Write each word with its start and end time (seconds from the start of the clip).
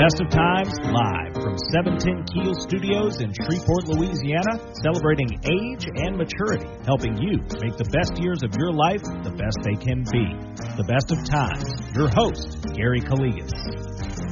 Best 0.00 0.16
of 0.16 0.30
Times 0.32 0.72
live 0.80 1.36
from 1.44 1.60
710 1.76 2.24
Keel 2.32 2.56
Studios 2.56 3.20
in 3.20 3.36
Shreveport, 3.36 3.84
Louisiana, 3.84 4.56
celebrating 4.80 5.28
age 5.44 5.84
and 5.92 6.16
maturity, 6.16 6.64
helping 6.88 7.20
you 7.20 7.36
make 7.60 7.76
the 7.76 7.84
best 7.92 8.16
years 8.16 8.40
of 8.40 8.48
your 8.56 8.72
life 8.72 9.04
the 9.20 9.36
best 9.36 9.60
they 9.60 9.76
can 9.76 10.00
be. 10.08 10.24
The 10.80 10.88
Best 10.88 11.12
of 11.12 11.20
Times. 11.28 11.68
Your 11.92 12.08
host, 12.08 12.64
Gary 12.72 13.04
Calligas. 13.04 13.52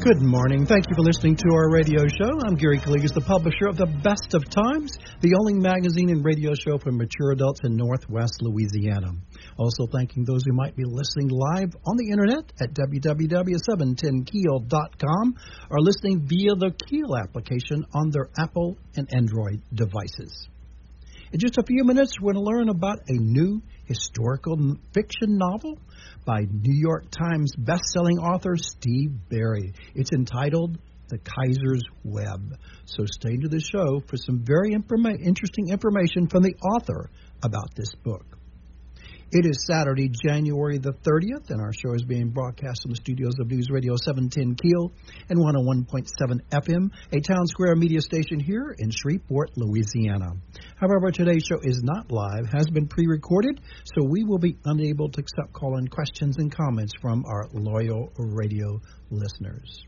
Good 0.01 0.25
morning. 0.25 0.65
Thank 0.65 0.89
you 0.89 0.97
for 0.97 1.03
listening 1.03 1.37
to 1.37 1.49
our 1.53 1.69
radio 1.69 2.09
show. 2.09 2.33
I'm 2.49 2.57
Gary 2.57 2.79
Calligas, 2.79 3.13
the 3.13 3.21
publisher 3.21 3.69
of 3.69 3.77
The 3.77 3.93
Best 4.01 4.33
of 4.33 4.49
Times, 4.49 4.97
the 5.21 5.37
only 5.37 5.53
magazine 5.53 6.09
and 6.09 6.25
radio 6.25 6.55
show 6.55 6.79
for 6.79 6.93
mature 6.93 7.33
adults 7.33 7.61
in 7.65 7.77
Northwest 7.77 8.41
Louisiana. 8.41 9.13
Also, 9.59 9.87
thanking 9.89 10.25
those 10.25 10.45
who 10.47 10.53
might 10.53 10.77
be 10.77 10.85
listening 10.87 11.29
live 11.29 11.75
on 11.85 11.97
the 11.97 12.11
internet 12.13 12.53
at 12.61 12.73
www.710keel.com 12.75 15.35
or 15.69 15.81
listening 15.81 16.29
via 16.29 16.55
the 16.55 16.71
Keel 16.87 17.17
application 17.17 17.85
on 17.93 18.11
their 18.11 18.29
Apple 18.39 18.79
and 18.95 19.13
Android 19.13 19.61
devices. 19.75 20.49
In 21.33 21.41
just 21.41 21.59
a 21.59 21.65
few 21.67 21.83
minutes, 21.85 22.13
we're 22.23 22.35
going 22.35 22.45
to 22.45 22.51
learn 22.51 22.69
about 22.69 23.01
a 23.09 23.15
new 23.15 23.61
historical 23.85 24.77
fiction 24.95 25.37
novel 25.37 25.77
by 26.25 26.47
New 26.51 26.75
York 26.75 27.11
Times 27.11 27.53
bestselling 27.57 28.23
author 28.23 28.57
Steve 28.57 29.11
Berry. 29.29 29.75
It's 29.95 30.13
entitled 30.13 30.79
The 31.09 31.19
Kaiser's 31.19 31.83
Web. 32.05 32.57
So 32.85 33.05
stay 33.07 33.37
to 33.37 33.49
the 33.49 33.61
show 33.61 34.01
for 34.09 34.17
some 34.17 34.45
very 34.45 34.71
informa- 34.71 35.21
interesting 35.21 35.69
information 35.69 36.29
from 36.29 36.45
the 36.45 36.55
author 36.63 37.11
about 37.43 37.75
this 37.75 37.93
book. 38.05 38.38
It 39.31 39.45
is 39.45 39.67
Saturday, 39.67 40.09
January 40.09 40.79
the 40.79 40.95
30th, 41.05 41.51
and 41.51 41.61
our 41.61 41.75
show 41.75 41.93
is 41.93 42.03
being 42.03 42.31
broadcast 42.31 42.81
from 42.81 42.93
the 42.93 42.97
studios 42.97 43.35
of 43.39 43.51
News 43.51 43.69
Radio 43.71 43.95
710 44.03 44.57
Keel 44.57 44.91
and 45.29 45.39
101.7 45.39 46.41
FM, 46.51 46.91
a 47.13 47.21
town 47.21 47.47
square 47.47 47.77
media 47.77 48.01
station 48.01 48.41
here 48.41 48.75
in 48.79 48.91
Shreveport, 48.91 49.51
Louisiana. 49.55 50.33
However, 50.77 51.11
today's 51.11 51.45
show 51.45 51.59
is 51.63 51.83
not 51.83 52.11
live, 52.11 52.47
has 52.57 52.69
been 52.73 52.89
pre 52.89 53.07
recorded, 53.07 53.61
so 53.85 54.07
we 54.09 54.25
will 54.25 54.39
be 54.39 54.57
unable 54.65 55.11
to 55.11 55.21
accept 55.21 55.53
call 55.53 55.77
in 55.77 55.89
questions 55.89 56.37
and 56.39 56.51
comments 56.51 56.95
from 57.03 57.23
our 57.27 57.51
loyal 57.53 58.11
radio 58.17 58.81
listeners. 59.11 59.85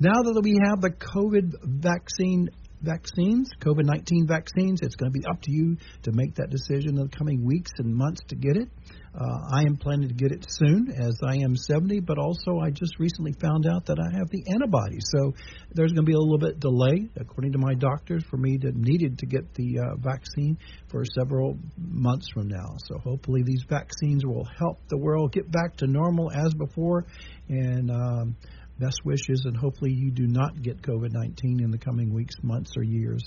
Now 0.00 0.22
that 0.22 0.40
we 0.42 0.58
have 0.64 0.80
the 0.80 0.90
COVID 0.90 1.52
vaccine 1.62 2.48
vaccines, 2.82 3.48
COVID 3.60 3.84
19 3.84 4.26
vaccines. 4.26 4.80
It's 4.82 4.96
going 4.96 5.12
to 5.12 5.18
be 5.18 5.24
up 5.26 5.40
to 5.42 5.52
you 5.52 5.76
to 6.02 6.12
make 6.12 6.34
that 6.36 6.50
decision 6.50 6.98
in 6.98 7.04
the 7.04 7.08
coming 7.08 7.44
weeks 7.44 7.70
and 7.78 7.94
months 7.94 8.20
to 8.28 8.36
get 8.36 8.56
it. 8.56 8.68
Uh, 9.14 9.38
I 9.52 9.60
am 9.66 9.76
planning 9.76 10.08
to 10.08 10.14
get 10.14 10.32
it 10.32 10.46
soon 10.48 10.90
as 10.90 11.18
I 11.22 11.36
am 11.36 11.54
70, 11.54 12.00
but 12.00 12.18
also 12.18 12.60
I 12.60 12.70
just 12.70 12.98
recently 12.98 13.34
found 13.38 13.66
out 13.66 13.84
that 13.86 13.98
I 14.00 14.16
have 14.16 14.30
the 14.30 14.42
antibodies. 14.50 15.04
So 15.14 15.34
there's 15.74 15.92
going 15.92 16.06
to 16.06 16.10
be 16.10 16.14
a 16.14 16.18
little 16.18 16.38
bit 16.38 16.60
delay, 16.60 17.10
according 17.16 17.52
to 17.52 17.58
my 17.58 17.74
doctors, 17.74 18.24
for 18.30 18.38
me 18.38 18.56
to 18.58 18.72
needed 18.72 19.18
to 19.18 19.26
get 19.26 19.52
the 19.54 19.80
uh, 19.80 19.96
vaccine 19.98 20.56
for 20.88 21.04
several 21.04 21.58
months 21.76 22.28
from 22.32 22.48
now. 22.48 22.76
So 22.86 22.98
hopefully 22.98 23.42
these 23.44 23.64
vaccines 23.68 24.24
will 24.24 24.48
help 24.58 24.78
the 24.88 24.96
world 24.96 25.32
get 25.32 25.50
back 25.50 25.76
to 25.76 25.86
normal 25.86 26.32
as 26.32 26.54
before. 26.54 27.04
And 27.50 27.90
um, 27.90 28.36
best 28.82 29.04
wishes, 29.04 29.42
and 29.44 29.56
hopefully 29.56 29.92
you 29.92 30.10
do 30.10 30.26
not 30.26 30.60
get 30.60 30.82
COVID 30.82 31.12
19 31.12 31.62
in 31.62 31.70
the 31.70 31.78
coming 31.78 32.12
weeks, 32.12 32.34
months, 32.42 32.72
or 32.76 32.82
years. 32.82 33.22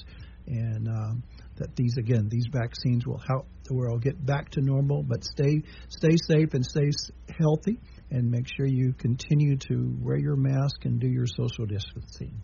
And 0.47 0.88
um, 0.88 1.23
that 1.58 1.75
these 1.75 1.95
again, 1.97 2.28
these 2.30 2.47
vaccines 2.52 3.08
will 3.08 3.22
help 3.25 3.47
the 3.64 3.73
world 3.73 4.03
get 4.03 4.23
back 4.23 4.50
to 4.52 4.62
normal, 4.62 5.02
but 5.02 5.23
stay 5.23 5.62
stay 5.89 6.16
safe 6.28 6.53
and 6.53 6.64
stay 6.66 6.92
healthy, 7.39 7.80
and 8.12 8.30
make 8.30 8.47
sure 8.56 8.67
you 8.67 8.94
continue 8.94 9.58
to 9.70 9.97
wear 10.02 10.17
your 10.17 10.36
mask 10.36 10.86
and 10.86 11.00
do 11.00 11.08
your 11.08 11.25
social 11.25 11.66
distancing. 11.66 12.42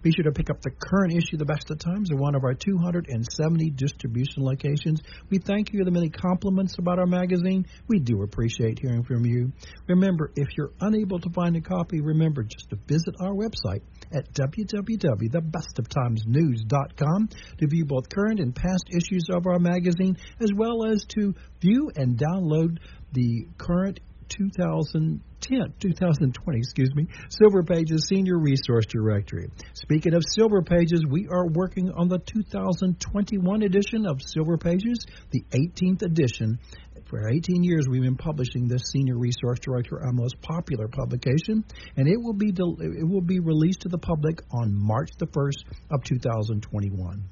Be 0.00 0.12
sure 0.12 0.24
to 0.24 0.32
pick 0.32 0.48
up 0.48 0.62
the 0.62 0.70
current 0.70 1.12
issue 1.12 1.36
the 1.36 1.44
Best 1.44 1.70
of 1.70 1.78
Times 1.78 2.10
at 2.10 2.16
one 2.18 2.34
of 2.34 2.44
our 2.44 2.54
270 2.54 3.68
distribution 3.70 4.42
locations. 4.42 5.02
We 5.28 5.36
thank 5.38 5.70
you 5.72 5.80
for 5.80 5.84
the 5.84 5.90
many 5.90 6.08
compliments 6.08 6.78
about 6.78 6.98
our 6.98 7.04
magazine. 7.06 7.66
We 7.88 7.98
do 7.98 8.22
appreciate 8.22 8.78
hearing 8.80 9.02
from 9.04 9.26
you. 9.26 9.52
Remember, 9.86 10.32
if 10.34 10.48
you're 10.56 10.72
unable 10.80 11.20
to 11.20 11.28
find 11.30 11.54
a 11.56 11.60
copy, 11.60 12.00
remember 12.00 12.42
just 12.42 12.70
to 12.70 12.76
visit 12.86 13.16
our 13.20 13.34
website 13.34 13.82
at 14.12 14.32
www.thebestoftimesnews.com 14.32 17.28
to 17.58 17.66
view 17.66 17.84
both 17.84 18.08
current 18.08 18.40
and 18.40 18.54
past 18.54 18.84
issues 18.90 19.26
of 19.30 19.46
our 19.46 19.58
magazine, 19.58 20.16
as 20.40 20.50
well 20.54 20.86
as 20.86 21.04
to 21.04 21.34
view 21.60 21.90
and 21.96 22.16
download 22.18 22.78
the 23.12 23.46
current 23.58 24.00
2010, 24.36 25.74
2020, 25.78 26.58
excuse 26.58 26.94
me, 26.94 27.06
Silver 27.28 27.62
Pages 27.62 28.06
Senior 28.08 28.38
Resource 28.38 28.86
Directory. 28.86 29.48
Speaking 29.74 30.14
of 30.14 30.22
Silver 30.26 30.62
Pages, 30.62 31.04
we 31.08 31.28
are 31.30 31.46
working 31.48 31.90
on 31.90 32.08
the 32.08 32.18
2021 32.18 33.62
edition 33.62 34.06
of 34.06 34.20
Silver 34.24 34.56
Pages, 34.56 35.06
the 35.30 35.44
18th 35.50 36.02
edition. 36.02 36.58
For 37.06 37.28
18 37.30 37.62
years, 37.62 37.86
we've 37.88 38.02
been 38.02 38.16
publishing 38.16 38.68
this 38.68 38.82
Senior 38.90 39.18
Resource 39.18 39.58
Directory, 39.60 40.00
our 40.02 40.12
most 40.12 40.40
popular 40.40 40.88
publication, 40.88 41.64
and 41.96 42.08
it 42.08 42.16
will 42.16 42.32
be 42.32 42.48
it 42.48 43.08
will 43.08 43.20
be 43.20 43.40
released 43.40 43.80
to 43.80 43.88
the 43.88 43.98
public 43.98 44.40
on 44.50 44.74
March 44.74 45.10
the 45.18 45.26
1st 45.26 45.64
of 45.90 46.02
2021. 46.04 47.28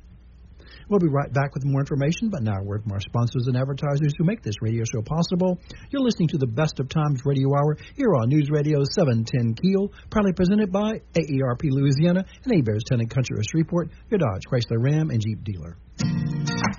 We'll 0.90 0.98
be 0.98 1.06
right 1.06 1.32
back 1.32 1.54
with 1.54 1.64
more 1.64 1.78
information, 1.78 2.30
but 2.30 2.42
now 2.42 2.58
a 2.58 2.64
word 2.64 2.82
from 2.82 2.90
our 2.90 3.00
sponsors 3.00 3.46
and 3.46 3.56
advertisers 3.56 4.12
who 4.18 4.24
make 4.24 4.42
this 4.42 4.56
radio 4.60 4.82
show 4.82 5.02
possible. 5.02 5.60
You're 5.90 6.02
listening 6.02 6.28
to 6.34 6.38
the 6.38 6.48
Best 6.50 6.80
of 6.80 6.88
Times 6.88 7.22
Radio 7.24 7.46
Hour 7.54 7.78
here 7.94 8.10
on 8.18 8.28
News 8.28 8.50
Radio 8.50 8.82
710 8.82 9.54
Keel, 9.54 9.92
proudly 10.10 10.32
presented 10.32 10.72
by 10.72 10.98
AARP 11.14 11.62
Louisiana 11.70 12.26
and 12.42 12.52
Hebert's 12.52 12.90
Town 12.90 12.98
and 12.98 13.08
Country 13.08 13.38
of 13.38 13.44
Shreveport, 13.46 13.90
your 14.10 14.18
Dodge, 14.18 14.42
Chrysler, 14.50 14.82
Ram, 14.82 15.10
and 15.10 15.22
Jeep 15.22 15.44
dealer. 15.44 15.78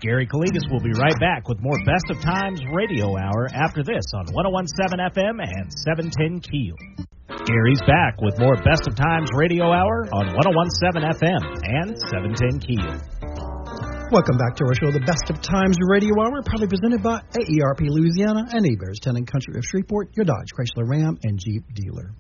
Gary 0.02 0.28
Calligas 0.28 0.68
will 0.70 0.82
be 0.84 0.92
right 1.00 1.18
back 1.22 1.48
with 1.48 1.62
more 1.62 1.78
Best 1.86 2.12
of 2.12 2.20
Times 2.20 2.60
Radio 2.74 3.16
Hour 3.16 3.48
after 3.54 3.82
this 3.82 4.04
on 4.14 4.28
1017 4.28 5.00
FM 5.16 5.40
and 5.40 5.72
710 5.88 6.42
Keel. 6.42 6.76
Gary's 7.48 7.82
back 7.88 8.20
with 8.20 8.38
more 8.40 8.58
Best 8.58 8.88
of 8.92 8.96
Times 8.96 9.30
Radio 9.40 9.72
Hour 9.72 10.10
on 10.12 10.36
1017 10.36 11.16
FM 11.16 11.44
and 11.64 11.96
710 12.12 12.60
Keel. 12.60 13.11
Welcome 14.12 14.36
back 14.36 14.58
to 14.58 14.66
our 14.66 14.76
show, 14.76 14.92
The 14.92 15.00
Best 15.08 15.30
of 15.30 15.40
Times 15.40 15.78
Radio 15.88 16.12
Hour, 16.20 16.44
proudly 16.44 16.68
presented 16.68 17.02
by 17.02 17.24
AARP 17.32 17.80
Louisiana 17.80 18.44
and 18.52 18.68
Hebert's 18.68 19.00
Town 19.00 19.16
and 19.16 19.26
Country 19.26 19.56
of 19.56 19.64
Shreveport, 19.64 20.10
your 20.18 20.26
Dodge, 20.26 20.52
Chrysler, 20.52 20.84
Ram, 20.84 21.18
and 21.24 21.40
Jeep 21.40 21.64
dealer. 21.74 22.12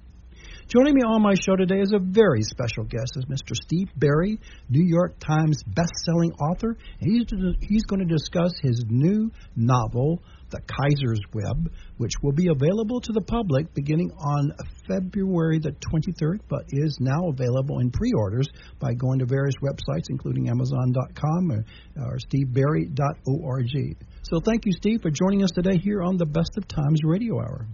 Joining 0.69 0.96
me 0.96 1.02
on 1.02 1.22
my 1.22 1.34
show 1.35 1.57
today 1.57 1.81
is 1.81 1.91
a 1.91 2.00
very 2.00 2.44
special 2.44 2.85
guest, 2.85 3.18
is 3.18 3.25
Mr. 3.25 3.53
Steve 3.62 3.90
Berry, 3.97 4.40
New 4.69 4.85
York 4.88 5.19
Times 5.19 5.62
best-selling 5.68 6.31
author. 6.40 6.78
And 7.02 7.12
he's, 7.12 7.28
he's 7.59 7.84
going 7.84 8.00
to 8.00 8.08
discuss 8.08 8.53
his 8.63 8.85
new 8.88 9.29
novel, 9.58 10.23
The 10.51 10.62
Kaiser's 10.62 11.22
Web, 11.34 11.72
which 11.97 12.13
will 12.22 12.34
be 12.34 12.47
available 12.47 13.01
to 13.01 13.13
the 13.13 13.22
public 13.22 13.73
beginning 13.73 14.12
on 14.12 14.51
February 14.88 15.59
the 15.59 15.72
23rd, 15.72 16.39
but 16.50 16.66
is 16.69 16.97
now 17.00 17.29
available 17.29 17.79
in 17.79 17.89
pre-orders 17.91 18.47
by 18.79 18.94
going 18.94 19.19
to 19.19 19.25
various 19.25 19.56
websites, 19.63 20.06
including 20.09 20.50
Amazon.com 20.50 21.51
or, 21.51 21.66
or 22.06 22.17
SteveBerry.org. 22.29 23.97
So 24.23 24.40
thank 24.45 24.66
you, 24.66 24.72
Steve, 24.73 25.00
for 25.01 25.11
joining 25.11 25.44
us 25.44 25.51
today 25.51 25.78
here 25.81 26.01
on 26.01 26.17
the 26.17 26.25
Best 26.25 26.51
of 26.57 26.67
Times 26.67 27.00
Radio 27.03 27.40
Hour. 27.40 27.67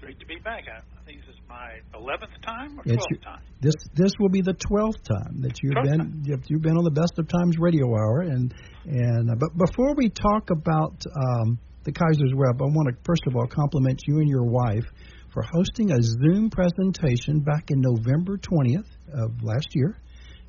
Great 0.00 0.18
to 0.20 0.26
be 0.26 0.36
back 0.44 0.64
I 0.68 1.04
think 1.04 1.20
this 1.20 1.34
is 1.34 1.40
my 1.48 1.78
eleventh 1.94 2.32
time 2.44 2.78
or 2.78 2.84
twelfth 2.84 3.22
time. 3.22 3.40
This 3.60 3.74
this 3.94 4.12
will 4.18 4.28
be 4.28 4.40
the 4.40 4.54
twelfth 4.54 5.02
time 5.04 5.40
that 5.42 5.54
you've 5.62 5.74
12th 5.74 5.84
been 5.84 6.22
you've, 6.24 6.42
you've, 6.48 6.62
been 6.62 6.76
on 6.76 6.84
the 6.84 6.90
Best 6.90 7.18
of 7.18 7.28
Times 7.28 7.56
Radio 7.58 7.86
Hour, 7.86 8.22
and 8.22 8.52
and 8.84 9.30
uh, 9.30 9.34
but 9.38 9.66
before 9.66 9.94
we 9.96 10.08
talk 10.08 10.50
about 10.50 10.94
um, 11.06 11.58
the 11.86 11.94
Kaiser's 11.94 12.34
Web, 12.34 12.60
I 12.60 12.66
want 12.74 12.90
to 12.90 12.94
first 13.06 13.22
of 13.26 13.36
all 13.36 13.46
compliment 13.46 14.02
you 14.06 14.18
and 14.18 14.28
your 14.28 14.44
wife 14.44 14.84
for 15.32 15.42
hosting 15.42 15.92
a 15.92 16.02
Zoom 16.02 16.50
presentation 16.50 17.40
back 17.40 17.70
in 17.70 17.80
November 17.80 18.36
twentieth 18.36 18.90
of 19.14 19.30
last 19.42 19.68
year 19.72 19.96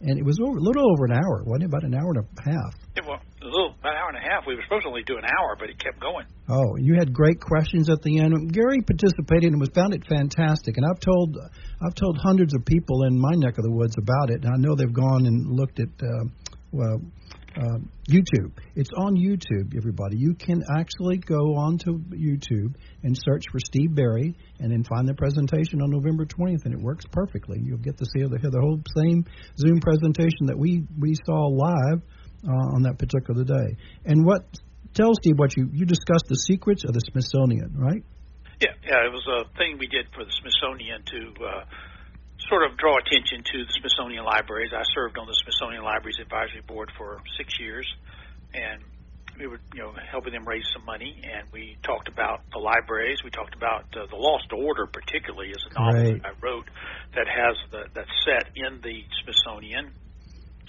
and 0.01 0.17
it 0.17 0.25
was 0.25 0.37
over, 0.39 0.57
a 0.57 0.61
little 0.61 0.85
over 0.93 1.05
an 1.09 1.17
hour, 1.17 1.41
wasn't 1.45 1.63
it? 1.63 1.69
About 1.73 1.83
an 1.83 1.95
hour 1.95 2.13
and 2.13 2.21
a 2.21 2.25
half. 2.45 2.73
Yeah, 2.95 3.03
well, 3.07 3.21
a 3.41 3.45
little 3.45 3.73
about 3.79 3.93
an 3.93 3.97
hour 3.97 4.09
and 4.13 4.17
a 4.21 4.25
half. 4.25 4.45
We 4.45 4.53
were 4.53 4.61
supposed 4.61 4.83
to 4.85 4.89
only 4.89 5.01
do 5.03 5.17
an 5.17 5.25
hour, 5.25 5.57
but 5.57 5.69
it 5.69 5.79
kept 5.81 5.99
going. 5.99 6.25
Oh, 6.49 6.77
you 6.77 6.95
had 6.97 7.13
great 7.13 7.41
questions 7.41 7.89
at 7.89 8.01
the 8.03 8.19
end. 8.19 8.53
Gary 8.53 8.81
participated 8.85 9.53
and 9.53 9.59
was 9.59 9.73
found 9.73 9.93
it 9.93 10.05
fantastic. 10.05 10.77
And 10.77 10.85
I've 10.85 11.01
told 11.01 11.37
I've 11.81 11.95
told 11.95 12.17
hundreds 12.21 12.53
of 12.53 12.65
people 12.65 13.03
in 13.09 13.17
my 13.17 13.33
neck 13.41 13.57
of 13.57 13.63
the 13.65 13.73
woods 13.73 13.95
about 13.97 14.29
it, 14.29 14.45
and 14.45 14.53
I 14.53 14.57
know 14.57 14.75
they've 14.75 14.93
gone 14.93 15.25
and 15.25 15.49
looked 15.49 15.79
at 15.79 15.89
uh, 15.97 16.25
well 16.71 17.01
uh, 17.57 17.79
YouTube. 18.09 18.51
It's 18.75 18.89
on 18.95 19.15
YouTube, 19.15 19.75
everybody. 19.75 20.17
You 20.17 20.33
can 20.35 20.61
actually 20.77 21.17
go 21.17 21.55
onto 21.55 21.99
YouTube 22.09 22.75
and 23.03 23.17
search 23.17 23.45
for 23.51 23.59
Steve 23.59 23.95
Berry, 23.95 24.35
and 24.59 24.71
then 24.71 24.83
find 24.83 25.07
the 25.07 25.13
presentation 25.13 25.81
on 25.81 25.89
November 25.89 26.25
20th, 26.25 26.65
and 26.65 26.73
it 26.73 26.79
works 26.79 27.05
perfectly. 27.11 27.59
You'll 27.61 27.79
get 27.79 27.97
to 27.97 28.05
see 28.05 28.23
the, 28.23 28.37
the 28.37 28.61
whole 28.61 28.81
same 28.97 29.25
Zoom 29.57 29.79
presentation 29.79 30.47
that 30.47 30.57
we 30.57 30.83
we 30.99 31.15
saw 31.25 31.47
live 31.47 32.01
uh, 32.47 32.75
on 32.75 32.83
that 32.83 32.99
particular 32.99 33.43
day. 33.43 33.77
And 34.05 34.25
what 34.25 34.45
tell 34.93 35.13
Steve 35.15 35.37
what 35.37 35.57
you 35.57 35.69
you 35.73 35.85
discussed 35.85 36.25
the 36.27 36.37
secrets 36.37 36.83
of 36.85 36.93
the 36.93 37.01
Smithsonian, 37.11 37.73
right? 37.75 38.03
Yeah, 38.61 38.73
yeah. 38.83 39.05
It 39.05 39.13
was 39.13 39.25
a 39.27 39.57
thing 39.57 39.77
we 39.79 39.87
did 39.87 40.05
for 40.13 40.23
the 40.23 40.31
Smithsonian 40.31 41.03
to. 41.05 41.43
Uh, 41.43 41.65
sort 42.49 42.63
of 42.63 42.77
draw 42.77 42.97
attention 42.97 43.43
to 43.43 43.65
the 43.65 43.73
Smithsonian 43.79 44.23
Libraries. 44.23 44.71
I 44.73 44.83
served 44.93 45.17
on 45.17 45.27
the 45.27 45.33
Smithsonian 45.33 45.83
Libraries 45.83 46.19
Advisory 46.21 46.61
Board 46.61 46.91
for 46.97 47.21
six 47.37 47.59
years, 47.59 47.87
and 48.53 48.81
we 49.39 49.47
were, 49.47 49.59
you 49.73 49.81
know, 49.81 49.93
helping 50.09 50.33
them 50.33 50.47
raise 50.47 50.65
some 50.73 50.85
money. 50.85 51.21
And 51.23 51.47
we 51.51 51.77
talked 51.83 52.07
about 52.07 52.41
the 52.51 52.59
libraries. 52.59 53.19
We 53.23 53.29
talked 53.29 53.55
about 53.55 53.85
uh, 53.95 54.07
the 54.09 54.15
Lost 54.15 54.51
Order, 54.51 54.87
particularly, 54.87 55.51
as 55.51 55.63
a 55.69 55.79
novel 55.79 56.03
right. 56.03 56.21
that 56.21 56.29
I 56.29 56.33
wrote 56.41 56.69
that 57.15 57.27
has 57.27 57.55
the 57.71 57.85
that's 57.93 58.09
set 58.25 58.49
in 58.55 58.81
the 58.81 59.03
Smithsonian 59.23 59.91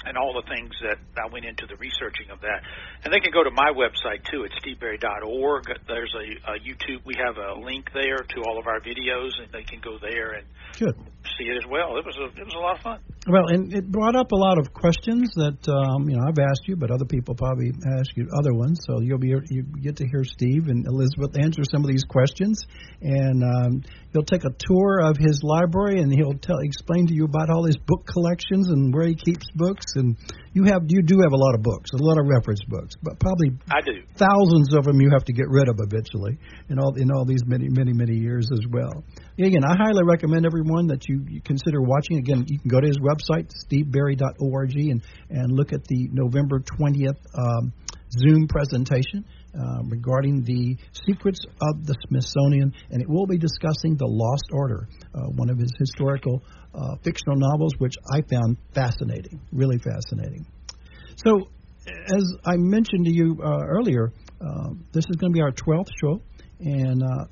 and 0.08 0.16
all 0.16 0.32
the 0.32 0.48
things 0.48 0.72
that 0.80 0.96
I 1.20 1.28
went 1.28 1.44
into 1.44 1.68
the 1.68 1.76
researching 1.76 2.32
of 2.32 2.40
that. 2.40 2.64
And 3.04 3.12
they 3.12 3.20
can 3.20 3.30
go 3.30 3.44
to 3.44 3.52
my 3.52 3.68
website 3.76 4.24
too 4.24 4.48
at 4.48 4.50
steveberry.org. 4.56 5.68
There's 5.86 6.14
a, 6.16 6.26
a 6.48 6.54
YouTube. 6.64 7.04
We 7.04 7.14
have 7.20 7.36
a 7.36 7.60
link 7.60 7.92
there 7.92 8.24
to 8.24 8.38
all 8.48 8.58
of 8.58 8.66
our 8.66 8.80
videos, 8.80 9.36
and 9.36 9.52
they 9.52 9.68
can 9.68 9.80
go 9.84 10.00
there 10.00 10.40
and 10.40 10.46
Good. 10.80 10.96
see 11.36 11.44
it 11.44 11.56
as 11.60 11.68
well. 11.68 12.00
It 12.00 12.06
was 12.08 12.16
a 12.16 12.32
it 12.40 12.44
was 12.44 12.56
a 12.56 12.58
lot 12.58 12.76
of 12.76 12.82
fun. 12.82 12.98
Well, 13.28 13.44
and 13.48 13.72
it 13.74 13.84
brought 13.84 14.16
up 14.16 14.32
a 14.32 14.36
lot 14.36 14.58
of 14.58 14.72
questions 14.72 15.28
that 15.36 15.60
um, 15.68 16.08
you 16.08 16.16
know 16.16 16.24
I've 16.24 16.40
asked 16.40 16.64
you, 16.64 16.76
but 16.76 16.90
other 16.90 17.04
people 17.04 17.34
probably 17.34 17.72
ask 18.00 18.08
you 18.16 18.26
other 18.32 18.54
ones. 18.54 18.80
So 18.88 19.00
you'll 19.00 19.20
be 19.20 19.36
you 19.50 19.64
get 19.82 19.96
to 19.96 20.08
hear 20.08 20.24
Steve 20.24 20.68
and 20.68 20.86
Elizabeth 20.86 21.36
answer 21.36 21.62
some 21.68 21.84
of 21.84 21.90
these 21.90 22.04
questions, 22.08 22.64
and 23.02 23.44
um, 23.44 23.82
he'll 24.12 24.24
take 24.24 24.44
a 24.44 24.54
tour 24.58 25.00
of 25.04 25.16
his 25.18 25.42
library 25.42 26.00
and 26.00 26.12
he'll 26.12 26.38
tell 26.38 26.58
explain 26.62 27.06
to 27.06 27.14
you 27.14 27.24
about 27.24 27.50
all 27.50 27.64
his 27.64 27.76
book 27.76 28.06
collections 28.06 28.68
and 28.68 28.94
where 28.94 29.06
he 29.06 29.14
keeps 29.14 29.46
books. 29.54 29.84
And 29.98 30.16
you 30.52 30.64
have 30.64 30.82
you 30.88 31.02
do 31.02 31.16
have 31.22 31.32
a 31.32 31.36
lot 31.36 31.54
of 31.54 31.62
books, 31.62 31.90
a 31.92 32.02
lot 32.02 32.18
of 32.18 32.26
reference 32.26 32.60
books, 32.68 32.94
but 33.02 33.18
probably 33.20 33.58
I 33.70 33.80
do. 33.82 34.02
thousands 34.16 34.74
of 34.74 34.84
them 34.84 35.00
you 35.00 35.10
have 35.12 35.24
to 35.24 35.32
get 35.32 35.46
rid 35.48 35.68
of 35.68 35.76
eventually 35.78 36.38
in 36.70 36.78
all 36.78 36.94
in 36.96 37.10
all 37.10 37.24
these 37.24 37.44
many 37.46 37.68
many 37.68 37.92
many 37.92 38.16
years 38.16 38.48
as 38.52 38.60
well. 38.70 39.04
Again, 39.38 39.64
I 39.64 39.76
highly 39.76 40.02
recommend 40.04 40.46
everyone 40.46 40.88
that 40.88 41.08
you, 41.08 41.24
you 41.28 41.40
consider 41.42 41.82
watching. 41.82 42.18
Again, 42.18 42.44
you 42.48 42.58
can 42.58 42.68
go 42.68 42.80
to 42.80 42.86
his 42.86 42.98
website 42.98 43.52
steveberry.org 43.66 44.74
and 44.74 45.02
and 45.30 45.52
look 45.52 45.72
at 45.72 45.84
the 45.84 46.08
November 46.12 46.60
20th 46.60 47.18
um, 47.36 47.72
Zoom 48.10 48.48
presentation 48.48 49.24
uh, 49.54 49.82
regarding 49.88 50.42
the 50.44 50.76
secrets 51.06 51.40
of 51.60 51.86
the 51.86 51.94
Smithsonian, 52.08 52.72
and 52.90 53.02
it 53.02 53.08
will 53.08 53.26
be 53.26 53.38
discussing 53.38 53.96
the 53.96 54.06
Lost 54.06 54.44
Order, 54.52 54.88
uh, 55.14 55.20
one 55.34 55.50
of 55.50 55.58
his 55.58 55.70
historical 55.78 56.42
uh, 56.74 56.96
fictional 57.02 57.36
novels, 57.36 57.74
which 57.78 57.94
I 58.10 58.22
found 58.22 58.56
fascinating, 58.74 59.40
really 59.52 59.78
fascinating. 59.78 60.46
So, 61.16 61.48
as 61.86 62.34
I 62.44 62.56
mentioned 62.56 63.06
to 63.06 63.12
you 63.12 63.38
uh, 63.42 63.64
earlier, 63.66 64.12
uh, 64.40 64.70
this 64.92 65.04
is 65.08 65.16
going 65.16 65.32
to 65.32 65.36
be 65.36 65.42
our 65.42 65.52
12th 65.52 65.88
show. 66.00 66.20
And 66.60 67.02
uh, 67.02 67.24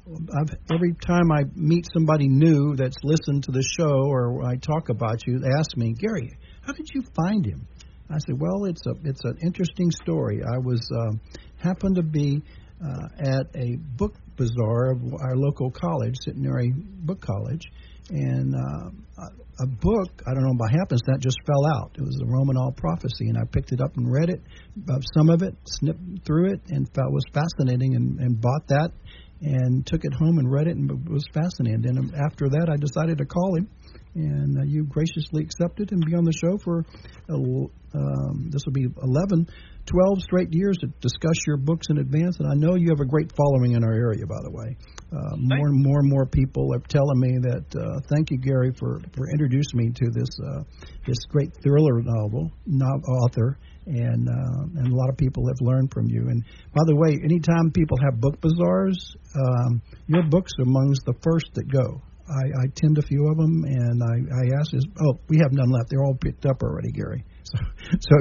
every 0.73 0.95
time 0.95 1.33
I 1.33 1.43
meet 1.55 1.87
somebody 1.93 2.29
new 2.29 2.77
that's 2.77 2.97
listened 3.03 3.45
to 3.45 3.53
the 3.53 3.63
show 3.63 4.07
or 4.09 4.45
I 4.45 4.57
talk 4.57 4.89
about 4.89 5.27
you, 5.27 5.41
they 5.41 5.49
ask 5.49 5.77
me, 5.77 5.95
Gary, 5.95 6.39
how 6.63 6.73
did 6.73 6.87
you 6.95 7.03
find 7.15 7.45
him? 7.45 7.67
I 8.09 8.19
said, 8.19 8.39
well, 8.39 8.67
it's 8.67 8.87
a 8.87 8.95
it's 9.03 9.25
an 9.25 9.39
interesting 9.43 9.91
story. 9.91 10.41
I 10.45 10.59
was 10.59 10.89
um, 10.97 11.21
happened 11.59 11.97
to 11.97 12.05
be 12.05 12.41
uh, 12.85 13.09
at 13.19 13.47
a 13.57 13.77
book 13.97 14.15
bazaar 14.37 14.93
of 14.93 15.15
our 15.15 15.37
local 15.37 15.71
college, 15.71 16.15
Centenary 16.25 16.73
Book 16.77 17.21
College, 17.21 17.63
and 18.11 18.55
uh, 18.55 19.25
a- 19.63 19.67
book 19.67 20.23
I 20.27 20.35
don't 20.35 20.45
know 20.45 20.55
by 20.59 20.71
happenstance 20.71 21.23
just 21.23 21.39
fell 21.47 21.67
out. 21.67 21.93
It 21.97 22.03
was 22.03 22.17
the 22.19 22.27
Romanov 22.27 22.77
prophecy, 22.77 23.29
and 23.29 23.39
I 23.39 23.45
picked 23.51 23.73
it 23.73 23.81
up 23.81 23.97
and 23.97 24.11
read 24.11 24.31
it, 24.31 24.41
uh, 24.89 25.01
some 25.17 25.31
of 25.31 25.43
it, 25.43 25.55
snipped 25.67 26.25
through 26.27 26.53
it, 26.53 26.61
and 26.69 26.87
felt 26.95 27.13
was 27.13 27.25
fascinating, 27.33 27.97
and, 27.97 28.19
and 28.21 28.41
bought 28.41 28.69
that, 28.69 28.91
and 29.41 29.87
took 29.87 30.05
it 30.05 30.13
home 30.13 30.39
and 30.39 30.51
read 30.51 30.67
it, 30.67 30.77
and 30.77 31.09
was 31.09 31.25
fascinating. 31.33 31.87
And 31.87 32.15
after 32.15 32.49
that, 32.49 32.69
I 32.71 32.77
decided 32.77 33.19
to 33.19 33.27
call 33.27 33.57
him, 33.57 33.69
and 34.15 34.59
uh, 34.59 34.65
you 34.65 34.85
graciously 34.85 35.43
accepted 35.43 35.93
and 35.93 36.05
be 36.05 36.15
on 36.15 36.25
the 36.25 36.33
show 36.33 36.59
for 36.63 36.85
uh, 37.29 37.37
um, 37.97 38.51
this 38.51 38.63
will 38.67 38.73
be 38.73 38.87
11, 39.03 39.49
12 39.87 40.23
straight 40.23 40.53
years 40.53 40.77
to 40.81 40.89
discuss 41.01 41.37
your 41.47 41.57
books 41.57 41.87
in 41.89 41.99
advance. 41.99 42.37
And 42.39 42.49
I 42.49 42.55
know 42.55 42.75
you 42.77 42.89
have 42.91 43.01
a 43.01 43.09
great 43.09 43.33
following 43.37 43.73
in 43.73 43.85
our 43.85 43.93
area, 43.93 44.27
by 44.27 44.41
the 44.43 44.51
way. 44.51 44.77
Uh, 45.13 45.37
more 45.37 45.69
and 45.69 45.85
more 45.85 46.01
and 46.01 46.11
more 46.11 46.27
people 46.27 46.75
are 46.75 46.83
telling 46.89 47.21
me 47.21 47.39
that 47.41 47.65
uh, 47.79 48.01
thank 48.11 48.31
you, 48.31 48.39
Gary, 48.39 48.73
for, 48.77 48.99
for 49.15 49.31
introducing 49.31 49.79
me 49.79 49.91
to 49.95 50.11
this 50.11 50.29
uh, 50.51 50.63
this 51.07 51.19
great 51.29 51.51
thriller 51.63 52.03
novel 52.03 52.51
no- 52.67 53.03
author. 53.23 53.59
And 53.87 54.29
uh, 54.29 54.81
and 54.83 54.93
a 54.93 54.97
lot 54.97 55.09
of 55.09 55.17
people 55.17 55.47
have 55.47 55.61
learned 55.61 55.93
from 55.95 56.09
you. 56.09 56.27
And 56.29 56.43
by 56.75 56.83
the 56.87 56.97
way, 56.97 57.17
anytime 57.23 57.71
people 57.71 57.97
have 58.03 58.21
book 58.21 58.41
bazaars, 58.41 58.99
um, 59.37 59.81
your 60.09 60.25
books 60.29 60.51
are 60.59 60.65
amongst 60.65 61.05
the 61.07 61.15
first 61.23 61.47
that 61.55 61.71
go. 61.71 62.03
I, 62.29 62.63
I 62.63 62.65
attend 62.65 62.99
a 62.99 63.03
few 63.03 63.29
of 63.29 63.37
them, 63.37 63.63
and 63.63 64.03
I, 64.03 64.17
I 64.43 64.59
ask, 64.59 64.75
is, 64.75 64.85
oh, 65.01 65.21
we 65.29 65.39
have 65.39 65.53
none 65.53 65.71
left. 65.71 65.91
They're 65.91 66.03
all 66.03 66.19
picked 66.21 66.45
up 66.47 66.61
already, 66.63 66.91
Gary. 66.91 67.25
So, 67.47 67.59
so 68.01 68.17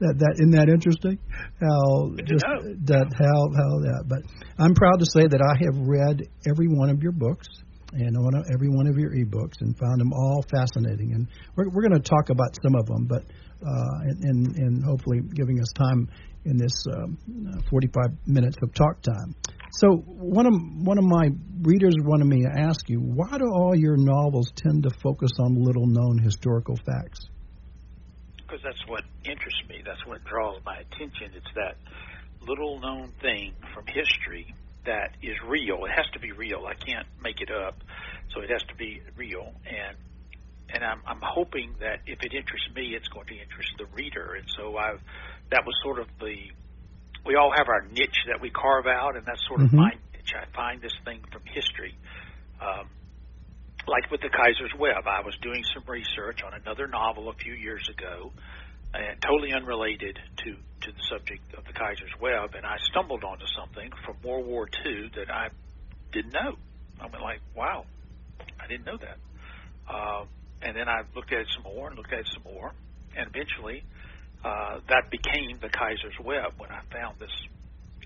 that 0.00 0.14
that 0.18 0.32
isn't 0.38 0.54
that 0.54 0.68
interesting? 0.68 1.18
How 1.60 2.14
just 2.24 2.44
that 2.86 3.10
how 3.10 3.38
how 3.58 3.70
that. 3.90 4.04
But 4.06 4.22
I'm 4.58 4.74
proud 4.74 4.98
to 5.00 5.06
say 5.06 5.26
that 5.26 5.42
I 5.42 5.54
have 5.66 5.76
read 5.86 6.28
every 6.46 6.68
one 6.68 6.90
of 6.90 7.02
your 7.02 7.12
books 7.12 7.48
and 7.92 8.16
every 8.54 8.68
one 8.68 8.86
of 8.86 8.96
your 8.96 9.10
ebooks 9.10 9.58
and 9.60 9.76
found 9.76 10.00
them 10.00 10.12
all 10.12 10.44
fascinating. 10.50 11.12
And 11.14 11.26
we're 11.56 11.68
we're 11.68 11.88
going 11.88 12.00
to 12.00 12.08
talk 12.08 12.30
about 12.30 12.56
some 12.62 12.74
of 12.76 12.86
them, 12.86 13.06
but 13.06 13.22
uh, 13.66 14.08
and, 14.08 14.24
and 14.24 14.56
and 14.56 14.84
hopefully 14.84 15.20
giving 15.34 15.60
us 15.60 15.72
time 15.74 16.08
in 16.44 16.56
this 16.56 16.72
um, 16.96 17.18
45 17.68 18.16
minutes 18.26 18.56
of 18.62 18.72
talk 18.74 19.02
time. 19.02 19.34
So 19.72 19.96
one 19.96 20.46
of 20.46 20.54
one 20.84 20.98
of 20.98 21.04
my 21.04 21.30
readers 21.62 21.94
wanted 22.02 22.26
me 22.26 22.42
to 22.42 22.60
ask 22.60 22.88
you, 22.88 22.98
why 22.98 23.38
do 23.38 23.44
all 23.44 23.76
your 23.76 23.96
novels 23.96 24.50
tend 24.56 24.82
to 24.84 24.90
focus 25.02 25.30
on 25.38 25.54
little 25.54 25.86
known 25.86 26.18
historical 26.18 26.76
facts? 26.76 27.20
Because 28.50 28.62
that's 28.64 28.82
what 28.88 29.04
interests 29.24 29.62
me. 29.68 29.82
That's 29.86 30.04
what 30.06 30.24
draws 30.24 30.58
my 30.66 30.76
attention. 30.76 31.30
It's 31.34 31.52
that 31.54 31.78
little 32.42 32.80
known 32.80 33.12
thing 33.22 33.54
from 33.74 33.84
history 33.86 34.54
that 34.86 35.14
is 35.22 35.36
real. 35.46 35.84
It 35.86 35.92
has 35.94 36.08
to 36.14 36.20
be 36.20 36.32
real. 36.32 36.66
I 36.66 36.74
can't 36.74 37.06
make 37.22 37.40
it 37.40 37.50
up, 37.50 37.78
so 38.34 38.40
it 38.40 38.50
has 38.50 38.62
to 38.64 38.74
be 38.74 39.00
real. 39.16 39.52
And 39.66 39.96
and 40.74 40.84
I'm 40.84 41.02
I'm 41.06 41.22
hoping 41.22 41.74
that 41.80 42.00
if 42.06 42.22
it 42.22 42.34
interests 42.34 42.68
me, 42.74 42.94
it's 42.94 43.08
going 43.08 43.26
to 43.26 43.34
interest 43.38 43.70
the 43.78 43.86
reader. 43.94 44.34
And 44.34 44.46
so 44.56 44.76
I've 44.76 45.00
that 45.50 45.62
was 45.64 45.74
sort 45.82 46.00
of 46.00 46.08
the 46.18 46.50
we 47.26 47.36
all 47.36 47.52
have 47.54 47.68
our 47.68 47.82
niche 47.86 48.26
that 48.26 48.40
we 48.40 48.50
carve 48.50 48.86
out, 48.86 49.16
and 49.16 49.26
that's 49.26 49.46
sort 49.46 49.62
of 49.62 49.68
Mhm. 49.68 49.76
my 49.76 49.92
niche. 50.14 50.34
I 50.34 50.46
find 50.56 50.82
this 50.82 50.96
thing 51.04 51.20
from 51.30 51.42
history. 51.46 51.94
Um, 52.60 52.88
like 53.86 54.10
with 54.10 54.20
the 54.20 54.28
Kaiser's 54.28 54.72
Web, 54.78 55.06
I 55.06 55.20
was 55.24 55.36
doing 55.42 55.62
some 55.74 55.84
research 55.86 56.42
on 56.44 56.54
another 56.54 56.86
novel 56.86 57.28
a 57.28 57.34
few 57.34 57.54
years 57.54 57.88
ago, 57.88 58.32
and 58.94 59.20
totally 59.22 59.52
unrelated 59.52 60.18
to 60.44 60.56
to 60.82 60.92
the 60.92 61.02
subject 61.10 61.42
of 61.58 61.64
the 61.64 61.72
Kaiser's 61.72 62.12
Web, 62.20 62.54
and 62.54 62.64
I 62.64 62.76
stumbled 62.90 63.22
onto 63.22 63.44
something 63.54 63.90
from 64.04 64.16
World 64.24 64.46
War 64.46 64.66
II 64.86 65.10
that 65.16 65.30
I 65.30 65.48
didn't 66.12 66.32
know. 66.32 66.56
I 66.98 67.06
went 67.06 67.20
like, 67.22 67.40
wow, 67.54 67.84
I 68.58 68.66
didn't 68.66 68.86
know 68.86 68.96
that. 68.96 69.18
Uh, 69.86 70.24
and 70.62 70.74
then 70.76 70.88
I 70.88 71.02
looked 71.14 71.32
at 71.32 71.40
it 71.40 71.48
some 71.54 71.64
more 71.64 71.88
and 71.88 71.96
looked 71.96 72.12
at 72.12 72.20
it 72.20 72.28
some 72.32 72.44
more, 72.50 72.72
and 73.16 73.28
eventually 73.28 73.84
uh, 74.44 74.80
that 74.88 75.10
became 75.10 75.58
the 75.60 75.68
Kaiser's 75.68 76.18
Web 76.24 76.52
when 76.56 76.70
I 76.70 76.80
found 76.90 77.18
this 77.18 77.32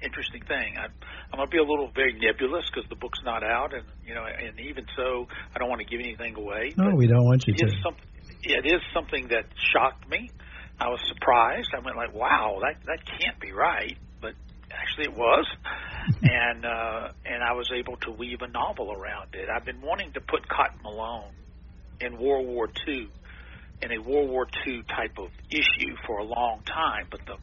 interesting 0.02 0.42
thing. 0.42 0.76
I, 0.78 0.86
I'm 1.32 1.36
going 1.36 1.48
to 1.48 1.50
be 1.50 1.58
a 1.58 1.64
little 1.64 1.90
very 1.94 2.12
nebulous 2.12 2.64
because 2.72 2.88
the 2.88 2.96
book's 2.96 3.20
not 3.24 3.42
out, 3.42 3.74
and 3.74 3.84
you 4.06 4.14
know, 4.14 4.24
and 4.24 4.58
even 4.60 4.86
so, 4.96 5.26
I 5.54 5.58
don't 5.58 5.68
want 5.68 5.80
to 5.80 5.86
give 5.86 6.00
anything 6.00 6.36
away. 6.36 6.72
No, 6.76 6.94
we 6.94 7.06
don't 7.06 7.24
want 7.24 7.46
you 7.46 7.54
to. 7.54 7.70
something. 7.82 8.04
It 8.42 8.66
is 8.66 8.80
something 8.92 9.28
that 9.28 9.46
shocked 9.72 10.08
me. 10.08 10.30
I 10.80 10.88
was 10.88 11.00
surprised. 11.08 11.70
I 11.74 11.80
went 11.84 11.96
like, 11.96 12.14
"Wow, 12.14 12.60
that 12.62 12.84
that 12.86 12.98
can't 13.06 13.38
be 13.40 13.52
right," 13.52 13.96
but 14.20 14.34
actually 14.70 15.04
it 15.04 15.16
was, 15.16 15.46
and 16.22 16.64
uh, 16.64 17.08
and 17.24 17.42
I 17.42 17.52
was 17.52 17.70
able 17.74 17.96
to 17.98 18.10
weave 18.10 18.42
a 18.42 18.48
novel 18.48 18.92
around 18.92 19.34
it. 19.34 19.48
I've 19.48 19.64
been 19.64 19.80
wanting 19.80 20.12
to 20.12 20.20
put 20.20 20.48
Cotton 20.48 20.80
Malone 20.82 21.32
in 22.00 22.18
World 22.18 22.46
War 22.46 22.68
II 22.86 23.08
in 23.82 23.92
a 23.92 23.98
World 23.98 24.30
War 24.30 24.46
II 24.66 24.82
type 24.82 25.18
of 25.18 25.28
issue 25.50 25.94
for 26.06 26.18
a 26.18 26.24
long 26.24 26.62
time, 26.64 27.06
but 27.10 27.20
the 27.26 27.36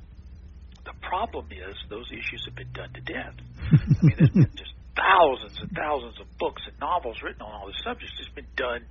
the 0.85 0.93
problem 1.01 1.47
is 1.51 1.75
those 1.89 2.09
issues 2.11 2.43
have 2.45 2.55
been 2.55 2.71
done 2.73 2.91
to 2.93 3.01
death. 3.01 3.35
I 3.71 4.01
mean, 4.01 4.15
there's 4.17 4.29
been 4.31 4.55
just 4.55 4.73
thousands 4.95 5.57
and 5.61 5.71
thousands 5.71 6.19
of 6.19 6.27
books 6.37 6.61
and 6.67 6.77
novels 6.79 7.17
written 7.23 7.41
on 7.41 7.51
all 7.53 7.67
these 7.67 7.81
subjects. 7.83 8.13
It's 8.19 8.33
been 8.33 8.49
done 8.55 8.81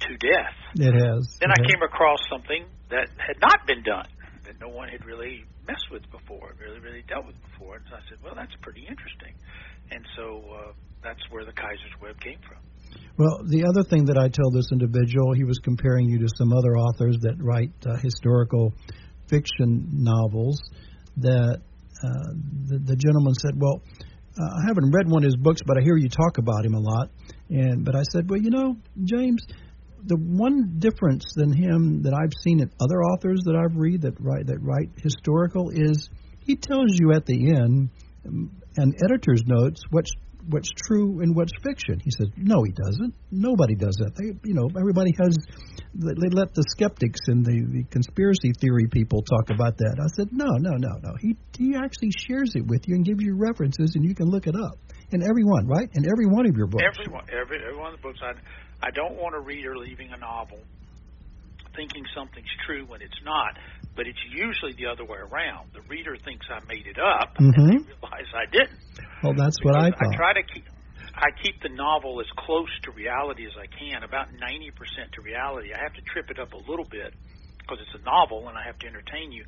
to 0.00 0.10
death. 0.18 0.56
It 0.76 0.94
has. 0.94 1.38
Then 1.40 1.50
It 1.50 1.58
I 1.58 1.62
has. 1.62 1.70
came 1.72 1.82
across 1.82 2.20
something 2.28 2.66
that 2.90 3.08
had 3.16 3.40
not 3.40 3.66
been 3.66 3.82
done, 3.82 4.06
that 4.44 4.60
no 4.60 4.68
one 4.68 4.88
had 4.88 5.04
really 5.04 5.44
messed 5.66 5.90
with 5.90 6.02
before, 6.10 6.54
really, 6.60 6.80
really 6.80 7.02
dealt 7.08 7.26
with 7.26 7.36
before. 7.52 7.76
And 7.76 7.84
so 7.88 7.96
I 7.96 8.00
said, 8.08 8.18
well, 8.22 8.34
that's 8.34 8.54
pretty 8.60 8.82
interesting. 8.86 9.34
And 9.90 10.04
so 10.16 10.42
uh, 10.50 10.72
that's 11.02 11.20
where 11.30 11.44
the 11.44 11.52
Kaiser's 11.52 11.96
Web 12.00 12.20
came 12.20 12.38
from. 12.46 12.58
Well, 13.16 13.44
the 13.46 13.64
other 13.64 13.82
thing 13.88 14.06
that 14.06 14.18
I 14.18 14.28
told 14.28 14.54
this 14.54 14.68
individual, 14.72 15.32
he 15.34 15.44
was 15.44 15.58
comparing 15.62 16.08
you 16.08 16.18
to 16.20 16.28
some 16.36 16.52
other 16.52 16.76
authors 16.76 17.16
that 17.22 17.36
write 17.38 17.72
uh, 17.86 17.96
historical 17.96 18.74
fiction 19.28 19.88
novels. 19.92 20.60
That 21.18 21.60
uh, 22.02 22.32
the, 22.68 22.78
the 22.78 22.96
gentleman 22.96 23.34
said, 23.34 23.54
"Well, 23.56 23.82
uh, 24.38 24.44
I 24.44 24.66
haven't 24.66 24.90
read 24.92 25.08
one 25.08 25.24
of 25.24 25.28
his 25.28 25.36
books, 25.36 25.60
but 25.64 25.78
I 25.78 25.82
hear 25.82 25.96
you 25.96 26.08
talk 26.08 26.38
about 26.38 26.64
him 26.64 26.74
a 26.74 26.80
lot." 26.80 27.10
And 27.50 27.84
but 27.84 27.94
I 27.94 28.02
said, 28.12 28.30
"Well, 28.30 28.40
you 28.40 28.50
know, 28.50 28.76
James, 29.04 29.44
the 30.04 30.16
one 30.16 30.78
difference 30.78 31.24
than 31.34 31.52
him 31.52 32.02
that 32.02 32.14
I've 32.14 32.32
seen 32.42 32.60
in 32.60 32.70
other 32.80 33.02
authors 33.02 33.42
that 33.44 33.56
I've 33.56 33.76
read 33.76 34.02
that 34.02 34.20
write 34.20 34.46
that 34.46 34.58
write 34.60 34.90
historical 34.96 35.70
is 35.70 36.08
he 36.40 36.56
tells 36.56 36.98
you 36.98 37.12
at 37.12 37.26
the 37.26 37.54
end 37.54 37.90
um, 38.26 38.50
and 38.76 38.94
editor's 39.04 39.42
notes 39.46 39.82
what's 39.90 40.12
what's 40.48 40.70
true 40.86 41.20
and 41.20 41.34
what's 41.34 41.52
fiction. 41.62 42.00
He 42.02 42.10
says, 42.10 42.28
no, 42.36 42.62
he 42.62 42.72
doesn't. 42.72 43.14
Nobody 43.30 43.74
does 43.74 43.96
that. 44.00 44.12
They, 44.16 44.34
you 44.48 44.54
know, 44.54 44.68
everybody 44.78 45.12
has. 45.22 45.36
They 45.94 46.30
let 46.32 46.54
the 46.54 46.64
skeptics 46.70 47.20
and 47.28 47.44
the, 47.44 47.66
the 47.68 47.84
conspiracy 47.90 48.52
theory 48.58 48.88
people 48.90 49.22
talk 49.22 49.50
about 49.50 49.76
that. 49.76 50.00
I 50.00 50.08
said, 50.16 50.28
no, 50.32 50.48
no, 50.58 50.72
no, 50.76 50.96
no. 51.02 51.12
He 51.20 51.36
he 51.58 51.76
actually 51.76 52.12
shares 52.16 52.52
it 52.54 52.66
with 52.66 52.88
you 52.88 52.96
and 52.96 53.04
gives 53.04 53.22
you 53.22 53.36
references, 53.36 53.92
and 53.94 54.04
you 54.04 54.14
can 54.14 54.28
look 54.28 54.46
it 54.46 54.56
up. 54.56 54.78
In 55.10 55.22
every 55.22 55.44
one, 55.44 55.66
right? 55.66 55.88
In 55.92 56.08
every 56.08 56.26
one 56.26 56.46
of 56.46 56.56
your 56.56 56.66
books. 56.66 56.82
Every 56.82 57.12
one, 57.12 57.24
every, 57.28 57.60
every 57.60 57.76
one 57.76 57.92
of 57.92 58.00
the 58.00 58.02
books. 58.02 58.20
I 58.22 58.32
I 58.82 58.90
don't 58.90 59.14
want 59.20 59.34
a 59.34 59.40
reader 59.40 59.76
leaving 59.76 60.12
a 60.12 60.16
novel 60.16 60.58
thinking 61.76 62.04
something's 62.14 62.52
true 62.66 62.84
when 62.86 63.00
it's 63.00 63.20
not, 63.24 63.56
but 63.94 64.06
it's 64.06 64.22
usually 64.30 64.72
the 64.72 64.86
other 64.86 65.04
way 65.04 65.18
around. 65.18 65.70
The 65.74 65.82
reader 65.88 66.16
thinks 66.16 66.46
I 66.50 66.64
made 66.66 66.86
it 66.86 66.98
up, 66.98 67.36
mm-hmm. 67.36 67.60
and 67.60 67.84
they 67.84 67.92
realize 67.92 68.28
I 68.34 68.46
didn't. 68.50 68.78
Well, 69.22 69.34
that's 69.34 69.56
what 69.62 69.76
I 69.76 69.90
thought. 69.90 70.14
I 70.14 70.16
try 70.16 70.32
to 70.34 70.42
keep. 70.42 70.64
I 71.14 71.28
keep 71.42 71.60
the 71.62 71.68
novel 71.68 72.20
as 72.20 72.26
close 72.36 72.70
to 72.84 72.90
reality 72.90 73.44
as 73.44 73.52
I 73.54 73.66
can, 73.68 74.02
about 74.02 74.28
90% 74.32 75.12
to 75.12 75.20
reality. 75.20 75.72
I 75.74 75.78
have 75.82 75.92
to 75.92 76.00
trip 76.00 76.30
it 76.30 76.38
up 76.38 76.54
a 76.54 76.56
little 76.56 76.86
bit 76.88 77.12
because 77.58 77.78
it's 77.80 78.00
a 78.00 78.04
novel 78.04 78.48
and 78.48 78.56
I 78.56 78.64
have 78.64 78.78
to 78.80 78.86
entertain 78.86 79.30
you. 79.30 79.44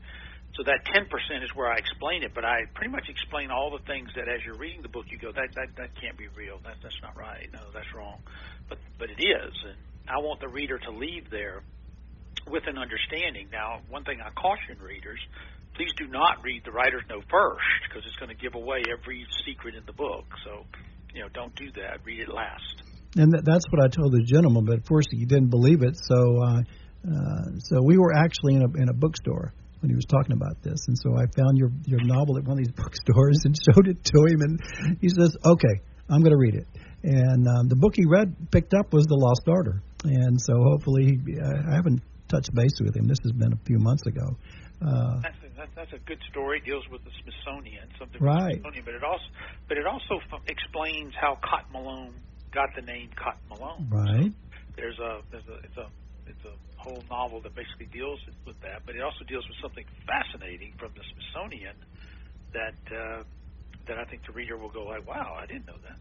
So 0.57 0.63
that 0.65 0.85
10% 0.87 1.43
is 1.43 1.51
where 1.55 1.73
I 1.73 1.79
explain 1.79 2.23
it, 2.23 2.33
but 2.33 2.45
I 2.45 2.67
pretty 2.75 2.93
much 2.93 3.09
explain 3.09 3.51
all 3.51 3.71
the 3.77 3.83
things 3.87 4.11
that 4.15 4.29
as 4.29 4.45
you're 4.45 4.57
reading 4.57 4.83
the 4.83 4.89
book 4.89 5.07
you 5.09 5.19
go 5.19 5.33
that 5.33 5.55
that 5.55 5.75
that 5.77 5.91
can't 6.01 6.17
be 6.17 6.29
real. 6.37 6.61
That 6.63 6.77
that's 6.83 7.01
not 7.03 7.17
right. 7.17 7.49
No, 7.53 7.61
that's 7.73 7.93
wrong. 7.93 8.21
But 8.69 8.79
but 8.99 9.11
it 9.11 9.19
is. 9.19 9.53
And 9.67 9.77
I 10.07 10.19
want 10.19 10.41
the 10.41 10.49
reader 10.49 10.79
to 10.79 10.91
leave 10.91 11.29
there 11.31 11.63
with 12.51 12.65
an 12.67 12.79
understanding. 12.79 13.49
Now, 13.53 13.81
one 13.89 14.05
thing 14.05 14.21
I 14.21 14.31
caution 14.31 14.79
readers, 14.83 15.21
please 15.77 15.93
do 15.97 16.07
not 16.07 16.43
read 16.43 16.63
the 16.65 16.73
writer's 16.73 17.05
note 17.09 17.25
first 17.31 17.65
because 17.89 18.05
it's 18.07 18.17
going 18.17 18.31
to 18.31 18.41
give 18.41 18.55
away 18.55 18.83
every 18.91 19.27
secret 19.47 19.75
in 19.75 19.85
the 19.87 19.93
book. 19.93 20.25
So, 20.45 20.65
you 21.15 21.23
know, 21.23 21.29
don't 21.33 21.55
do 21.57 21.71
that. 21.81 22.05
Read 22.05 22.21
it 22.21 22.29
last. 22.29 22.83
And 23.17 23.33
that's 23.33 23.65
what 23.71 23.83
I 23.83 23.89
told 23.89 24.13
the 24.13 24.23
gentleman, 24.23 24.65
but 24.65 24.79
of 24.79 24.85
course 24.85 25.07
he 25.11 25.25
didn't 25.25 25.51
believe 25.51 25.83
it. 25.83 25.97
So, 25.97 26.43
uh, 26.43 26.63
uh, 27.07 27.45
so 27.59 27.83
we 27.83 27.97
were 27.97 28.13
actually 28.13 28.57
in 28.57 28.63
a 28.63 28.71
in 28.83 28.89
a 28.89 28.95
bookstore 28.95 29.53
when 29.81 29.91
he 29.91 29.95
was 29.95 30.07
talking 30.07 30.33
about 30.33 30.63
this, 30.63 30.81
and 30.89 30.97
so 30.99 31.15
I 31.15 31.29
found 31.37 31.59
your 31.59 31.71
your 31.85 32.03
novel 32.03 32.39
at 32.39 32.45
one 32.45 32.59
of 32.59 32.65
these 32.65 32.73
bookstores 32.77 33.39
and 33.45 33.55
showed 33.55 33.87
it 33.87 34.03
to 34.03 34.19
him, 34.27 34.41
and 34.41 34.99
he 35.01 35.09
says, 35.09 35.37
"Okay, 35.45 35.79
I'm 36.09 36.23
going 36.23 36.33
to 36.33 36.39
read 36.39 36.55
it." 36.55 36.67
And 37.05 37.47
um, 37.47 37.69
the 37.69 37.77
book 37.77 37.93
he 37.95 38.07
read 38.07 38.35
picked 38.51 38.73
up 38.73 38.93
was 38.93 39.05
The 39.05 39.15
Lost 39.15 39.43
Order, 39.47 39.83
and 40.05 40.41
so 40.41 40.55
hopefully 40.57 41.21
I 41.71 41.75
haven't 41.77 42.03
touch 42.35 42.51
base 42.55 42.75
with 42.83 42.97
him. 42.97 43.07
This 43.07 43.23
has 43.23 43.33
been 43.33 43.53
a 43.53 43.63
few 43.65 43.79
months 43.79 44.07
ago. 44.07 44.37
Uh, 44.83 45.23
that's, 45.23 45.39
a, 45.47 45.49
that's, 45.57 45.75
that's 45.77 45.95
a 45.95 46.03
good 46.03 46.19
story. 46.31 46.59
It 46.59 46.67
deals 46.67 46.83
with 46.91 47.05
the 47.07 47.15
Smithsonian, 47.23 47.87
something 47.99 48.21
right. 48.21 48.59
Smithsonian, 48.59 48.85
but 48.85 48.95
it 48.95 49.05
also 49.05 49.29
but 49.69 49.79
it 49.79 49.87
also 49.87 50.19
f- 50.19 50.43
explains 50.51 51.15
how 51.15 51.39
Cotton 51.41 51.73
Malone 51.73 52.15
got 52.53 52.75
the 52.75 52.83
name 52.83 53.11
Cotton 53.15 53.47
Malone. 53.49 53.87
Right. 53.89 54.35
So 54.35 54.75
there's 54.77 54.99
a 54.99 55.23
there's 55.31 55.47
a 55.47 55.57
it's 55.63 55.79
a 55.79 55.87
it's 56.27 56.45
a 56.45 56.55
whole 56.77 57.05
novel 57.09 57.41
that 57.47 57.55
basically 57.55 57.87
deals 57.95 58.19
with 58.45 58.59
that, 58.61 58.83
but 58.85 58.97
it 58.97 59.03
also 59.03 59.25
deals 59.25 59.47
with 59.49 59.57
something 59.63 59.87
fascinating 60.05 60.75
from 60.77 60.91
the 60.99 61.05
Smithsonian 61.15 61.79
that 62.53 62.81
uh, 62.91 63.23
that 63.87 63.97
I 63.97 64.05
think 64.11 64.27
the 64.27 64.35
reader 64.35 64.59
will 64.59 64.75
go 64.75 64.85
like, 64.91 65.07
"Wow, 65.07 65.39
I 65.39 65.47
didn't 65.47 65.67
know 65.67 65.79
that." 65.87 65.99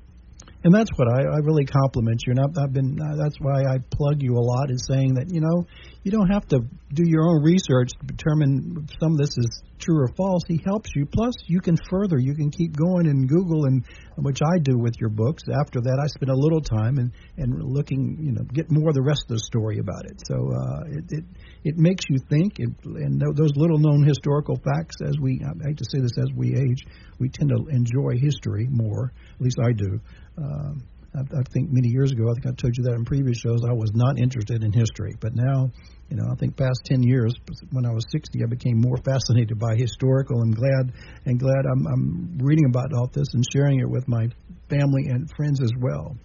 And 0.63 0.73
that's 0.73 0.89
what 0.95 1.07
I, 1.07 1.23
I 1.23 1.37
really 1.43 1.65
compliment 1.65 2.21
you, 2.25 2.31
and 2.31 2.39
I've, 2.39 2.63
I've 2.63 2.73
been. 2.73 2.97
Uh, 2.99 3.15
that's 3.21 3.35
why 3.39 3.63
I 3.63 3.77
plug 3.91 4.21
you 4.21 4.37
a 4.37 4.43
lot, 4.43 4.71
is 4.71 4.85
saying 4.87 5.15
that 5.15 5.27
you 5.29 5.41
know 5.41 5.67
you 6.03 6.11
don't 6.11 6.29
have 6.29 6.47
to 6.49 6.59
do 6.93 7.03
your 7.05 7.23
own 7.23 7.43
research 7.43 7.91
to 7.99 8.05
determine 8.07 8.83
if 8.83 8.95
some 8.99 9.13
of 9.13 9.17
this 9.17 9.35
is 9.37 9.61
true 9.79 9.99
or 9.99 10.07
false. 10.15 10.43
He 10.47 10.61
helps 10.63 10.89
you. 10.95 11.05
Plus, 11.05 11.33
you 11.47 11.59
can 11.59 11.75
further. 11.89 12.17
You 12.17 12.33
can 12.35 12.49
keep 12.49 12.75
going 12.75 13.07
and 13.07 13.27
Google, 13.27 13.65
and 13.65 13.83
which 14.17 14.39
I 14.41 14.59
do 14.59 14.77
with 14.77 14.95
your 14.99 15.09
books. 15.09 15.43
After 15.51 15.81
that, 15.81 15.99
I 16.01 16.07
spend 16.07 16.31
a 16.31 16.35
little 16.35 16.61
time 16.61 16.97
and 16.97 17.11
and 17.37 17.61
looking, 17.61 18.17
you 18.21 18.31
know, 18.31 18.43
get 18.53 18.71
more 18.71 18.89
of 18.89 18.95
the 18.95 19.03
rest 19.03 19.25
of 19.29 19.35
the 19.35 19.43
story 19.43 19.79
about 19.79 20.05
it. 20.05 20.21
So 20.25 20.35
uh, 20.35 20.97
it, 20.97 21.05
it 21.09 21.25
it 21.63 21.77
makes 21.77 22.03
you 22.09 22.19
think, 22.29 22.59
it, 22.59 22.69
and 22.83 23.21
those 23.35 23.51
little 23.55 23.79
known 23.79 24.05
historical 24.05 24.55
facts. 24.55 24.95
As 25.05 25.15
we, 25.19 25.41
I 25.43 25.67
hate 25.67 25.77
to 25.77 25.85
say 25.91 25.99
this, 25.99 26.11
as 26.19 26.31
we 26.35 26.55
age, 26.55 26.83
we 27.19 27.29
tend 27.29 27.49
to 27.49 27.67
enjoy 27.69 28.19
history 28.19 28.67
more. 28.69 29.13
At 29.35 29.41
least 29.41 29.57
I 29.63 29.71
do. 29.71 29.99
Um, 30.37 30.83
I, 31.15 31.21
I 31.21 31.43
think 31.53 31.69
many 31.71 31.89
years 31.89 32.11
ago, 32.11 32.23
I 32.29 32.33
think 32.33 32.47
I 32.47 32.55
told 32.59 32.75
you 32.77 32.83
that 32.85 32.93
in 32.93 33.05
previous 33.05 33.37
shows, 33.37 33.61
I 33.67 33.73
was 33.73 33.91
not 33.93 34.17
interested 34.17 34.63
in 34.63 34.71
history. 34.71 35.13
But 35.19 35.35
now, 35.35 35.69
you 36.09 36.17
know, 36.17 36.25
I 36.31 36.35
think 36.35 36.57
past 36.57 36.79
10 36.85 37.03
years, 37.03 37.33
when 37.71 37.85
I 37.85 37.93
was 37.93 38.03
60, 38.11 38.39
I 38.43 38.47
became 38.47 38.79
more 38.79 38.97
fascinated 39.05 39.59
by 39.59 39.75
historical 39.75 40.41
and 40.41 40.55
glad 40.55 40.93
and 41.25 41.39
glad 41.39 41.65
I'm, 41.71 41.87
I'm 41.87 42.37
reading 42.41 42.65
about 42.65 42.93
all 42.93 43.09
this 43.13 43.27
and 43.33 43.43
sharing 43.53 43.79
it 43.79 43.89
with 43.89 44.07
my 44.07 44.27
family 44.69 45.07
and 45.07 45.29
friends 45.35 45.61
as 45.61 45.71
well. 45.79 46.15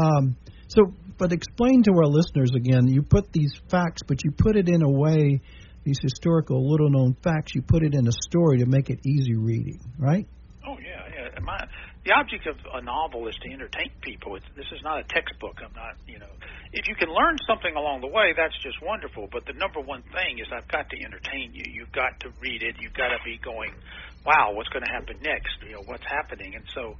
Um, 0.00 0.36
so, 0.68 0.92
but 1.18 1.32
explain 1.32 1.82
to 1.84 1.92
our 1.92 2.06
listeners 2.06 2.50
again, 2.56 2.88
you 2.88 3.02
put 3.02 3.32
these 3.32 3.52
facts, 3.70 4.02
but 4.06 4.24
you 4.24 4.32
put 4.32 4.56
it 4.56 4.68
in 4.68 4.82
a 4.82 4.90
way, 4.90 5.40
these 5.84 5.98
historical 6.02 6.70
little 6.70 6.90
known 6.90 7.14
facts, 7.22 7.52
you 7.54 7.62
put 7.62 7.82
it 7.82 7.94
in 7.94 8.06
a 8.08 8.12
story 8.12 8.58
to 8.58 8.66
make 8.66 8.88
it 8.88 9.00
easy 9.06 9.36
reading, 9.36 9.80
right? 9.98 10.26
Oh, 10.66 10.76
yeah, 10.78 11.02
yeah. 11.14 11.40
My, 11.42 11.58
the 12.04 12.12
object 12.12 12.46
of 12.46 12.56
a 12.74 12.82
novel 12.82 13.28
is 13.28 13.36
to 13.36 13.48
entertain 13.52 13.90
people. 14.00 14.34
It's, 14.36 14.46
this 14.56 14.66
is 14.72 14.82
not 14.82 14.98
a 14.98 15.04
textbook. 15.04 15.60
I'm 15.62 15.74
not, 15.74 15.94
you 16.06 16.18
know, 16.18 16.34
if 16.72 16.88
you 16.88 16.94
can 16.94 17.08
learn 17.08 17.38
something 17.46 17.74
along 17.76 18.00
the 18.00 18.08
way, 18.08 18.34
that's 18.36 18.58
just 18.62 18.82
wonderful. 18.82 19.28
But 19.30 19.46
the 19.46 19.52
number 19.52 19.80
one 19.80 20.02
thing 20.02 20.38
is 20.38 20.46
I've 20.50 20.68
got 20.68 20.90
to 20.90 20.96
entertain 20.98 21.54
you. 21.54 21.64
You've 21.70 21.92
got 21.92 22.18
to 22.20 22.32
read 22.40 22.62
it. 22.62 22.76
You've 22.80 22.94
got 22.94 23.08
to 23.14 23.18
be 23.24 23.38
going, 23.38 23.70
wow, 24.26 24.52
what's 24.52 24.68
going 24.70 24.84
to 24.84 24.90
happen 24.90 25.18
next? 25.22 25.62
You 25.62 25.74
know, 25.74 25.82
what's 25.86 26.06
happening? 26.06 26.54
And 26.56 26.64
so 26.74 26.96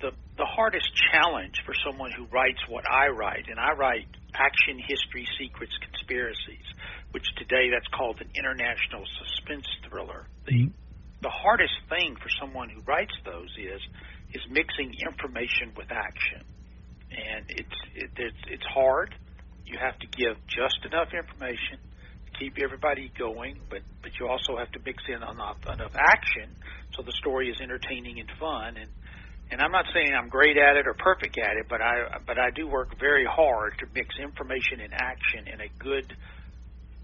the 0.00 0.12
the 0.36 0.44
hardest 0.44 0.88
challenge 1.12 1.62
for 1.64 1.74
someone 1.84 2.12
who 2.12 2.24
writes 2.26 2.60
what 2.68 2.84
I 2.88 3.08
write, 3.08 3.48
and 3.48 3.58
I 3.58 3.72
write 3.72 4.06
action, 4.34 4.78
history, 4.78 5.26
secrets, 5.40 5.72
conspiracies, 5.80 6.66
which 7.12 7.24
today 7.36 7.70
that's 7.72 7.88
called 7.88 8.20
an 8.20 8.28
international 8.36 9.04
suspense 9.20 9.66
thriller. 9.88 10.26
The 10.46 10.52
mm-hmm. 10.52 10.76
the 11.22 11.30
hardest 11.30 11.74
thing 11.88 12.16
for 12.16 12.28
someone 12.40 12.68
who 12.68 12.80
writes 12.82 13.14
those 13.24 13.52
is 13.56 13.80
is 14.32 14.42
mixing 14.50 14.94
information 15.06 15.72
with 15.76 15.90
action, 15.90 16.42
and 17.10 17.44
it's 17.48 17.78
it, 17.94 18.10
it's 18.16 18.42
it's 18.48 18.66
hard. 18.66 19.14
You 19.64 19.78
have 19.78 19.98
to 19.98 20.06
give 20.06 20.36
just 20.46 20.84
enough 20.84 21.08
information 21.12 21.78
to 21.78 22.38
keep 22.38 22.58
everybody 22.62 23.10
going, 23.18 23.56
but 23.70 23.82
but 24.02 24.12
you 24.18 24.28
also 24.28 24.56
have 24.56 24.70
to 24.72 24.80
mix 24.84 25.02
in 25.08 25.22
enough 25.22 25.58
enough 25.66 25.94
action 25.94 26.50
so 26.94 27.02
the 27.02 27.12
story 27.12 27.50
is 27.50 27.60
entertaining 27.60 28.18
and 28.20 28.30
fun. 28.40 28.76
And 28.76 28.90
and 29.50 29.60
I'm 29.60 29.70
not 29.70 29.84
saying 29.94 30.12
I'm 30.12 30.28
great 30.28 30.56
at 30.56 30.76
it 30.76 30.86
or 30.86 30.94
perfect 30.94 31.38
at 31.38 31.56
it, 31.56 31.66
but 31.68 31.80
I 31.80 32.18
but 32.26 32.38
I 32.38 32.50
do 32.50 32.66
work 32.66 32.98
very 32.98 33.24
hard 33.24 33.74
to 33.78 33.86
mix 33.94 34.16
information 34.18 34.80
and 34.80 34.92
action 34.92 35.46
in 35.46 35.60
a 35.60 35.68
good 35.78 36.12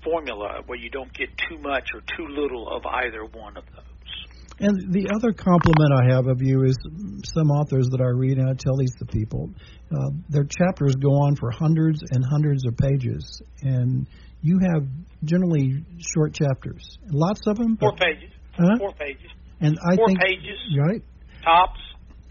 formula 0.02 0.62
where 0.67 0.79
you 0.79 0.91
don't 0.91 1.12
get 1.12 1.29
too 1.49 1.59
much 1.59 1.91
or 1.95 2.00
too 2.17 2.26
little 2.26 2.69
of 2.69 2.85
either 2.87 3.25
one 3.25 3.57
of 3.57 3.64
those. 3.75 3.92
And 4.61 4.92
the 4.92 5.09
other 5.14 5.32
compliment 5.32 5.90
I 5.92 6.14
have 6.14 6.26
of 6.28 6.40
you 6.40 6.64
is 6.64 6.76
some 7.35 7.50
authors 7.50 7.88
that 7.90 8.00
I 8.00 8.11
read, 8.11 8.38
and 8.38 8.49
I 8.49 8.54
tell 8.54 8.76
these 8.76 8.94
to 8.99 9.06
people, 9.06 9.50
uh, 9.90 10.11
their 10.28 10.44
chapters 10.44 10.94
go 10.97 11.11
on 11.11 11.37
for 11.37 11.50
hundreds 11.50 12.00
and 12.12 12.25
hundreds 12.30 12.64
of 12.66 12.76
pages, 12.76 13.42
and 13.62 14.06
you 14.42 14.59
have 14.73 14.87
generally 15.25 15.85
short 16.14 16.35
chapters, 16.35 16.99
lots 17.11 17.40
of 17.47 17.56
them. 17.56 17.76
Four 17.78 17.97
pages. 17.97 18.30
Huh? 18.52 18.76
Four 18.78 18.92
pages. 18.92 19.30
And 19.61 19.78
I 19.90 19.97
Four 19.97 20.06
think 20.09 20.21
pages. 20.21 20.59
right. 20.78 21.02
Tops. 21.44 21.80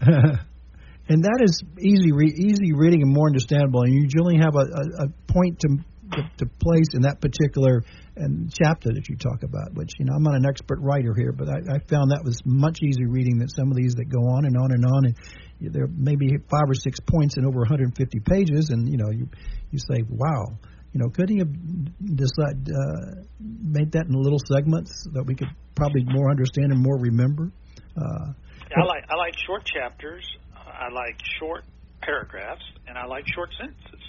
and 1.08 1.24
that 1.24 1.40
is 1.42 1.62
easy, 1.80 2.12
re- 2.12 2.34
easy 2.36 2.72
reading 2.74 3.02
and 3.02 3.12
more 3.12 3.26
understandable. 3.28 3.82
And 3.82 3.92
you 3.92 4.06
generally 4.06 4.38
have 4.38 4.54
a, 4.54 4.58
a, 4.58 5.04
a 5.06 5.32
point 5.32 5.58
to, 5.60 5.68
to 6.16 6.30
to 6.38 6.46
place 6.60 6.94
in 6.94 7.02
that 7.02 7.20
particular 7.20 7.82
and 8.16 8.52
chapter 8.52 8.90
that 8.92 9.08
you 9.08 9.16
talk 9.16 9.42
about, 9.42 9.74
which 9.74 9.90
you 9.98 10.04
know 10.04 10.14
I'm 10.14 10.22
not 10.22 10.34
an 10.34 10.46
expert 10.46 10.78
writer 10.80 11.14
here, 11.16 11.32
but 11.32 11.48
I, 11.48 11.76
I 11.76 11.78
found 11.88 12.10
that 12.10 12.22
was 12.24 12.38
much 12.44 12.78
easier 12.82 13.08
reading 13.08 13.38
than 13.38 13.48
some 13.48 13.70
of 13.70 13.76
these 13.76 13.94
that 13.94 14.08
go 14.08 14.20
on 14.20 14.44
and 14.44 14.56
on 14.56 14.72
and 14.72 14.84
on, 14.84 15.04
and 15.06 15.72
there 15.72 15.88
may 15.88 16.16
be 16.16 16.36
five 16.50 16.68
or 16.68 16.74
six 16.74 17.00
points 17.00 17.36
in 17.36 17.46
over 17.46 17.60
150 17.60 18.20
pages, 18.20 18.70
and 18.70 18.88
you 18.88 18.98
know 18.98 19.10
you 19.10 19.28
you 19.70 19.78
say, 19.78 20.02
wow, 20.08 20.44
you 20.92 21.00
know, 21.00 21.08
couldn't 21.08 21.36
you 21.36 21.44
have 21.44 22.16
decide 22.16 22.68
uh, 22.68 23.24
made 23.40 23.92
that 23.92 24.06
in 24.06 24.12
little 24.12 24.40
segments 24.52 25.08
that 25.12 25.24
we 25.24 25.34
could 25.34 25.48
probably 25.74 26.04
more 26.04 26.30
understand 26.30 26.70
and 26.70 26.82
more 26.82 26.98
remember? 26.98 27.50
Uh, 27.96 28.32
I 28.76 28.84
like 28.84 29.04
I 29.08 29.16
like 29.16 29.34
short 29.46 29.64
chapters. 29.64 30.24
I 30.54 30.92
like 30.92 31.16
short 31.38 31.64
paragraphs, 32.02 32.62
and 32.86 32.98
I 32.98 33.06
like 33.06 33.24
short 33.34 33.50
sentences. 33.58 34.04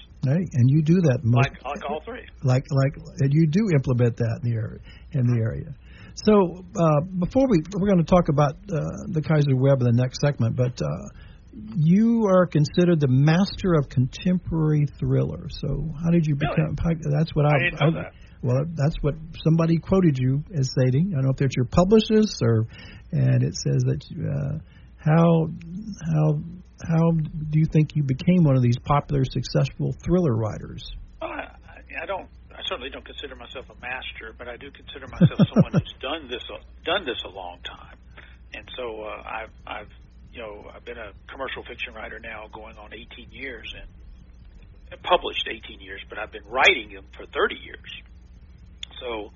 And 0.53 0.69
you 0.69 0.81
do 0.81 0.95
that 0.95 1.19
most, 1.23 1.49
like, 1.49 1.63
like 1.63 1.89
all 1.89 2.01
three. 2.05 2.25
Like 2.43 2.63
like 2.71 2.93
and 3.19 3.33
you 3.33 3.47
do 3.47 3.69
implement 3.73 4.17
that 4.17 4.39
in 4.43 4.51
the 4.51 4.55
area 4.55 4.79
in 5.11 5.27
the 5.27 5.39
area. 5.39 5.75
So 6.15 6.63
uh, 6.75 7.01
before 7.19 7.47
we 7.49 7.59
we're 7.75 7.87
going 7.87 8.03
to 8.03 8.09
talk 8.09 8.29
about 8.29 8.53
uh, 8.69 9.09
the 9.09 9.21
Kaiser 9.21 9.55
Web 9.55 9.81
in 9.81 9.87
the 9.87 10.01
next 10.01 10.21
segment, 10.21 10.55
but 10.55 10.79
uh, 10.81 10.87
you 11.75 12.25
are 12.27 12.45
considered 12.45 12.99
the 12.99 13.07
master 13.09 13.73
of 13.77 13.89
contemporary 13.89 14.85
thriller. 14.99 15.47
So 15.49 15.91
how 16.03 16.11
did 16.11 16.25
you 16.25 16.35
become? 16.35 16.75
Really? 16.83 17.01
That's 17.17 17.35
what 17.35 17.45
I, 17.45 17.55
I 17.55 17.89
know 17.89 17.97
that. 17.97 18.13
Well, 18.41 18.63
that's 18.75 18.95
what 19.01 19.15
somebody 19.43 19.77
quoted 19.77 20.17
you 20.19 20.43
as 20.53 20.69
stating. 20.77 21.13
I 21.13 21.15
don't 21.15 21.25
know 21.25 21.31
if 21.31 21.37
that's 21.37 21.55
your 21.55 21.65
publicist 21.65 22.41
or, 22.43 22.67
and 23.11 23.41
it 23.41 23.55
says 23.55 23.83
that 23.87 24.01
uh, 24.19 24.57
how 24.97 25.47
how 26.13 26.39
how 26.83 27.11
do 27.11 27.59
you 27.59 27.65
think 27.65 27.95
you 27.95 28.03
became 28.03 28.43
one 28.43 28.55
of 28.55 28.61
these 28.61 28.77
popular, 28.77 29.23
successful 29.25 29.95
thriller 30.03 30.35
writers? 30.35 30.83
Well, 31.21 31.31
I, 31.31 31.47
I 32.01 32.05
don't. 32.05 32.27
I 32.51 32.61
certainly 32.67 32.89
don't 32.89 33.05
consider 33.05 33.35
myself 33.35 33.65
a 33.69 33.81
master, 33.81 34.33
but 34.37 34.47
I 34.47 34.57
do 34.57 34.69
consider 34.71 35.07
myself 35.07 35.47
someone 35.53 35.71
who's 35.73 35.95
done 36.01 36.27
this 36.29 36.43
done 36.85 37.05
this 37.05 37.21
a 37.25 37.29
long 37.29 37.59
time, 37.63 37.97
and 38.53 38.69
so 38.77 39.03
uh, 39.03 39.23
I've 39.25 39.53
I've 39.65 39.91
you 40.31 40.39
know 40.41 40.69
I've 40.73 40.85
been 40.85 40.97
a 40.97 41.11
commercial 41.31 41.63
fiction 41.63 41.93
writer 41.93 42.19
now 42.19 42.47
going 42.53 42.77
on 42.77 42.93
18 42.93 43.31
years 43.31 43.73
and 43.75 43.87
published 45.01 45.47
18 45.47 45.79
years, 45.81 46.01
but 46.09 46.17
I've 46.19 46.31
been 46.31 46.45
writing 46.45 46.93
them 46.93 47.05
for 47.17 47.25
30 47.25 47.55
years. 47.55 47.89
So 48.99 49.31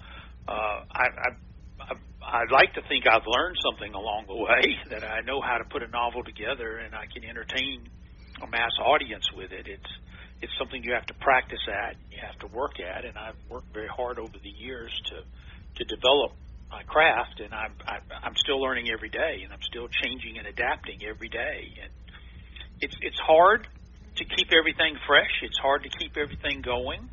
uh, 0.48 0.82
I, 0.92 1.06
I 1.18 1.30
I'd 2.27 2.51
like 2.51 2.74
to 2.75 2.84
think 2.91 3.07
I've 3.07 3.24
learned 3.25 3.55
something 3.63 3.96
along 3.96 4.27
the 4.27 4.36
way 4.36 4.75
that 4.91 5.03
I 5.03 5.22
know 5.24 5.39
how 5.39 5.57
to 5.57 5.63
put 5.63 5.81
a 5.81 5.88
novel 5.88 6.24
together 6.24 6.84
and 6.84 6.93
I 6.93 7.07
can 7.07 7.24
entertain 7.24 7.88
a 8.43 8.48
mass 8.48 8.75
audience 8.84 9.31
with 9.31 9.51
it. 9.51 9.67
It's 9.67 9.91
it's 10.39 10.53
something 10.60 10.84
you 10.84 10.93
have 10.93 11.07
to 11.07 11.17
practice 11.17 11.65
at, 11.65 11.98
you 12.12 12.19
have 12.22 12.38
to 12.46 12.48
work 12.53 12.77
at, 12.77 13.05
and 13.05 13.17
I've 13.17 13.39
worked 13.50 13.74
very 13.74 13.89
hard 13.89 14.19
over 14.19 14.38
the 14.38 14.53
years 14.53 14.93
to 15.10 15.24
to 15.24 15.96
develop 15.96 16.38
my 16.69 16.84
craft, 16.84 17.39
and 17.39 17.53
I'm 17.53 17.74
I'm, 17.88 18.03
I'm 18.24 18.36
still 18.36 18.62
learning 18.62 18.91
every 18.91 19.10
day, 19.10 19.41
and 19.43 19.53
I'm 19.53 19.63
still 19.63 19.88
changing 19.88 20.38
and 20.38 20.46
adapting 20.46 21.00
every 21.07 21.29
day, 21.29 21.74
and 21.81 21.91
it's 22.81 22.96
it's 23.01 23.19
hard 23.19 23.67
to 24.17 24.24
keep 24.25 24.51
everything 24.51 25.00
fresh. 25.07 25.31
It's 25.41 25.57
hard 25.57 25.84
to 25.84 25.89
keep 25.89 26.17
everything 26.17 26.62
going. 26.62 27.10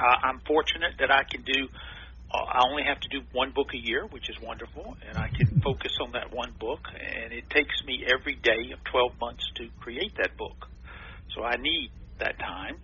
Uh, 0.00 0.16
I'm 0.24 0.40
fortunate 0.46 0.98
that 0.98 1.12
I 1.12 1.22
can 1.30 1.42
do 1.42 1.68
I 2.36 2.68
only 2.68 2.84
have 2.84 3.00
to 3.00 3.08
do 3.08 3.20
one 3.32 3.52
book 3.52 3.74
a 3.74 3.78
year, 3.78 4.06
which 4.06 4.28
is 4.28 4.36
wonderful, 4.40 4.96
and 5.08 5.18
I 5.18 5.28
can 5.28 5.60
focus 5.60 5.92
on 6.00 6.12
that 6.12 6.32
one 6.32 6.52
book. 6.58 6.88
And 6.94 7.32
it 7.32 7.48
takes 7.50 7.84
me 7.84 8.04
every 8.06 8.34
day 8.34 8.72
of 8.72 8.82
12 8.84 9.12
months 9.20 9.44
to 9.56 9.68
create 9.80 10.16
that 10.18 10.36
book. 10.36 10.68
So 11.34 11.42
I 11.42 11.56
need 11.56 11.90
that 12.18 12.38
time. 12.38 12.76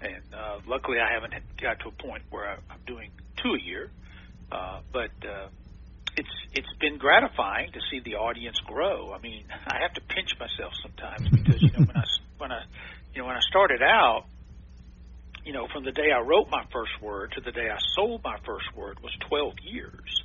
And 0.00 0.22
uh, 0.32 0.58
luckily, 0.66 0.98
I 1.00 1.12
haven't 1.12 1.34
got 1.60 1.80
to 1.80 1.88
a 1.88 1.92
point 1.92 2.22
where 2.30 2.48
I'm 2.48 2.80
doing 2.86 3.10
two 3.42 3.54
a 3.54 3.60
year. 3.60 3.90
Uh, 4.50 4.80
but 4.92 5.10
uh, 5.26 5.48
it's 6.16 6.28
it's 6.52 6.72
been 6.80 6.98
gratifying 6.98 7.72
to 7.72 7.80
see 7.90 8.00
the 8.00 8.16
audience 8.16 8.58
grow. 8.60 9.12
I 9.12 9.18
mean, 9.18 9.44
I 9.66 9.78
have 9.82 9.94
to 9.94 10.00
pinch 10.00 10.30
myself 10.38 10.72
sometimes 10.82 11.28
because 11.28 11.60
you 11.62 11.70
know 11.70 11.84
when 11.84 11.96
I 11.96 12.04
when 12.38 12.52
I 12.52 12.62
you 13.14 13.22
know 13.22 13.26
when 13.26 13.36
I 13.36 13.40
started 13.48 13.82
out 13.82 14.24
you 15.48 15.54
know, 15.54 15.66
from 15.72 15.82
the 15.82 15.92
day 15.92 16.12
I 16.14 16.20
wrote 16.20 16.50
my 16.50 16.62
first 16.70 16.92
word 17.00 17.32
to 17.32 17.40
the 17.40 17.52
day 17.52 17.70
I 17.72 17.78
sold 17.96 18.22
my 18.22 18.36
first 18.44 18.66
word 18.76 19.00
was 19.02 19.16
12 19.30 19.54
years. 19.62 20.22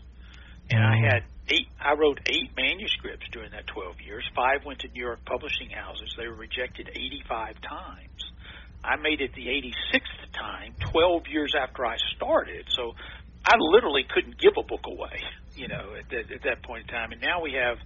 And 0.70 0.84
I 0.84 0.98
mm. 0.98 1.14
had 1.14 1.24
eight, 1.48 1.70
I 1.80 1.94
wrote 1.94 2.20
eight 2.26 2.52
manuscripts 2.58 3.28
during 3.32 3.52
that 3.52 3.66
12 3.68 4.02
years. 4.02 4.30
Five 4.36 4.66
went 4.66 4.80
to 4.80 4.90
New 4.90 5.02
York 5.02 5.24
publishing 5.24 5.70
houses. 5.70 6.14
They 6.18 6.28
were 6.28 6.36
rejected 6.36 6.90
85 6.90 7.56
times. 7.62 8.32
I 8.84 8.98
made 8.98 9.22
it 9.22 9.34
the 9.34 9.48
86th 9.48 10.34
time, 10.34 10.76
12 10.92 11.28
years 11.32 11.54
after 11.58 11.86
I 11.86 11.96
started. 12.18 12.66
So 12.68 12.92
I 13.46 13.56
literally 13.58 14.04
couldn't 14.14 14.38
give 14.38 14.60
a 14.60 14.64
book 14.64 14.88
away, 14.88 15.24
you 15.56 15.70
know, 15.70 15.96
at, 15.98 16.10
that, 16.10 16.34
at 16.36 16.44
that 16.44 16.64
point 16.64 16.82
in 16.82 16.88
time. 16.94 17.14
And 17.14 17.22
now 17.22 17.42
we 17.42 17.54
have 17.54 17.78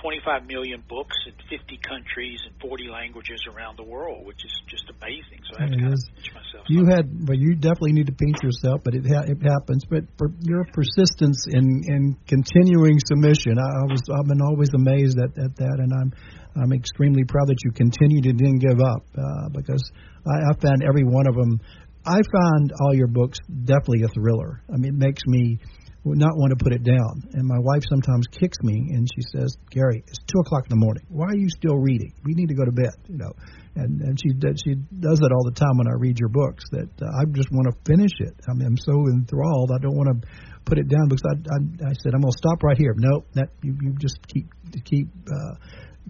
25 0.00 0.46
million 0.46 0.82
books 0.88 1.14
in 1.26 1.34
50 1.46 1.78
countries 1.84 2.40
and 2.46 2.54
40 2.60 2.88
languages 2.88 3.40
around 3.50 3.76
the 3.76 3.84
world, 3.84 4.26
which 4.26 4.44
is 4.44 4.52
just 4.68 4.88
amazing. 4.88 5.40
So 5.46 5.58
I 5.58 5.62
have 5.62 5.72
to 5.72 5.78
kind 5.78 5.92
of 5.92 6.00
pinch 6.16 6.30
myself. 6.32 6.64
You 6.68 6.86
had, 6.88 7.06
well, 7.28 7.38
you 7.38 7.54
definitely 7.54 7.92
need 7.92 8.08
to 8.08 8.16
pinch 8.16 8.40
yourself, 8.42 8.80
but 8.84 8.94
it 8.94 9.04
ha- 9.04 9.28
it 9.28 9.38
happens. 9.42 9.84
But 9.84 10.08
for 10.16 10.32
your 10.40 10.64
persistence 10.72 11.44
in 11.50 11.84
in 11.86 12.16
continuing 12.26 12.98
submission, 13.04 13.58
I, 13.60 13.68
I 13.68 13.84
was 13.90 14.02
I've 14.08 14.28
been 14.28 14.42
always 14.42 14.70
amazed 14.74 15.18
at, 15.20 15.32
at 15.36 15.52
that, 15.60 15.76
and 15.78 15.92
I'm 15.92 16.10
I'm 16.56 16.72
extremely 16.72 17.24
proud 17.24 17.48
that 17.48 17.60
you 17.64 17.72
continued 17.72 18.26
and 18.26 18.38
didn't 18.38 18.60
give 18.60 18.80
up 18.80 19.04
uh, 19.16 19.48
because 19.52 19.82
I, 20.26 20.50
I 20.50 20.52
found 20.60 20.82
every 20.82 21.04
one 21.04 21.26
of 21.26 21.34
them. 21.34 21.60
I 22.04 22.18
found 22.18 22.72
all 22.80 22.94
your 22.94 23.06
books 23.06 23.38
definitely 23.46 24.02
a 24.02 24.08
thriller. 24.08 24.60
I 24.68 24.76
mean, 24.76 24.94
it 24.94 24.98
makes 24.98 25.22
me 25.26 25.58
would 26.04 26.18
not 26.18 26.34
want 26.34 26.50
to 26.50 26.58
put 26.58 26.72
it 26.72 26.82
down. 26.82 27.22
And 27.32 27.46
my 27.46 27.58
wife 27.58 27.82
sometimes 27.88 28.26
kicks 28.26 28.58
me 28.62 28.90
and 28.90 29.06
she 29.06 29.22
says, 29.30 29.56
Gary, 29.70 30.02
it's 30.06 30.18
two 30.26 30.40
o'clock 30.40 30.66
in 30.66 30.70
the 30.70 30.82
morning. 30.82 31.04
Why 31.08 31.26
are 31.30 31.38
you 31.38 31.48
still 31.48 31.78
reading? 31.78 32.12
We 32.24 32.34
need 32.34 32.48
to 32.48 32.54
go 32.54 32.64
to 32.64 32.72
bed, 32.72 32.94
you 33.06 33.18
know. 33.18 33.32
And 33.74 34.02
and 34.02 34.18
she 34.20 34.34
she 34.60 34.74
does 35.00 35.18
that 35.22 35.32
all 35.32 35.44
the 35.44 35.56
time 35.56 35.78
when 35.78 35.88
I 35.88 35.96
read 35.96 36.18
your 36.18 36.28
books. 36.28 36.64
That 36.72 36.90
uh, 37.00 37.08
I 37.08 37.24
just 37.32 37.48
want 37.50 37.72
to 37.72 37.74
finish 37.88 38.12
it. 38.18 38.34
I 38.50 38.52
mean, 38.52 38.66
I'm 38.66 38.76
so 38.76 38.92
enthralled. 39.08 39.70
I 39.72 39.80
don't 39.80 39.96
want 39.96 40.10
to 40.12 40.28
put 40.66 40.76
it 40.78 40.88
down 40.88 41.08
because 41.08 41.24
I 41.24 41.34
I, 41.38 41.58
I 41.88 41.92
said 42.02 42.12
I'm 42.12 42.20
going 42.20 42.34
to 42.34 42.42
stop 42.42 42.62
right 42.62 42.76
here. 42.76 42.92
No, 42.98 43.24
that 43.34 43.48
you 43.62 43.76
you 43.80 43.94
just 43.96 44.18
keep 44.26 44.50
keep. 44.84 45.08
Uh, 45.24 45.54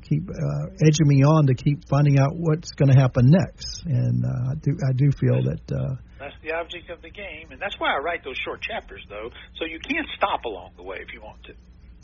keep 0.00 0.28
uh, 0.28 0.86
edging 0.86 1.08
me 1.08 1.22
on 1.22 1.46
to 1.46 1.54
keep 1.54 1.88
finding 1.88 2.18
out 2.18 2.32
what's 2.34 2.70
going 2.72 2.90
to 2.90 2.98
happen 2.98 3.30
next, 3.30 3.84
and 3.84 4.24
uh, 4.24 4.52
I 4.52 4.54
do 4.60 4.72
I 4.88 4.92
do 4.92 5.10
feel 5.12 5.42
that 5.44 5.64
uh, 5.70 5.94
that's 6.22 6.38
the 6.42 6.54
object 6.54 6.88
of 6.88 7.02
the 7.02 7.10
game, 7.10 7.50
and 7.50 7.60
that's 7.60 7.74
why 7.78 7.90
I 7.94 7.98
write 7.98 8.22
those 8.22 8.38
short 8.44 8.62
chapters, 8.62 9.02
though, 9.08 9.28
so 9.58 9.64
you 9.66 9.80
can't 9.82 10.06
stop 10.16 10.44
along 10.44 10.70
the 10.76 10.84
way 10.84 10.98
if 11.02 11.12
you 11.12 11.20
want 11.20 11.42
to. 11.44 11.54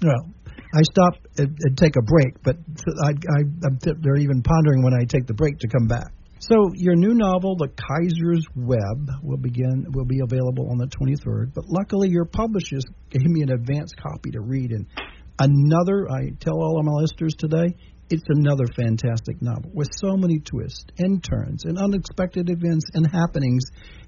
Well, 0.03 0.35
I 0.74 0.83
stop 0.83 1.14
and, 1.38 1.57
and 1.61 1.79
take 1.79 1.94
a 1.96 2.03
break, 2.03 2.42
but 2.42 2.57
I, 3.05 3.11
I, 3.11 3.40
I'm, 3.62 3.79
they're 3.81 4.18
even 4.18 4.42
pondering 4.42 4.83
when 4.83 4.94
I 4.94 5.05
take 5.05 5.27
the 5.27 5.35
break 5.35 5.59
to 5.59 5.68
come 5.68 5.87
back. 5.87 6.11
So 6.40 6.70
your 6.74 6.94
new 6.94 7.14
novel, 7.14 7.57
The 7.57 7.68
Kaiser's 7.68 8.46
Web, 8.55 9.11
will 9.22 9.38
begin 9.38 9.87
will 9.94 10.05
be 10.05 10.20
available 10.22 10.70
on 10.70 10.79
the 10.79 10.87
23rd. 10.87 11.55
But 11.55 11.64
luckily, 11.66 12.09
your 12.09 12.27
publishers 12.27 12.85
gave 13.11 13.27
me 13.27 13.42
an 13.42 13.51
advance 13.51 13.92
copy 14.01 14.31
to 14.33 14.40
read, 14.40 14.70
and 14.70 14.87
Another, 15.38 16.11
I 16.11 16.31
tell 16.40 16.55
all 16.55 16.79
of 16.79 16.85
my 16.85 16.92
listeners 16.92 17.35
today, 17.38 17.74
it's 18.11 18.24
another 18.29 18.64
fantastic 18.74 19.40
novel 19.42 19.70
with 19.72 19.88
so 20.01 20.16
many 20.16 20.40
twists 20.40 20.87
and 20.98 21.22
turns 21.22 21.64
and 21.64 21.79
unexpected 21.79 22.48
events 22.48 22.87
and 22.94 23.07
happenings. 23.07 23.62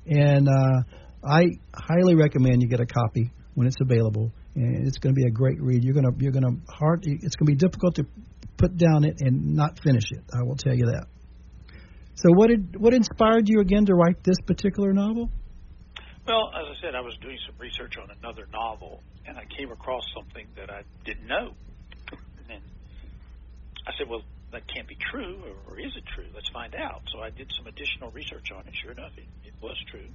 And 0.07 0.49
uh, 0.49 0.83
I 1.25 1.45
highly 1.75 2.15
recommend 2.15 2.63
you 2.63 2.69
get 2.69 2.81
a 2.81 2.87
copy 2.87 3.31
when 3.55 3.67
it's 3.67 3.77
available. 3.81 4.33
And 4.55 4.87
it's 4.87 4.99
going 4.99 5.15
to 5.15 5.19
be 5.19 5.27
a 5.27 5.31
great 5.31 5.61
read. 5.61 5.85
You're 5.85 5.95
going 5.95 6.11
to 6.11 6.13
you're 6.19 6.33
going 6.33 6.45
to 6.45 6.73
hard. 6.73 7.05
It's 7.05 7.37
going 7.37 7.47
to 7.47 7.53
be 7.53 7.57
difficult 7.57 7.97
to 7.97 8.07
put 8.57 8.77
down 8.77 9.05
it 9.05 9.17
and 9.21 9.55
not 9.55 9.79
finish 9.83 10.11
it. 10.11 10.25
I 10.35 10.43
will 10.43 10.57
tell 10.57 10.75
you 10.75 10.87
that. 10.87 11.07
So, 12.17 12.31
what 12.33 12.49
did 12.49 12.81
what 12.81 12.93
inspired 12.93 13.49
you 13.49 13.61
again 13.61 13.87
to 13.87 13.95
write 13.95 14.25
this 14.25 14.37
particular 14.47 14.93
novel? 14.93 15.31
Well, 16.27 16.51
as 16.55 16.67
I 16.69 16.81
said, 16.81 16.95
I 16.95 17.01
was 17.01 17.17
doing 17.17 17.39
some 17.47 17.55
research 17.59 17.97
on 17.99 18.09
another 18.23 18.47
novel, 18.53 19.03
and 19.27 19.37
I 19.37 19.45
came 19.45 19.73
across 19.73 20.05
something 20.15 20.47
that 20.57 20.71
I 20.71 20.83
didn't 21.05 21.27
know. 21.27 21.53
And 22.13 22.47
then 22.49 22.61
I 23.87 23.93
said, 23.99 24.09
well, 24.09 24.23
that 24.53 24.67
can't 24.67 24.87
be 24.87 24.97
true, 24.97 25.39
or, 25.69 25.79
is 25.79 25.97
it 25.97 26.05
true? 26.07 26.27
Let's 26.35 26.49
find 26.51 26.75
out. 26.75 27.03
So 27.13 27.21
I 27.21 27.31
did 27.31 27.51
some 27.57 27.67
additional 27.67 28.11
research 28.11 28.51
on 28.53 28.67
it. 28.67 28.75
Sure 28.75 28.93
enough, 28.93 29.13
it, 29.17 29.25
it 29.45 29.55
was 29.63 29.77
true. 29.91 30.07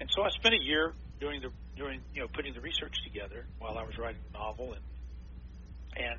And 0.00 0.08
so 0.14 0.22
I 0.22 0.30
spent 0.30 0.54
a 0.54 0.62
year 0.62 0.92
doing 1.20 1.40
the 1.42 1.50
doing 1.76 2.00
you 2.14 2.22
know 2.22 2.28
putting 2.32 2.54
the 2.54 2.60
research 2.60 2.94
together 3.04 3.44
while 3.58 3.76
I 3.76 3.84
was 3.84 3.98
writing 3.98 4.20
the 4.32 4.38
novel, 4.38 4.72
and 4.72 4.80
and 5.96 6.18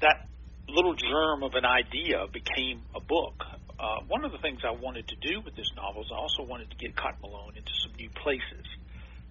that 0.00 0.26
little 0.68 0.94
germ 0.94 1.42
of 1.42 1.54
an 1.54 1.64
idea 1.64 2.26
became 2.32 2.82
a 2.94 3.00
book 3.00 3.44
uh, 3.78 4.00
one 4.08 4.24
of 4.24 4.32
the 4.32 4.38
things 4.38 4.60
I 4.66 4.72
wanted 4.72 5.06
to 5.08 5.16
do 5.16 5.40
with 5.40 5.54
this 5.54 5.70
novel 5.76 6.02
is 6.02 6.10
I 6.12 6.18
also 6.18 6.42
wanted 6.42 6.70
to 6.70 6.76
get 6.76 6.96
Cotton 6.96 7.20
Malone 7.22 7.54
into 7.56 7.72
some 7.82 7.92
new 7.94 8.10
places. 8.10 8.66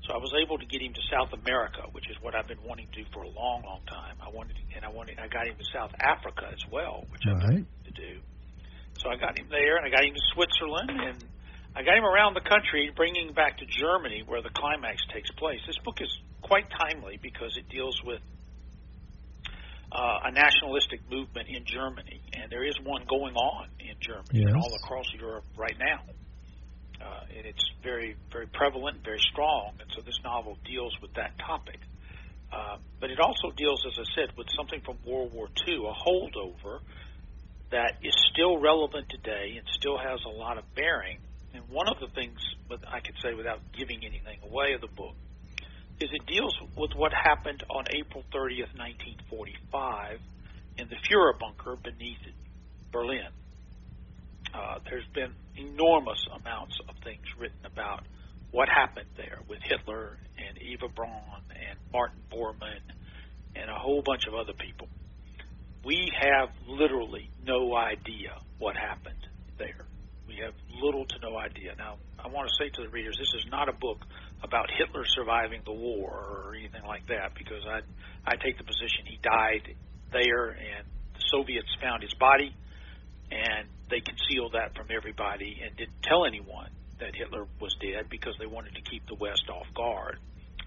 So 0.08 0.14
I 0.14 0.18
was 0.18 0.32
able 0.40 0.58
to 0.58 0.66
get 0.66 0.82
him 0.82 0.94
to 0.94 1.04
South 1.12 1.34
America, 1.34 1.84
which 1.92 2.10
is 2.10 2.16
what 2.22 2.34
I've 2.34 2.48
been 2.48 2.64
wanting 2.64 2.88
to 2.88 3.04
do 3.04 3.06
for 3.12 3.24
a 3.24 3.30
long, 3.30 3.64
long 3.68 3.82
time. 3.88 4.16
I 4.24 4.30
wanted, 4.30 4.56
to, 4.56 4.64
and 4.76 4.86
I 4.86 4.90
wanted, 4.90 5.20
I 5.20 5.28
got 5.28 5.48
him 5.48 5.56
to 5.60 5.68
South 5.74 5.92
Africa 6.00 6.48
as 6.48 6.64
well, 6.72 7.04
which 7.12 7.28
I 7.28 7.34
wanted 7.34 7.68
to 7.86 7.92
do. 7.92 8.22
So 9.04 9.10
I 9.10 9.18
got 9.18 9.38
him 9.38 9.48
there, 9.50 9.76
and 9.76 9.86
I 9.86 9.90
got 9.90 10.06
him 10.06 10.14
to 10.14 10.26
Switzerland, 10.34 10.92
and 10.92 11.18
I 11.76 11.84
got 11.84 11.98
him 11.98 12.06
around 12.06 12.36
the 12.36 12.48
country, 12.48 12.90
bringing 12.96 13.28
him 13.28 13.34
back 13.34 13.58
to 13.60 13.66
Germany, 13.66 14.24
where 14.26 14.42
the 14.42 14.50
climax 14.50 15.04
takes 15.14 15.30
place. 15.32 15.60
This 15.68 15.78
book 15.84 16.00
is 16.00 16.10
quite 16.42 16.72
timely 16.72 17.20
because 17.22 17.58
it 17.58 17.68
deals 17.68 18.02
with 18.04 18.22
uh, 19.92 20.20
a 20.26 20.32
nationalistic 20.32 21.02
movement 21.10 21.48
in 21.48 21.64
Germany, 21.66 22.22
and 22.34 22.52
there 22.52 22.66
is 22.66 22.76
one 22.84 23.04
going 23.08 23.36
on 23.36 23.68
in 23.80 23.96
Germany 24.00 24.44
yes. 24.44 24.46
and 24.48 24.58
all 24.58 24.74
across 24.84 25.06
Europe 25.18 25.46
right 25.58 25.78
now. 25.80 26.02
Uh, 27.00 27.38
and 27.38 27.46
it's 27.46 27.64
very, 27.84 28.16
very 28.32 28.48
prevalent, 28.48 29.04
very 29.04 29.22
strong, 29.32 29.74
and 29.80 29.90
so 29.96 30.02
this 30.02 30.20
novel 30.24 30.58
deals 30.66 30.94
with 31.02 31.14
that 31.14 31.38
topic. 31.40 31.80
Uh, 32.52 32.78
but 33.00 33.12
it 33.12 33.20
also 33.20 33.52
deals, 33.56 33.86
as 33.86 33.94
I 34.00 34.06
said, 34.16 34.38
with 34.38 34.48
something 34.56 34.82
from 34.82 34.98
World 35.06 35.34
War 35.34 35.48
II, 35.68 35.76
a 35.76 35.94
holdover 35.94 36.80
that 37.72 37.98
is 38.02 38.16
still 38.32 38.60
relevant 38.60 39.08
today 39.10 39.56
and 39.58 39.68
still 39.78 39.98
has 39.98 40.20
a 40.26 40.30
lot 40.30 40.58
of 40.58 40.64
bearing. 40.74 41.20
And 41.54 41.68
one 41.70 41.88
of 41.88 42.00
the 42.00 42.08
things 42.08 42.40
that 42.70 42.80
I 42.88 43.00
could 43.00 43.16
say 43.22 43.34
without 43.34 43.60
giving 43.78 44.04
anything 44.06 44.40
away 44.44 44.74
of 44.74 44.82
the 44.82 44.88
book 44.88 45.16
is 46.00 46.10
it 46.12 46.26
deals 46.28 46.56
with 46.76 46.92
what 46.96 47.12
happened 47.12 47.64
on 47.70 47.86
April 47.90 48.24
30th, 48.34 48.78
1945, 48.78 50.20
in 50.78 50.88
the 50.90 50.96
Fuhrer 50.96 51.38
bunker 51.40 51.76
beneath 51.76 52.20
Berlin. 52.92 53.30
Uh, 54.54 54.80
there's 54.90 55.08
been 55.14 55.34
enormous 55.56 56.24
amounts 56.40 56.78
of 56.88 56.96
things 57.04 57.26
written 57.40 57.66
about 57.66 58.04
what 58.52 58.70
happened 58.70 59.08
there 59.18 59.40
with 59.50 59.60
Hitler 59.64 60.18
and 60.38 60.58
Eva 60.62 60.88
Braun 60.88 61.42
and 61.50 61.80
Martin 61.92 62.22
Bormann 62.32 62.82
and 63.56 63.70
a 63.70 63.76
whole 63.76 64.02
bunch 64.04 64.26
of 64.28 64.36
other 64.36 64.54
people. 64.54 64.88
We 65.84 66.12
have 66.22 66.50
literally 66.68 67.30
no 67.44 67.76
idea 67.76 68.38
what 68.60 68.76
happened 68.76 69.28
there. 69.58 69.86
We 70.28 70.38
have 70.44 70.54
little 70.82 71.06
to 71.06 71.20
no 71.22 71.38
idea. 71.38 71.74
Now, 71.78 71.98
I 72.20 72.28
want 72.28 72.50
to 72.50 72.54
say 72.64 72.70
to 72.70 72.82
the 72.84 72.90
readers, 72.90 73.18
this 73.18 73.34
is 73.42 73.50
not 73.50 73.70
a 73.70 73.74
book 73.74 74.00
about 74.44 74.70
Hitler 74.78 75.04
surviving 75.06 75.62
the 75.66 75.74
war 75.74 76.12
or 76.12 76.56
anything 76.56 76.84
like 76.86 77.08
that, 77.08 77.34
because 77.36 77.64
I 77.66 77.82
I 78.26 78.36
take 78.36 78.58
the 78.58 78.64
position 78.64 79.06
he 79.06 79.20
died 79.22 79.76
there, 80.12 80.50
and 80.50 80.86
the 81.14 81.22
Soviets 81.32 81.70
found 81.82 82.04
his 82.04 82.14
body, 82.14 82.54
and 83.32 83.68
they 83.90 84.00
concealed 84.02 84.54
that 84.54 84.76
from 84.76 84.88
everybody 84.90 85.62
and 85.64 85.76
didn't 85.76 86.02
tell 86.04 86.26
anyone 86.26 86.70
that 87.00 87.16
Hitler 87.16 87.46
was 87.60 87.76
dead 87.82 88.10
because 88.10 88.36
they 88.40 88.46
wanted 88.46 88.76
to 88.76 88.82
keep 88.82 89.06
the 89.08 89.16
West 89.16 89.50
off 89.50 89.68
guard. 89.74 90.20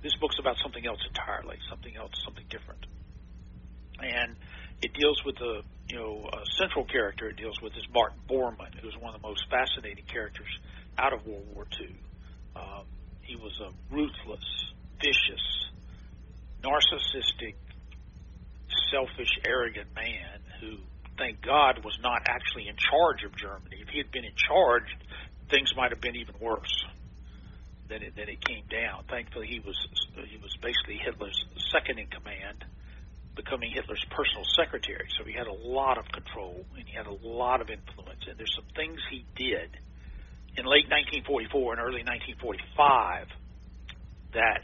This 0.03 0.15
book's 0.17 0.39
about 0.39 0.57
something 0.63 0.87
else 0.87 1.01
entirely, 1.07 1.59
something 1.69 1.95
else, 1.97 2.13
something 2.25 2.47
different, 2.49 2.87
and 4.01 4.37
it 4.83 4.95
deals 4.95 5.23
with 5.25 5.37
the 5.37 5.63
you 5.89 5.97
know 5.97 6.29
a 6.33 6.45
central 6.59 6.85
character. 6.85 7.29
It 7.29 7.37
deals 7.37 7.61
with 7.61 7.77
is 7.77 7.87
Martin 7.93 8.19
Bormann, 8.29 8.75
who's 8.81 8.97
one 8.99 9.15
of 9.15 9.21
the 9.21 9.27
most 9.27 9.45
fascinating 9.51 10.05
characters 10.07 10.49
out 10.99 11.13
of 11.13 11.27
World 11.27 11.47
War 11.55 11.67
II. 11.81 11.95
Um, 12.57 12.85
he 13.31 13.37
was 13.37 13.55
a 13.63 13.71
ruthless, 13.95 14.43
vicious, 14.99 15.71
narcissistic, 16.65 17.55
selfish, 18.91 19.31
arrogant 19.47 19.87
man 19.95 20.43
who, 20.61 20.79
thank 21.17 21.41
God, 21.41 21.85
was 21.85 21.97
not 22.03 22.23
actually 22.27 22.67
in 22.67 22.75
charge 22.75 23.23
of 23.23 23.37
Germany. 23.37 23.77
If 23.87 23.89
he 23.89 23.99
had 23.99 24.11
been 24.11 24.25
in 24.25 24.35
charge, 24.35 24.91
things 25.49 25.71
might 25.77 25.93
have 25.93 26.01
been 26.01 26.17
even 26.17 26.35
worse 26.41 26.85
than 27.89 28.03
it, 28.03 28.17
than 28.17 28.29
it 28.29 28.45
came 28.45 28.65
down. 28.67 29.05
Thankfully, 29.09 29.47
he 29.47 29.61
was 29.61 29.79
he 30.27 30.39
was 30.43 30.57
basically 30.61 30.99
Hitler's 30.99 31.39
second 31.71 32.01
in 32.01 32.09
command, 32.09 32.65
becoming 33.37 33.71
Hitler's 33.71 34.05
personal 34.11 34.45
secretary. 34.59 35.07
So 35.17 35.23
he 35.23 35.35
had 35.35 35.47
a 35.47 35.55
lot 35.55 35.99
of 35.99 36.11
control 36.11 36.67
and 36.77 36.83
he 36.85 36.97
had 36.97 37.07
a 37.07 37.15
lot 37.23 37.61
of 37.61 37.71
influence. 37.71 38.27
And 38.27 38.37
there's 38.37 38.55
some 38.57 38.67
things 38.75 38.99
he 39.09 39.25
did 39.37 39.71
in 40.57 40.65
late 40.67 40.89
1944 40.91 41.73
and 41.75 41.81
early 41.81 42.03
1945 42.03 43.27
that 44.35 44.63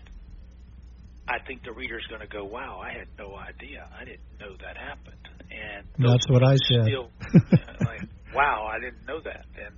I 1.29 1.39
think 1.47 1.65
the 1.65 1.73
reader's 1.73 2.07
going 2.07 2.21
to 2.21 2.29
go, 2.29 2.45
"Wow, 2.45 2.81
I 2.81 2.93
had 2.93 3.09
no 3.19 3.35
idea. 3.35 3.89
I 3.93 4.05
didn't 4.05 4.39
know 4.39 4.55
that 4.63 4.77
happened." 4.77 5.29
And 5.51 5.87
that's 5.99 6.29
what 6.29 6.43
I 6.45 6.55
said. 6.69 6.85
Still, 6.87 7.11
like, 7.81 8.03
wow, 8.35 8.71
I 8.71 8.79
didn't 8.79 9.07
know 9.07 9.21
that. 9.21 9.47
And 9.59 9.75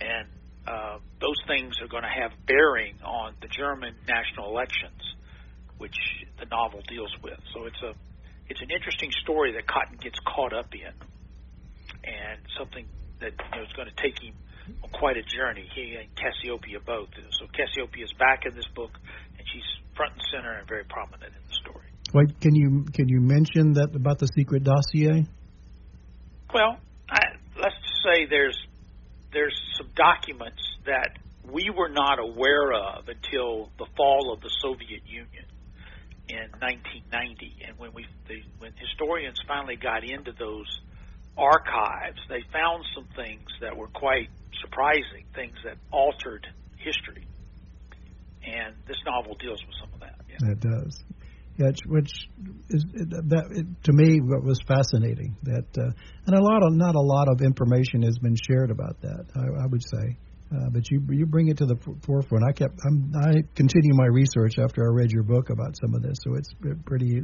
and 0.00 0.28
uh, 0.66 0.98
those 1.20 1.38
things 1.46 1.80
are 1.82 1.88
going 1.88 2.04
to 2.04 2.08
have 2.08 2.32
bearing 2.46 2.94
on 3.04 3.34
the 3.42 3.48
German 3.48 3.94
national 4.06 4.50
elections, 4.50 5.02
which 5.78 5.96
the 6.38 6.46
novel 6.46 6.80
deals 6.88 7.12
with. 7.22 7.38
So 7.52 7.64
it's 7.64 7.82
a 7.82 7.92
it's 8.48 8.62
an 8.62 8.70
interesting 8.70 9.10
story 9.22 9.52
that 9.54 9.66
Cotton 9.66 9.98
gets 10.00 10.18
caught 10.20 10.52
up 10.52 10.72
in, 10.74 10.94
and 12.04 12.38
something 12.58 12.86
that 13.20 13.32
you 13.32 13.58
know, 13.58 13.64
is 13.64 13.72
going 13.72 13.88
to 13.88 14.02
take 14.02 14.22
him 14.22 14.34
quite 14.92 15.16
a 15.16 15.22
journey. 15.22 15.68
He 15.74 15.96
and 15.96 16.08
Cassiopeia 16.16 16.80
both. 16.80 17.08
So 17.38 17.46
Cassiopeia 17.46 18.04
is 18.04 18.12
back 18.18 18.46
in 18.46 18.54
this 18.54 18.66
book, 18.74 18.92
and 19.38 19.46
she's 19.52 19.64
front 19.96 20.12
and 20.12 20.22
center 20.32 20.52
and 20.52 20.68
very 20.68 20.84
prominent 20.84 21.32
in 21.32 21.42
the 21.48 21.54
story. 21.54 21.86
Wait, 22.12 22.40
can 22.40 22.54
you 22.54 22.84
can 22.92 23.08
you 23.08 23.20
mention 23.20 23.74
that 23.74 23.94
about 23.94 24.18
the 24.18 24.28
secret 24.28 24.64
dossier? 24.64 25.26
Well, 26.52 26.78
I, 27.10 27.20
let's 27.56 27.74
say 28.04 28.26
there's 28.28 28.58
there's 29.32 29.58
some 29.76 29.88
documents 29.96 30.62
that 30.86 31.18
we 31.50 31.70
were 31.70 31.88
not 31.88 32.18
aware 32.18 32.72
of 32.72 33.08
until 33.08 33.70
the 33.78 33.86
fall 33.96 34.32
of 34.32 34.40
the 34.40 34.50
Soviet 34.62 35.02
Union 35.06 35.44
in 36.28 36.48
1990, 36.60 37.66
and 37.66 37.78
when 37.78 37.92
we 37.92 38.06
the, 38.28 38.40
when 38.58 38.72
historians 38.78 39.38
finally 39.46 39.76
got 39.76 40.04
into 40.04 40.32
those 40.32 40.80
archives, 41.36 42.20
they 42.28 42.42
found 42.52 42.84
some 42.94 43.08
things 43.16 43.44
that 43.60 43.76
were 43.76 43.88
quite 43.88 44.30
surprising, 44.64 45.24
things 45.34 45.54
that 45.64 45.76
altered 45.92 46.46
history. 46.78 47.26
And 48.46 48.74
this 48.86 48.96
novel 49.06 49.36
deals 49.40 49.60
with 49.64 49.74
some 49.80 49.92
of 49.94 50.00
that. 50.00 50.20
Yeah. 50.28 50.52
It 50.52 50.60
does. 50.60 51.00
Yeah, 51.56 51.70
which 51.86 52.10
is 52.68 52.84
that 52.90 53.46
it, 53.52 53.66
to 53.84 53.92
me 53.92 54.18
what 54.20 54.42
was 54.42 54.58
fascinating. 54.66 55.36
That 55.44 55.66
uh, 55.78 55.92
and 56.26 56.34
a 56.34 56.42
lot 56.42 56.64
of 56.64 56.72
not 56.74 56.96
a 56.96 57.00
lot 57.00 57.28
of 57.28 57.40
information 57.42 58.02
has 58.02 58.18
been 58.18 58.34
shared 58.34 58.72
about 58.72 59.00
that. 59.02 59.26
I, 59.36 59.62
I 59.62 59.66
would 59.66 59.82
say, 59.82 60.18
uh, 60.54 60.70
but 60.70 60.90
you 60.90 61.02
you 61.10 61.26
bring 61.26 61.48
it 61.48 61.58
to 61.58 61.66
the 61.66 61.76
forefront. 62.06 62.44
I 62.46 62.52
kept 62.52 62.78
I'm, 62.86 63.12
I 63.16 63.42
continue 63.54 63.94
my 63.94 64.06
research 64.06 64.58
after 64.58 64.84
I 64.84 64.94
read 64.94 65.10
your 65.10 65.24
book 65.24 65.50
about 65.50 65.76
some 65.80 65.94
of 65.94 66.02
this, 66.02 66.16
so 66.22 66.34
it's 66.34 66.54
pretty. 66.84 67.22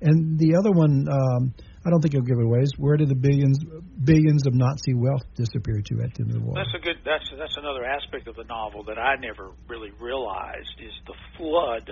And 0.00 0.38
the 0.38 0.56
other 0.56 0.70
one, 0.70 1.06
um, 1.10 1.54
I 1.84 1.90
don't 1.90 2.00
think 2.00 2.14
you'll 2.14 2.24
give 2.24 2.38
it 2.38 2.44
away. 2.44 2.60
Is 2.60 2.72
where 2.78 2.96
did 2.96 3.08
the 3.08 3.14
billions 3.14 3.58
billions 4.02 4.46
of 4.46 4.54
Nazi 4.54 4.94
wealth 4.94 5.22
disappear 5.34 5.82
to 5.84 5.94
at 6.02 6.14
the 6.14 6.22
end 6.22 6.30
of 6.30 6.40
the 6.40 6.40
war? 6.40 6.54
That's 6.56 6.74
a 6.74 6.80
good. 6.80 6.96
That's 7.04 7.28
that's 7.36 7.56
another 7.56 7.84
aspect 7.84 8.28
of 8.28 8.36
the 8.36 8.44
novel 8.44 8.84
that 8.84 8.98
I 8.98 9.16
never 9.16 9.50
really 9.68 9.92
realized 10.00 10.80
is 10.80 10.92
the 11.06 11.14
flood 11.36 11.90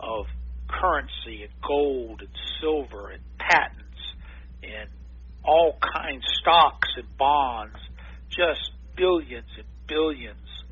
of 0.00 0.26
currency 0.68 1.44
and 1.44 1.52
gold 1.66 2.20
and 2.20 2.30
silver 2.60 3.10
and 3.10 3.22
patents 3.38 3.82
and 4.62 4.90
all 5.44 5.78
kinds 5.80 6.24
stocks 6.40 6.88
and 6.96 7.06
bonds, 7.16 7.76
just 8.30 8.72
billions 8.96 9.48
and 9.56 9.66
billions 9.86 10.64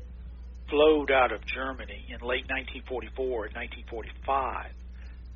flowed 0.69 1.11
out 1.11 1.31
of 1.31 1.45
Germany 1.45 2.05
in 2.09 2.19
late 2.21 2.47
1944 2.49 3.45
and 3.45 3.55
1945, 3.55 4.71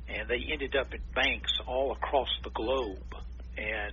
and 0.08 0.28
they 0.28 0.40
ended 0.52 0.74
up 0.76 0.92
in 0.92 1.00
banks 1.14 1.52
all 1.66 1.92
across 1.92 2.28
the 2.42 2.50
globe. 2.50 3.14
And 3.56 3.92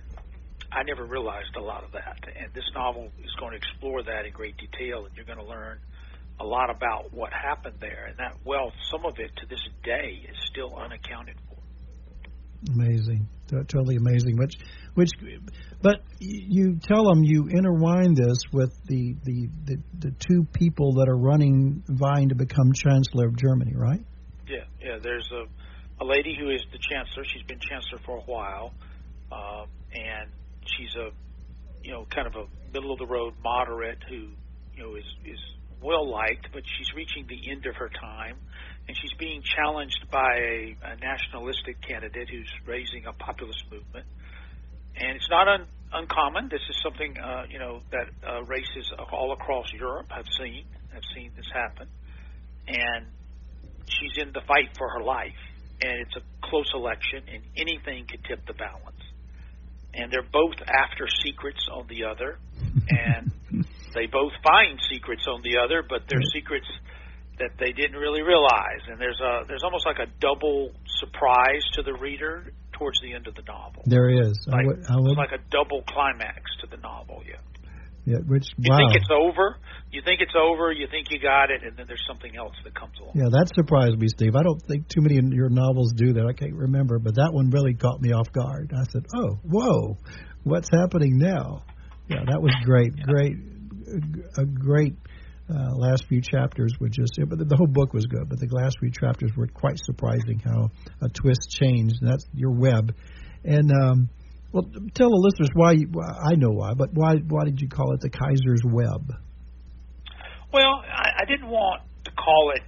I 0.72 0.82
never 0.82 1.04
realized 1.04 1.54
a 1.56 1.60
lot 1.60 1.84
of 1.84 1.92
that. 1.92 2.18
And 2.36 2.52
this 2.54 2.64
novel 2.74 3.10
is 3.22 3.32
going 3.38 3.52
to 3.52 3.56
explore 3.56 4.02
that 4.02 4.26
in 4.26 4.32
great 4.32 4.56
detail, 4.56 5.04
and 5.04 5.14
you're 5.14 5.24
going 5.24 5.38
to 5.38 5.44
learn 5.44 5.78
a 6.38 6.44
lot 6.44 6.70
about 6.70 7.12
what 7.12 7.32
happened 7.32 7.76
there, 7.80 8.06
and 8.08 8.18
that 8.18 8.36
wealth, 8.44 8.74
some 8.90 9.04
of 9.06 9.18
it 9.18 9.30
to 9.36 9.46
this 9.46 9.62
day, 9.82 10.26
is 10.28 10.36
still 10.50 10.74
unaccounted 10.76 11.36
for. 11.48 11.56
Amazing, 12.72 13.28
totally 13.48 13.96
amazing. 13.96 14.36
Which, 14.36 14.58
which, 14.96 15.10
but 15.82 16.00
you 16.18 16.78
tell 16.82 17.04
them 17.04 17.22
you 17.22 17.48
intertwine 17.50 18.14
this 18.14 18.38
with 18.50 18.72
the, 18.86 19.14
the 19.24 19.48
the 19.66 19.76
the 19.98 20.10
two 20.26 20.46
people 20.54 20.94
that 20.94 21.08
are 21.08 21.16
running, 21.16 21.84
vying 21.86 22.30
to 22.30 22.34
become 22.34 22.72
chancellor 22.72 23.26
of 23.26 23.36
Germany, 23.36 23.74
right? 23.74 24.00
Yeah, 24.48 24.64
yeah. 24.80 24.98
There's 25.02 25.28
a 25.32 25.44
a 26.02 26.06
lady 26.06 26.34
who 26.38 26.48
is 26.48 26.62
the 26.72 26.78
chancellor. 26.78 27.24
She's 27.24 27.42
been 27.42 27.60
chancellor 27.60 28.00
for 28.06 28.16
a 28.16 28.22
while, 28.22 28.72
um, 29.30 29.66
and 29.92 30.30
she's 30.64 30.94
a 30.96 31.10
you 31.82 31.92
know 31.92 32.06
kind 32.10 32.26
of 32.26 32.34
a 32.34 32.72
middle 32.72 32.92
of 32.92 32.98
the 32.98 33.06
road 33.06 33.34
moderate 33.44 33.98
who 34.08 34.32
you 34.74 34.82
know 34.82 34.94
is 34.94 35.04
is 35.26 35.38
well 35.82 36.10
liked, 36.10 36.48
but 36.54 36.62
she's 36.64 36.88
reaching 36.96 37.26
the 37.28 37.50
end 37.50 37.66
of 37.66 37.76
her 37.76 37.90
time, 38.00 38.38
and 38.88 38.96
she's 38.96 39.12
being 39.18 39.42
challenged 39.42 40.06
by 40.10 40.36
a, 40.36 40.76
a 40.82 40.96
nationalistic 40.96 41.82
candidate 41.82 42.30
who's 42.30 42.50
raising 42.66 43.04
a 43.04 43.12
populist 43.12 43.62
movement. 43.70 44.06
And 44.98 45.16
it's 45.16 45.28
not 45.28 45.48
un, 45.48 45.66
uncommon. 45.92 46.48
This 46.48 46.62
is 46.68 46.80
something 46.82 47.18
uh, 47.18 47.44
you 47.50 47.58
know 47.58 47.80
that 47.92 48.08
uh, 48.26 48.42
races 48.44 48.92
all 49.12 49.32
across 49.32 49.72
Europe 49.72 50.06
have 50.10 50.26
seen 50.38 50.64
have 50.92 51.02
seen 51.14 51.32
this 51.36 51.46
happen, 51.52 51.88
and 52.66 53.06
she's 53.86 54.16
in 54.16 54.32
the 54.32 54.40
fight 54.46 54.76
for 54.76 54.88
her 54.90 55.02
life. 55.02 55.36
And 55.82 55.92
it's 56.00 56.16
a 56.16 56.22
close 56.48 56.72
election, 56.74 57.22
and 57.28 57.42
anything 57.56 58.06
could 58.08 58.24
tip 58.24 58.46
the 58.46 58.54
balance. 58.54 58.96
And 59.92 60.10
they're 60.10 60.22
both 60.22 60.56
after 60.66 61.06
secrets 61.22 61.68
on 61.70 61.86
the 61.88 62.04
other, 62.04 62.38
and 62.88 63.30
they 63.94 64.06
both 64.06 64.32
find 64.42 64.80
secrets 64.90 65.26
on 65.28 65.42
the 65.42 65.58
other, 65.58 65.84
but 65.86 66.02
they're 66.08 66.24
secrets 66.32 66.66
that 67.38 67.50
they 67.58 67.72
didn't 67.72 67.96
really 67.96 68.22
realize. 68.22 68.80
And 68.88 68.98
there's 68.98 69.20
a 69.20 69.44
there's 69.46 69.62
almost 69.62 69.84
like 69.84 69.98
a 69.98 70.10
double 70.20 70.72
surprise 71.00 71.62
to 71.74 71.82
the 71.82 71.92
reader 71.92 72.52
towards 72.78 73.00
the 73.02 73.14
end 73.14 73.26
of 73.26 73.34
the 73.34 73.42
novel. 73.42 73.82
There 73.86 74.08
is. 74.08 74.38
Like, 74.46 74.64
I 74.64 74.66
would, 74.66 74.84
I 74.88 74.96
would, 74.96 75.16
like 75.16 75.32
a 75.32 75.42
double 75.50 75.82
climax 75.88 76.42
to 76.60 76.66
the 76.66 76.76
novel. 76.76 77.22
Yeah. 77.26 77.40
Yeah, 78.06 78.18
which 78.18 78.46
you 78.56 78.70
wow. 78.70 78.78
think 78.78 79.02
it's 79.02 79.10
over, 79.10 79.58
you 79.90 80.00
think 80.00 80.20
it's 80.20 80.34
over, 80.40 80.70
you 80.70 80.86
think 80.88 81.08
you 81.10 81.18
got 81.18 81.50
it, 81.50 81.64
and 81.64 81.76
then 81.76 81.86
there's 81.88 82.04
something 82.06 82.36
else 82.36 82.54
that 82.62 82.72
comes 82.72 82.94
along. 83.00 83.14
Yeah, 83.16 83.30
that 83.32 83.50
surprised 83.52 83.98
me, 83.98 84.06
Steve. 84.06 84.36
I 84.36 84.44
don't 84.44 84.62
think 84.62 84.86
too 84.86 85.00
many 85.00 85.18
of 85.18 85.24
your 85.32 85.48
novels 85.48 85.92
do 85.92 86.12
that. 86.12 86.24
I 86.24 86.32
can't 86.32 86.54
remember, 86.54 87.00
but 87.00 87.16
that 87.16 87.30
one 87.32 87.50
really 87.50 87.74
caught 87.74 88.00
me 88.00 88.12
off 88.12 88.30
guard. 88.30 88.70
I 88.72 88.84
said, 88.92 89.06
"Oh, 89.12 89.40
whoa, 89.42 89.98
what's 90.44 90.70
happening 90.70 91.18
now?" 91.18 91.64
Yeah, 92.06 92.22
that 92.28 92.40
was 92.40 92.54
great, 92.64 92.92
yeah. 92.96 93.04
great, 93.06 93.36
a 94.38 94.44
great 94.44 94.94
uh, 95.48 95.74
last 95.76 96.06
few 96.08 96.20
chapters 96.20 96.72
were 96.80 96.88
just, 96.88 97.18
but 97.28 97.38
the 97.38 97.56
whole 97.56 97.68
book 97.68 97.92
was 97.94 98.06
good, 98.06 98.28
but 98.28 98.40
the 98.40 98.48
last 98.50 98.76
few 98.80 98.90
chapters 98.90 99.30
were 99.36 99.46
quite 99.46 99.78
surprising 99.84 100.40
how 100.44 100.70
a 101.00 101.08
twist 101.08 101.50
changed. 101.50 101.96
And 102.00 102.10
that's 102.10 102.26
your 102.34 102.50
web. 102.50 102.94
And 103.44 103.70
um, 103.70 104.08
Well, 104.52 104.64
tell 104.94 105.10
the 105.10 105.16
listeners 105.16 105.50
why. 105.54 105.72
You, 105.72 105.90
I 106.00 106.34
know 106.34 106.50
why, 106.50 106.72
but 106.74 106.92
why? 106.94 107.16
Why 107.16 107.44
did 107.44 107.60
you 107.60 107.68
call 107.68 107.92
it 107.94 108.00
the 108.00 108.10
Kaiser's 108.10 108.62
Web? 108.64 109.12
Well, 110.52 110.82
I, 110.82 111.22
I 111.22 111.24
didn't 111.26 111.48
want 111.48 111.82
to 112.04 112.10
call 112.12 112.52
it. 112.54 112.62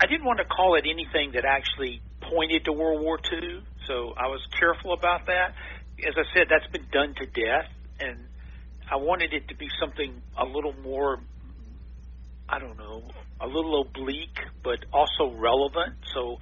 I 0.00 0.06
didn't 0.06 0.24
want 0.24 0.38
to 0.38 0.44
call 0.44 0.74
it 0.74 0.84
anything 0.84 1.32
that 1.34 1.44
actually 1.44 2.02
pointed 2.20 2.64
to 2.64 2.72
World 2.72 3.02
War 3.02 3.18
II. 3.18 3.62
So 3.86 4.14
I 4.16 4.26
was 4.26 4.40
careful 4.58 4.92
about 4.92 5.26
that. 5.26 5.54
As 6.06 6.14
I 6.16 6.24
said, 6.34 6.48
that's 6.50 6.70
been 6.72 6.88
done 6.90 7.14
to 7.14 7.26
death, 7.26 7.70
and 8.00 8.18
I 8.92 8.96
wanted 8.96 9.32
it 9.32 9.48
to 9.48 9.56
be 9.56 9.68
something 9.80 10.20
a 10.36 10.44
little 10.44 10.74
more. 10.84 11.18
I 12.46 12.58
don't 12.58 12.76
know, 12.76 13.02
a 13.40 13.46
little 13.46 13.80
oblique, 13.80 14.38
but 14.62 14.80
also 14.92 15.34
relevant. 15.34 15.94
So 16.12 16.36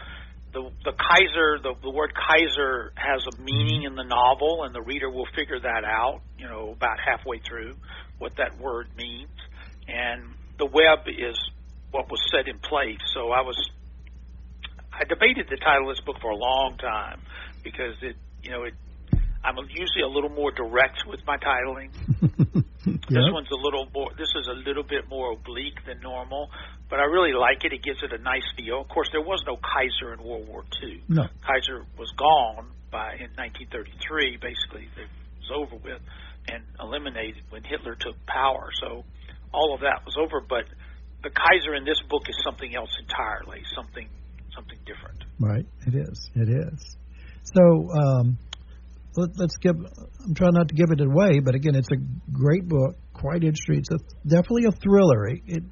the 0.52 0.68
the 0.84 0.92
Kaiser, 0.92 1.60
the, 1.62 1.74
the 1.80 1.90
word 1.90 2.12
Kaiser 2.12 2.92
has 2.96 3.22
a 3.32 3.40
meaning 3.40 3.84
in 3.84 3.94
the 3.94 4.02
novel, 4.02 4.64
and 4.64 4.74
the 4.74 4.82
reader 4.82 5.08
will 5.08 5.28
figure 5.36 5.60
that 5.60 5.84
out. 5.84 6.22
You 6.38 6.48
know, 6.48 6.72
about 6.72 6.98
halfway 6.98 7.38
through, 7.38 7.76
what 8.18 8.32
that 8.38 8.58
word 8.58 8.88
means, 8.96 9.30
and 9.86 10.24
the 10.58 10.66
web 10.66 11.06
is 11.06 11.38
what 11.92 12.10
was 12.10 12.20
set 12.32 12.48
in 12.48 12.58
place. 12.58 12.98
So 13.14 13.30
I 13.30 13.42
was, 13.42 13.56
I 14.92 15.04
debated 15.04 15.46
the 15.48 15.56
title 15.56 15.88
of 15.88 15.96
this 15.96 16.04
book 16.04 16.16
for 16.20 16.30
a 16.30 16.36
long 16.36 16.76
time 16.78 17.20
because 17.62 17.94
it, 18.02 18.16
you 18.42 18.50
know, 18.50 18.64
it. 18.64 18.74
I'm 19.42 19.56
usually 19.56 20.02
a 20.04 20.08
little 20.08 20.30
more 20.30 20.50
direct 20.50 21.06
with 21.06 21.20
my 21.26 21.36
titling. 21.38 21.90
This 22.84 23.28
one's 23.32 23.50
a 23.50 23.56
little 23.56 23.88
more. 23.92 24.10
This 24.16 24.32
is 24.36 24.48
a 24.48 24.54
little 24.54 24.82
bit 24.82 25.08
more 25.08 25.32
oblique 25.32 25.84
than 25.86 26.00
normal, 26.00 26.50
but 26.88 26.98
I 26.98 27.04
really 27.04 27.32
like 27.32 27.64
it. 27.64 27.72
It 27.72 27.82
gives 27.82 28.02
it 28.02 28.12
a 28.12 28.22
nice 28.22 28.46
feel. 28.56 28.80
Of 28.80 28.88
course, 28.88 29.08
there 29.12 29.20
was 29.20 29.42
no 29.46 29.56
Kaiser 29.56 30.14
in 30.14 30.22
World 30.22 30.48
War 30.48 30.64
II. 30.82 31.02
No. 31.08 31.24
Kaiser 31.44 31.84
was 31.98 32.10
gone 32.16 32.70
by 32.90 33.14
in 33.14 33.30
1933. 33.36 34.38
Basically, 34.40 34.88
it 34.96 35.08
was 35.38 35.50
over 35.54 35.76
with 35.76 36.00
and 36.48 36.64
eliminated 36.80 37.42
when 37.50 37.64
Hitler 37.64 37.96
took 37.96 38.14
power. 38.26 38.70
So 38.80 39.04
all 39.52 39.74
of 39.74 39.80
that 39.80 40.06
was 40.06 40.16
over. 40.16 40.40
But 40.40 40.64
the 41.22 41.30
Kaiser 41.30 41.74
in 41.74 41.84
this 41.84 42.00
book 42.08 42.28
is 42.28 42.36
something 42.42 42.74
else 42.74 42.96
entirely. 42.98 43.62
Something 43.74 44.08
something 44.54 44.78
different. 44.86 45.24
Right. 45.38 45.66
It 45.86 45.94
is. 45.94 46.30
It 46.34 46.48
is. 46.48 46.96
So 47.44 47.90
um, 47.90 48.38
let, 49.16 49.30
let's 49.36 49.56
give. 49.56 49.76
I'm 49.76 50.34
trying 50.34 50.54
not 50.54 50.68
to 50.68 50.74
give 50.74 50.90
it 50.90 51.00
away, 51.00 51.40
but 51.40 51.54
again, 51.54 51.74
it's 51.74 51.88
a 51.92 52.32
great 52.32 52.68
book, 52.68 52.96
quite 53.12 53.42
interesting. 53.42 53.78
It's 53.78 53.90
a, 53.90 54.28
definitely 54.28 54.66
a 54.66 54.72
thriller. 54.82 55.28
It, 55.28 55.40
it 55.46 55.64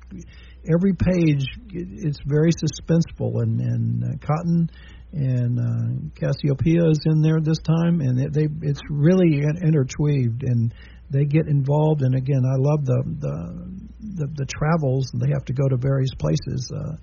every 0.68 0.94
page 0.94 1.44
it, 1.72 1.88
it's 2.07 2.18
very 2.27 2.51
suspenseful, 2.51 3.42
and 3.42 3.61
and 3.61 4.05
uh, 4.05 4.27
Cotton 4.27 4.70
and 5.12 5.59
uh, 5.59 6.20
Cassiopeia 6.20 6.90
is 6.90 7.01
in 7.07 7.22
there 7.22 7.40
this 7.40 7.59
time, 7.59 8.01
and 8.01 8.20
it, 8.20 8.33
they 8.33 8.48
it's 8.62 8.81
really 8.90 9.38
in- 9.38 9.66
intertwined 9.66 10.42
and. 10.44 10.74
They 11.11 11.24
get 11.24 11.48
involved, 11.48 12.03
and 12.03 12.14
again, 12.14 12.42
I 12.44 12.57
love 12.59 12.85
the 12.85 13.03
the 13.18 13.37
the, 13.98 14.27
the 14.35 14.44
travels. 14.44 15.11
They 15.14 15.31
have 15.33 15.46
to 15.46 15.55
go 15.55 15.66
to 15.66 15.79
various 15.79 16.11
places. 16.18 16.70
Uh, 16.70 16.96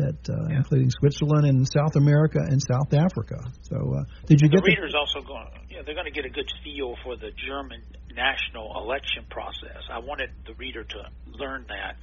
that 0.00 0.18
uh, 0.28 0.48
Yeah. 0.48 0.56
including 0.64 0.90
Switzerland 0.90 1.46
and 1.46 1.68
South 1.68 1.94
America 1.96 2.40
and 2.40 2.60
South 2.60 2.92
Africa. 2.92 3.38
So, 3.68 3.76
uh, 3.76 4.04
did 4.26 4.40
you 4.40 4.48
The 4.48 4.56
get 4.56 4.64
the, 4.64 4.70
readers 4.72 4.94
also 4.96 5.20
going. 5.20 5.46
Yeah, 5.68 5.82
they're 5.84 5.94
going 5.94 6.10
to 6.10 6.16
get 6.16 6.24
a 6.24 6.32
good 6.32 6.48
feel 6.64 6.96
for 7.04 7.16
the 7.16 7.30
German 7.36 7.82
national 8.14 8.74
election 8.82 9.24
process. 9.30 9.82
I 9.90 10.00
wanted 10.00 10.30
the 10.46 10.54
reader 10.54 10.82
to 10.84 10.98
learn 11.30 11.66
that 11.68 11.96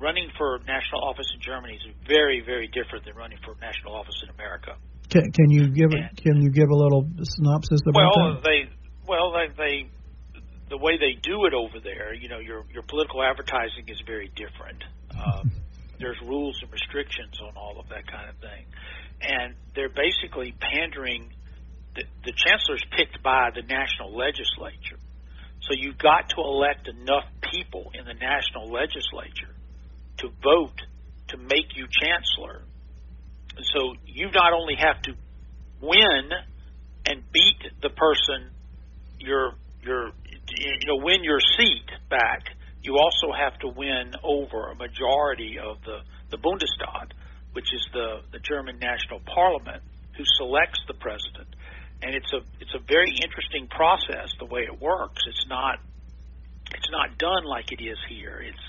running 0.00 0.28
for 0.38 0.58
national 0.66 1.04
office 1.04 1.26
in 1.34 1.40
Germany 1.40 1.74
is 1.76 1.84
very, 2.08 2.40
very 2.40 2.68
different 2.68 3.04
than 3.04 3.14
running 3.14 3.38
for 3.44 3.54
national 3.60 3.94
office 3.94 4.16
in 4.24 4.30
America. 4.32 4.72
Can, 5.10 5.30
can 5.32 5.50
you 5.50 5.68
give 5.68 5.92
Yeah. 5.92 6.08
it? 6.10 6.16
Can 6.24 6.40
you 6.40 6.50
give 6.50 6.68
a 6.70 6.74
little 6.74 7.06
synopsis 7.22 7.80
about 7.86 8.12
Well, 8.16 8.34
that? 8.34 8.42
they 8.42 8.58
well 9.06 9.32
they 9.32 9.48
they 9.56 9.86
the 10.68 10.78
way 10.78 10.98
they 10.98 11.14
do 11.22 11.44
it 11.46 11.54
over 11.54 11.78
there, 11.78 12.12
you 12.14 12.28
know, 12.28 12.38
your 12.40 12.64
your 12.72 12.82
political 12.82 13.22
advertising 13.22 13.84
is 13.88 14.00
very 14.06 14.30
different. 14.34 14.82
Um, 15.14 15.50
there's 15.98 16.20
rules 16.22 16.58
and 16.62 16.72
restrictions 16.72 17.38
on 17.40 17.56
all 17.56 17.78
of 17.78 17.88
that 17.88 18.06
kind 18.06 18.28
of 18.28 18.36
thing, 18.36 18.66
and 19.20 19.54
they're 19.74 19.88
basically 19.88 20.54
pandering. 20.58 21.32
The, 21.94 22.04
the 22.24 22.32
chancellor's 22.36 22.84
picked 22.96 23.22
by 23.22 23.50
the 23.54 23.62
national 23.62 24.14
legislature, 24.14 24.98
so 25.62 25.74
you've 25.74 25.98
got 25.98 26.28
to 26.30 26.36
elect 26.40 26.88
enough 26.88 27.24
people 27.50 27.90
in 27.94 28.04
the 28.04 28.14
national 28.14 28.70
legislature 28.70 29.54
to 30.18 30.28
vote 30.42 30.80
to 31.28 31.36
make 31.36 31.74
you 31.74 31.86
chancellor. 31.90 32.62
So 33.74 33.94
you 34.04 34.30
not 34.32 34.52
only 34.52 34.74
have 34.78 35.00
to 35.02 35.12
win 35.80 36.30
and 37.06 37.22
beat 37.32 37.58
the 37.82 37.90
person 37.90 38.50
your 39.18 39.54
your 39.82 40.10
you 40.50 40.86
know 40.86 41.02
win 41.02 41.24
your 41.24 41.40
seat 41.40 41.86
back 42.10 42.44
you 42.86 42.96
also 42.98 43.32
have 43.36 43.58
to 43.58 43.68
win 43.68 44.12
over 44.22 44.70
a 44.70 44.74
majority 44.74 45.58
of 45.58 45.82
the 45.82 45.98
the 46.30 46.38
Bundestag 46.38 47.12
which 47.52 47.72
is 47.74 47.86
the 47.92 48.22
the 48.32 48.38
German 48.38 48.78
national 48.78 49.20
parliament 49.20 49.82
who 50.16 50.24
selects 50.38 50.80
the 50.86 50.94
president 50.94 51.48
and 52.02 52.14
it's 52.14 52.32
a 52.32 52.40
it's 52.60 52.74
a 52.74 52.82
very 52.86 53.10
interesting 53.22 53.66
process 53.68 54.30
the 54.38 54.46
way 54.46 54.62
it 54.62 54.80
works 54.80 55.22
it's 55.28 55.46
not 55.48 55.78
it's 56.74 56.90
not 56.90 57.18
done 57.18 57.44
like 57.44 57.72
it 57.72 57.82
is 57.82 57.98
here 58.08 58.42
it's 58.42 58.66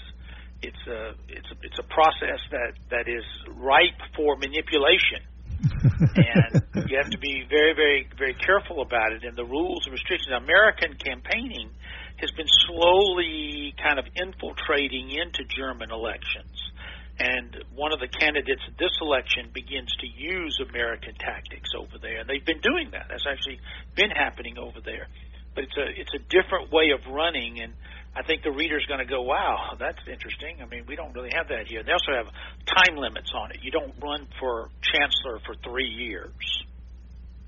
it's 0.61 0.87
a 0.87 1.13
it's 1.29 1.51
a, 1.51 1.55
it's 1.61 1.79
a 1.79 1.83
process 1.83 2.41
that 2.51 2.73
that 2.89 3.07
is 3.07 3.23
ripe 3.55 4.01
for 4.15 4.35
manipulation 4.37 5.21
and 6.15 6.89
you 6.89 6.97
have 6.97 7.09
to 7.09 7.17
be 7.17 7.45
very, 7.49 7.73
very, 7.73 8.07
very 8.17 8.35
careful 8.35 8.81
about 8.81 9.13
it. 9.13 9.23
And 9.23 9.35
the 9.35 9.45
rules 9.45 9.85
and 9.85 9.93
restrictions. 9.93 10.33
American 10.35 10.95
campaigning 10.95 11.71
has 12.17 12.31
been 12.31 12.49
slowly 12.67 13.73
kind 13.81 13.99
of 13.99 14.05
infiltrating 14.15 15.11
into 15.11 15.43
German 15.45 15.91
elections. 15.91 16.71
And 17.19 17.65
one 17.73 17.93
of 17.93 17.99
the 17.99 18.07
candidates 18.07 18.61
in 18.67 18.75
this 18.77 18.93
election 19.01 19.49
begins 19.53 19.89
to 20.01 20.07
use 20.07 20.59
American 20.69 21.15
tactics 21.17 21.69
over 21.75 21.97
there, 21.97 22.21
and 22.21 22.29
they've 22.29 22.45
been 22.45 22.61
doing 22.61 22.89
that. 22.91 23.07
That's 23.09 23.25
actually 23.25 23.59
been 23.95 24.11
happening 24.11 24.57
over 24.57 24.81
there. 24.85 25.07
But 25.55 25.65
it's 25.65 25.77
a 25.77 25.87
it's 25.89 26.13
a 26.13 26.21
different 26.29 26.71
way 26.71 26.93
of 26.93 27.01
running, 27.11 27.59
and 27.61 27.73
I 28.15 28.21
think 28.21 28.43
the 28.43 28.51
reader's 28.51 28.85
going 28.85 28.99
to 28.99 29.09
go, 29.09 29.23
"Wow, 29.23 29.73
that's 29.79 29.97
interesting." 30.05 30.61
I 30.61 30.65
mean, 30.65 30.85
we 30.87 30.95
don't 30.95 31.13
really 31.13 31.33
have 31.33 31.47
that 31.49 31.65
here. 31.65 31.81
They 31.81 31.91
also 31.91 32.13
have 32.13 32.29
time 32.69 32.97
limits 32.97 33.31
on 33.33 33.49
it. 33.49 33.63
You 33.63 33.71
don't 33.71 33.93
run 33.97 34.27
for 34.39 34.69
chancellor 34.81 35.41
for 35.43 35.55
three 35.65 35.89
years. 35.89 36.37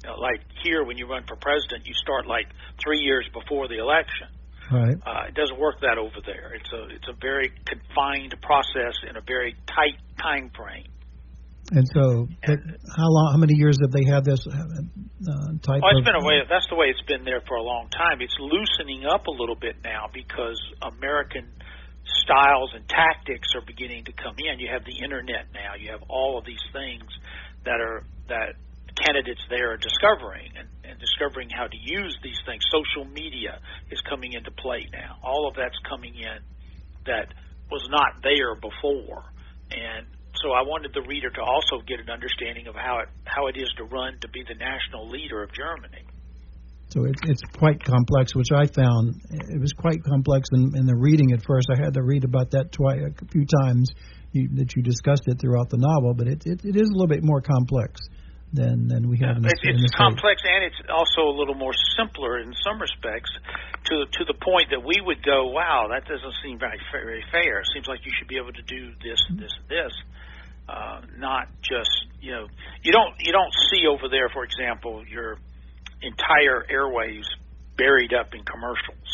You 0.03 0.09
know, 0.09 0.15
like 0.17 0.41
here, 0.63 0.83
when 0.83 0.97
you 0.97 1.05
run 1.05 1.25
for 1.27 1.35
president, 1.35 1.85
you 1.85 1.93
start 1.93 2.25
like 2.25 2.47
three 2.81 3.01
years 3.01 3.29
before 3.31 3.67
the 3.67 3.77
election. 3.77 4.29
Right. 4.71 4.97
Uh, 5.05 5.27
it 5.27 5.35
doesn't 5.35 5.59
work 5.59 5.81
that 5.81 5.97
over 5.97 6.21
there. 6.25 6.53
It's 6.53 6.71
a 6.73 6.83
it's 6.95 7.07
a 7.09 7.17
very 7.19 7.51
confined 7.65 8.35
process 8.41 8.95
in 9.09 9.17
a 9.17 9.21
very 9.25 9.55
tight 9.67 9.97
time 10.21 10.51
frame. 10.55 10.85
And 11.71 11.85
so, 11.93 12.27
but 12.45 12.57
how 12.97 13.09
long? 13.09 13.31
How 13.33 13.37
many 13.37 13.53
years 13.53 13.77
have 13.81 13.91
they 13.91 14.05
had 14.05 14.25
this 14.25 14.41
uh, 14.47 15.53
type 15.61 15.81
Oh, 15.85 15.89
it's 15.93 16.01
of? 16.01 16.05
been 16.05 16.17
a 16.17 16.25
way. 16.25 16.41
That's 16.49 16.65
the 16.69 16.75
way 16.75 16.87
it's 16.87 17.05
been 17.05 17.23
there 17.25 17.41
for 17.47 17.57
a 17.57 17.63
long 17.63 17.89
time. 17.89 18.21
It's 18.21 18.35
loosening 18.39 19.05
up 19.05 19.27
a 19.27 19.31
little 19.31 19.55
bit 19.55 19.77
now 19.83 20.09
because 20.11 20.57
American 20.81 21.45
styles 22.25 22.73
and 22.73 22.87
tactics 22.89 23.53
are 23.53 23.61
beginning 23.61 24.05
to 24.05 24.13
come 24.13 24.33
in. 24.37 24.59
You 24.59 24.69
have 24.73 24.83
the 24.85 24.97
internet 25.03 25.53
now. 25.53 25.77
You 25.77 25.91
have 25.91 26.01
all 26.09 26.39
of 26.39 26.45
these 26.45 26.63
things 26.73 27.05
that 27.65 27.81
are 27.81 28.03
that 28.29 28.57
candidates 29.05 29.41
there 29.49 29.71
are 29.73 29.77
discovering 29.77 30.49
and, 30.57 30.67
and 30.78 30.78
discovering 30.99 31.49
how 31.49 31.67
to 31.67 31.77
use 31.77 32.17
these 32.23 32.39
things. 32.45 32.61
Social 32.71 33.09
media 33.09 33.59
is 33.91 33.99
coming 34.09 34.33
into 34.33 34.51
play 34.51 34.87
now. 34.91 35.17
All 35.23 35.47
of 35.47 35.55
that's 35.55 35.77
coming 35.89 36.15
in 36.15 36.39
that 37.05 37.33
was 37.71 37.87
not 37.89 38.21
there 38.23 38.55
before, 38.55 39.23
and 39.71 40.05
so 40.43 40.51
I 40.51 40.61
wanted 40.63 40.93
the 40.93 41.01
reader 41.07 41.29
to 41.29 41.41
also 41.41 41.83
get 41.85 41.99
an 41.99 42.09
understanding 42.09 42.67
of 42.67 42.75
how 42.75 42.99
it 42.99 43.09
how 43.25 43.47
it 43.47 43.57
is 43.57 43.69
to 43.77 43.83
run 43.83 44.19
to 44.21 44.29
be 44.29 44.43
the 44.47 44.55
national 44.55 45.09
leader 45.09 45.43
of 45.43 45.51
Germany. 45.53 46.05
So 46.89 47.05
it, 47.05 47.15
it's 47.27 47.41
quite 47.57 47.83
complex, 47.83 48.33
which 48.33 48.51
I 48.51 48.65
found 48.65 49.21
it 49.29 49.59
was 49.61 49.73
quite 49.73 50.03
complex 50.03 50.49
in, 50.53 50.73
in 50.75 50.85
the 50.87 50.95
reading 50.95 51.33
at 51.33 51.45
first. 51.45 51.69
I 51.69 51.77
had 51.77 51.93
to 51.93 52.01
read 52.01 52.23
about 52.23 52.51
that 52.51 52.71
twice, 52.71 53.01
a 53.05 53.25
few 53.27 53.45
times 53.45 53.91
you, 54.31 54.49
that 54.55 54.75
you 54.75 54.81
discussed 54.81 55.23
it 55.27 55.39
throughout 55.39 55.69
the 55.69 55.77
novel, 55.77 56.15
but 56.15 56.27
it, 56.27 56.45
it, 56.45 56.65
it 56.65 56.75
is 56.75 56.89
a 56.89 56.93
little 56.93 57.07
bit 57.07 57.23
more 57.23 57.41
complex 57.41 57.99
than 58.53 58.87
than 58.87 59.09
we 59.09 59.17
have 59.19 59.37
in 59.37 59.43
the, 59.43 59.49
It's, 59.49 59.61
in 59.63 59.77
the 59.77 59.93
complex 59.95 60.41
and 60.43 60.63
it's 60.63 60.81
also 60.89 61.29
a 61.29 61.35
little 61.35 61.53
more 61.53 61.73
simpler 61.97 62.39
in 62.39 62.53
some 62.65 62.81
respects, 62.81 63.29
to 63.85 64.05
to 64.05 64.25
the 64.25 64.33
point 64.33 64.71
that 64.71 64.83
we 64.83 64.99
would 65.01 65.23
go, 65.23 65.47
"Wow, 65.53 65.89
that 65.91 66.05
doesn't 66.05 66.33
seem 66.43 66.57
very 66.57 66.79
very 66.91 67.23
fair." 67.31 67.59
It 67.59 67.67
seems 67.73 67.87
like 67.87 68.05
you 68.05 68.11
should 68.17 68.27
be 68.27 68.37
able 68.37 68.53
to 68.53 68.63
do 68.63 68.91
this, 69.03 69.19
this, 69.37 69.53
and 69.59 69.69
this, 69.69 69.93
uh, 70.67 71.01
not 71.17 71.47
just 71.61 72.07
you 72.21 72.31
know 72.31 72.47
you 72.81 72.91
don't 72.91 73.13
you 73.19 73.31
don't 73.31 73.53
see 73.69 73.85
over 73.85 74.09
there, 74.09 74.29
for 74.29 74.43
example, 74.43 75.05
your 75.05 75.37
entire 76.01 76.65
airways 76.69 77.25
buried 77.77 78.13
up 78.13 78.33
in 78.33 78.43
commercials. 78.43 79.09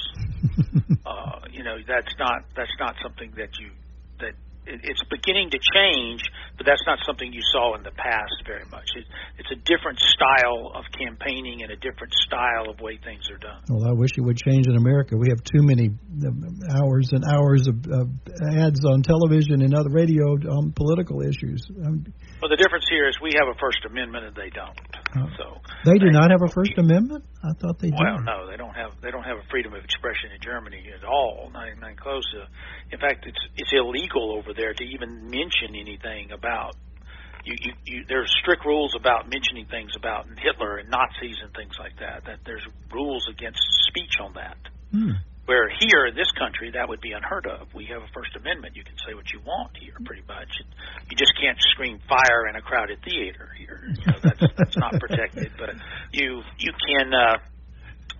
uh, 1.05 1.39
you 1.51 1.63
know 1.63 1.77
that's 1.87 2.13
not 2.17 2.43
that's 2.55 2.75
not 2.79 2.95
something 3.03 3.33
that 3.35 3.59
you 3.59 3.71
that 4.19 4.33
it's 4.67 5.03
beginning 5.09 5.49
to 5.51 5.59
change, 5.59 6.21
but 6.57 6.65
that's 6.65 6.83
not 6.85 6.99
something 7.05 7.31
you 7.31 7.41
saw 7.53 7.75
in 7.75 7.83
the 7.83 7.91
past 7.91 8.33
very 8.45 8.65
much. 8.71 8.89
It, 8.95 9.05
it's 9.37 9.51
a 9.51 9.59
different 9.65 9.99
style 9.99 10.71
of 10.73 10.85
campaigning 10.97 11.61
and 11.61 11.71
a 11.71 11.77
different 11.77 12.13
style 12.13 12.69
of 12.69 12.79
way 12.79 12.97
things 13.03 13.29
are 13.29 13.37
done. 13.37 13.61
Well, 13.69 13.87
I 13.87 13.93
wish 13.93 14.11
it 14.17 14.21
would 14.21 14.37
change 14.37 14.67
in 14.67 14.75
America. 14.75 15.17
We 15.17 15.29
have 15.29 15.43
too 15.43 15.61
many 15.61 15.89
uh, 15.89 16.81
hours 16.81 17.11
and 17.13 17.23
hours 17.25 17.67
of 17.67 17.77
uh, 17.85 18.09
ads 18.57 18.83
on 18.85 19.03
television 19.03 19.61
and 19.61 19.73
other 19.73 19.91
radio 19.91 20.33
on 20.49 20.73
political 20.73 21.21
issues. 21.21 21.61
Um, 21.85 22.05
well, 22.41 22.49
the 22.49 22.57
difference 22.57 22.85
here 22.89 23.07
is 23.07 23.17
we 23.21 23.33
have 23.37 23.47
a 23.47 23.57
First 23.59 23.85
Amendment 23.85 24.25
and 24.25 24.35
they 24.35 24.49
don't. 24.49 24.77
Uh, 25.15 25.29
so 25.37 25.61
they 25.85 25.97
do 25.97 26.11
not 26.11 26.31
have 26.31 26.41
a 26.41 26.51
First 26.51 26.73
Amendment. 26.77 27.23
I 27.45 27.53
thought 27.61 27.79
they 27.79 27.93
did. 27.93 27.99
Well, 27.99 28.19
no, 28.25 28.49
they 28.49 28.57
don't 28.57 28.73
have. 28.73 28.91
They 29.01 29.11
don't 29.11 29.23
have 29.23 29.37
a 29.37 29.47
freedom 29.49 29.73
of 29.73 29.83
expression 29.83 30.33
in 30.33 30.41
Germany 30.41 30.81
at 30.91 31.05
all. 31.05 31.49
Not 31.53 31.69
even 31.69 31.95
close 31.95 32.25
to. 32.33 32.49
In 32.91 32.99
fact, 32.99 33.25
it's 33.29 33.39
it's 33.55 33.71
illegal 33.71 34.33
over 34.33 34.53
there 34.55 34.73
to 34.73 34.83
even 34.83 35.29
mention 35.29 35.75
anything 35.75 36.31
about. 36.31 36.75
You, 37.45 37.55
you, 37.61 37.73
you, 37.85 38.05
there's 38.09 38.33
strict 38.41 38.65
rules 38.65 38.95
about 38.97 39.29
mentioning 39.29 39.67
things 39.67 39.91
about 39.95 40.25
Hitler 40.39 40.77
and 40.77 40.89
Nazis 40.89 41.37
and 41.43 41.53
things 41.53 41.75
like 41.77 41.99
that. 41.99 42.25
That 42.25 42.39
there's 42.43 42.65
rules 42.91 43.27
against 43.29 43.61
speech 43.87 44.17
on 44.19 44.33
that. 44.33 44.57
Hmm. 44.91 45.11
Where 45.45 45.69
here 45.69 46.07
in 46.07 46.15
this 46.15 46.31
country, 46.31 46.71
that 46.73 46.89
would 46.89 47.01
be 47.01 47.11
unheard 47.11 47.45
of. 47.45 47.71
We 47.75 47.85
have 47.93 48.01
a 48.01 48.07
First 48.15 48.35
Amendment. 48.35 48.75
You 48.75 48.83
can 48.83 48.97
say 49.05 49.13
what 49.13 49.31
you 49.31 49.41
want 49.45 49.77
here, 49.77 49.93
pretty 50.03 50.23
much. 50.27 50.49
You 51.07 51.15
just 51.15 51.33
can't 51.39 51.61
scream 51.69 51.99
fire 52.09 52.47
in 52.49 52.55
a 52.55 52.61
crowded 52.61 53.03
theater 53.05 53.49
here. 53.55 53.79
You 53.85 54.05
know, 54.07 54.19
that's 54.23 54.41
that's 54.57 54.77
not 54.77 54.99
protected. 54.99 55.51
But 55.55 55.75
you 56.11 56.41
you 56.57 56.71
can. 56.73 57.13
Uh, 57.13 57.37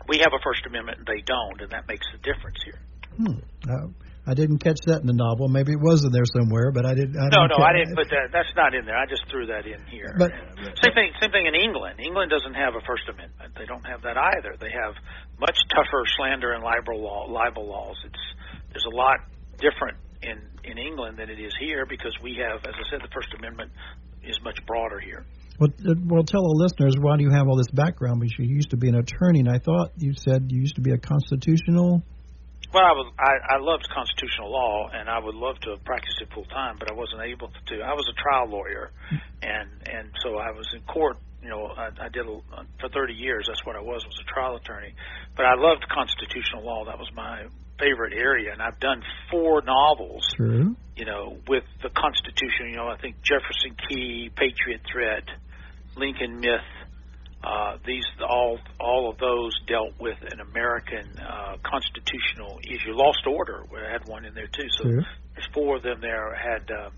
we 0.08 0.20
have 0.20 0.34
a 0.38 0.42
First 0.44 0.68
Amendment, 0.68 1.00
and 1.00 1.08
they 1.08 1.22
don't, 1.26 1.62
and 1.62 1.72
that 1.72 1.88
makes 1.88 2.06
the 2.12 2.20
difference 2.20 2.60
here. 2.64 2.80
Hmm. 3.18 3.40
Uh, 3.68 3.88
I 4.26 4.34
didn't 4.34 4.58
catch 4.58 4.82
that 4.90 5.02
in 5.02 5.08
the 5.08 5.14
novel. 5.14 5.48
Maybe 5.48 5.74
it 5.74 5.82
was 5.82 6.02
in 6.02 6.12
there 6.12 6.26
somewhere, 6.26 6.74
but 6.74 6.86
I 6.86 6.98
didn't. 6.98 7.14
I 7.14 7.30
no, 7.30 7.46
didn't 7.46 7.62
no, 7.62 7.66
I 7.66 7.74
didn't 7.78 7.94
put 7.94 8.10
that. 8.10 8.34
That's 8.34 8.50
not 8.58 8.74
in 8.74 8.86
there. 8.86 8.98
I 8.98 9.06
just 9.06 9.22
threw 9.30 9.46
that 9.54 9.70
in 9.70 9.86
here. 9.86 10.18
But 10.18 10.34
same 10.82 10.98
thing. 10.98 11.14
Same 11.22 11.30
thing 11.30 11.46
in 11.46 11.54
England. 11.54 12.02
England 12.02 12.34
doesn't 12.34 12.58
have 12.58 12.74
a 12.74 12.82
First 12.90 13.06
Amendment. 13.06 13.54
They 13.54 13.70
don't 13.70 13.86
have 13.86 14.02
that 14.02 14.18
either. 14.18 14.58
They 14.58 14.74
have 14.74 14.98
much 15.38 15.58
tougher 15.70 16.02
slander 16.18 16.58
and 16.58 16.64
libel 16.66 16.98
law, 16.98 17.30
libel 17.30 17.70
laws. 17.70 17.98
It's 18.02 18.24
there's 18.74 18.90
a 18.90 18.96
lot 18.96 19.22
different 19.62 20.02
in 20.26 20.42
in 20.66 20.82
England 20.82 21.22
than 21.22 21.30
it 21.30 21.38
is 21.38 21.54
here 21.62 21.86
because 21.86 22.18
we 22.26 22.42
have, 22.42 22.66
as 22.66 22.74
I 22.74 22.86
said, 22.90 23.06
the 23.06 23.14
First 23.14 23.30
Amendment 23.38 23.70
is 24.26 24.42
much 24.42 24.58
broader 24.66 25.00
here. 25.00 25.22
Well, 25.60 25.70
uh, 25.70 25.94
well, 26.04 26.24
tell 26.24 26.42
the 26.42 26.58
listeners 26.58 26.98
why 27.00 27.18
do 27.18 27.24
you 27.24 27.32
have 27.32 27.48
all 27.48 27.58
this 27.58 27.70
background? 27.70 28.20
Because 28.20 28.36
you 28.40 28.50
used 28.50 28.72
to 28.72 28.78
be 28.78 28.90
an 28.90 28.96
attorney, 28.96 29.40
and 29.46 29.50
I 29.50 29.60
thought 29.60 29.94
you 29.98 30.14
said 30.18 30.50
you 30.50 30.60
used 30.60 30.76
to 30.76 30.82
be 30.82 30.92
a 30.92 30.98
constitutional 30.98 32.02
well, 32.74 32.84
I 32.84 32.92
was 32.92 33.14
I, 33.18 33.56
I 33.56 33.58
loved 33.60 33.88
constitutional 33.90 34.52
law, 34.52 34.90
and 34.94 35.10
I 35.10 35.20
would 35.20 35.36
love 35.36 35.60
to 35.62 35.72
have 35.72 35.84
practiced 35.84 36.22
it 36.22 36.30
full 36.34 36.46
time, 36.46 36.78
but 36.80 36.92
I 36.92 36.94
wasn't 36.94 37.22
able 37.22 37.50
to. 37.68 37.82
I 37.82 37.94
was 37.94 38.08
a 38.10 38.14
trial 38.14 38.50
lawyer, 38.50 38.92
and 39.42 39.70
and 39.86 40.10
so 40.22 40.38
I 40.38 40.52
was 40.52 40.68
in 40.74 40.82
court. 40.82 41.18
You 41.42 41.50
know, 41.50 41.68
I, 41.68 41.90
I 42.02 42.10
did 42.10 42.26
a, 42.26 42.40
for 42.80 42.90
30 42.90 43.14
years. 43.14 43.46
That's 43.48 43.64
what 43.66 43.76
I 43.76 43.80
was 43.80 44.04
was 44.04 44.20
a 44.20 44.34
trial 44.34 44.56
attorney. 44.56 44.94
But 45.36 45.46
I 45.46 45.54
loved 45.56 45.88
constitutional 45.90 46.66
law. 46.66 46.86
That 46.86 46.98
was 46.98 47.10
my 47.14 47.46
favorite 47.78 48.14
area, 48.14 48.52
and 48.52 48.62
I've 48.62 48.80
done 48.80 49.04
four 49.30 49.62
novels. 49.62 50.28
True. 50.36 50.76
You 50.96 51.06
know, 51.06 51.38
with 51.48 51.66
the 51.84 51.90
Constitution. 51.90 52.70
You 52.70 52.78
know, 52.78 52.88
I 52.88 52.98
think 52.98 53.18
Jefferson 53.22 53.76
Key, 53.90 54.32
Patriot 54.36 54.82
Threat, 54.92 55.24
Lincoln 55.98 56.40
Myth, 56.40 56.66
uh, 57.46 57.78
these 57.86 58.06
all 58.28 58.58
all 58.80 59.10
of 59.10 59.18
those 59.20 59.54
dealt 59.68 59.94
with 60.00 60.18
an 60.32 60.40
American 60.40 61.08
uh, 61.20 61.58
constitutional 61.64 62.60
issue. 62.64 62.92
Lost 62.94 63.28
Order 63.28 63.66
had 63.92 64.08
one 64.08 64.26
in 64.26 64.34
there 64.34 64.48
too. 64.48 64.68
So 64.70 64.84
there's 65.34 65.48
four 65.54 65.78
of 65.78 65.84
them 65.84 66.02
there 66.02 66.34
had 66.34 66.72
uh, 66.72 66.90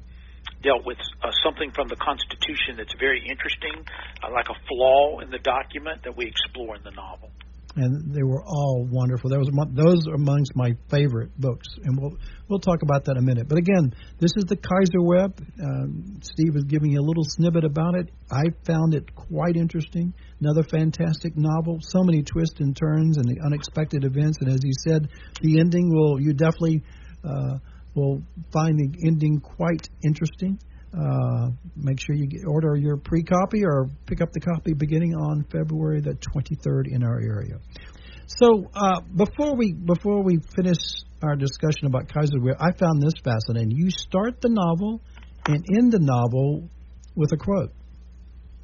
dealt 0.63 0.85
with 0.85 0.97
uh, 1.21 1.31
something 1.43 1.71
from 1.71 1.89
the 1.89 1.97
Constitution 1.97 2.77
that's 2.77 2.93
very 2.99 3.27
interesting, 3.27 3.85
uh, 4.23 4.31
like 4.31 4.47
a 4.49 4.55
flaw 4.67 5.19
in 5.19 5.29
the 5.29 5.39
document 5.39 6.03
that 6.03 6.15
we 6.15 6.25
explore 6.25 6.75
in 6.75 6.83
the 6.83 6.91
novel 6.91 7.29
and 7.77 8.13
they 8.13 8.23
were 8.23 8.43
all 8.43 8.87
wonderful. 8.89 9.29
That 9.29 9.37
was 9.37 9.49
those 9.71 10.07
are 10.07 10.15
amongst 10.15 10.55
my 10.55 10.71
favorite 10.89 11.29
books, 11.39 11.67
and 11.83 11.97
we'll 11.99 12.17
we'll 12.49 12.59
talk 12.59 12.81
about 12.81 13.05
that 13.05 13.11
in 13.11 13.17
a 13.17 13.21
minute. 13.21 13.47
But 13.47 13.59
again, 13.59 13.93
this 14.19 14.31
is 14.35 14.45
the 14.45 14.57
Kaiser 14.57 15.01
Web. 15.01 15.39
Uh, 15.39 15.85
Steve 16.21 16.55
was 16.55 16.63
giving 16.65 16.91
you 16.91 16.99
a 16.99 17.05
little 17.05 17.23
snippet 17.23 17.63
about 17.63 17.95
it. 17.95 18.09
I 18.31 18.49
found 18.65 18.95
it 18.95 19.13
quite 19.15 19.55
interesting. 19.55 20.13
Another 20.41 20.63
fantastic 20.63 21.33
novel. 21.37 21.77
So 21.81 22.01
many 22.03 22.23
twists 22.23 22.59
and 22.59 22.75
turns 22.75 23.17
and 23.17 23.29
the 23.29 23.39
unexpected 23.45 24.03
events. 24.03 24.39
And 24.41 24.49
as 24.49 24.59
he 24.63 24.71
said, 24.87 25.09
the 25.41 25.59
ending 25.59 25.93
will 25.93 26.19
you 26.19 26.33
definitely 26.33 26.83
uh, 27.23 27.59
will 27.93 28.23
find 28.51 28.77
the 28.77 29.07
ending 29.07 29.39
quite 29.39 29.87
interesting. 30.03 30.59
Uh, 30.97 31.49
make 31.75 31.99
sure 31.99 32.15
you 32.15 32.27
order 32.47 32.75
your 32.75 32.97
pre-copy 32.97 33.63
or 33.63 33.87
pick 34.07 34.19
up 34.19 34.31
the 34.33 34.39
copy 34.39 34.73
beginning 34.73 35.13
on 35.13 35.45
February 35.51 36.01
the 36.01 36.17
23rd 36.33 36.91
in 36.91 37.03
our 37.03 37.21
area. 37.21 37.59
So 38.25 38.65
uh, 38.73 39.01
before 39.15 39.55
we 39.55 39.73
before 39.73 40.23
we 40.23 40.39
finish 40.55 40.77
our 41.21 41.35
discussion 41.35 41.85
about 41.85 42.09
Kaiser, 42.11 42.39
I 42.59 42.71
found 42.77 43.01
this 43.01 43.13
fascinating. 43.23 43.71
You 43.71 43.89
start 43.91 44.41
the 44.41 44.49
novel 44.49 45.01
and 45.47 45.63
end 45.77 45.91
the 45.91 45.99
novel 46.01 46.67
with 47.15 47.31
a 47.31 47.37
quote. 47.37 47.71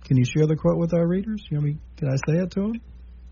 Can 0.06 0.18
you 0.18 0.26
share 0.26 0.48
the 0.48 0.56
quote 0.56 0.78
with 0.78 0.94
our 0.94 1.08
readers? 1.08 1.46
You 1.50 1.58
know, 1.58 1.64
me, 1.64 1.78
can 1.98 2.10
I 2.10 2.18
say 2.28 2.40
it 2.40 2.52
to 2.52 2.62
them? 2.62 2.74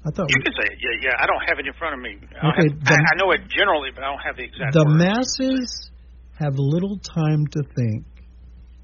I 0.06 0.10
thought 0.10 0.30
you 0.30 0.38
we, 0.40 0.44
can 0.44 0.54
say 0.54 0.74
it. 0.74 0.80
Yeah, 0.80 1.10
yeah. 1.10 1.16
I 1.20 1.26
don't 1.26 1.44
have 1.48 1.60
it 1.60 1.68
in 1.68 1.74
front 1.74 1.94
of 1.96 2.02
me. 2.02 2.18
I 2.42 2.50
okay, 2.54 2.70
have, 2.70 2.86
the, 2.86 2.94
I, 2.94 3.14
I 3.14 3.16
know 3.18 3.32
it 3.32 3.42
generally, 3.50 3.90
but 3.94 4.04
I 4.04 4.08
don't 4.08 4.24
have 4.26 4.38
the 4.38 4.44
exact. 4.44 4.74
The 4.74 4.86
words. 4.86 4.98
masses 4.98 5.92
have 6.40 6.54
little 6.58 6.98
time 6.98 7.46
to 7.52 7.62
think 7.76 8.06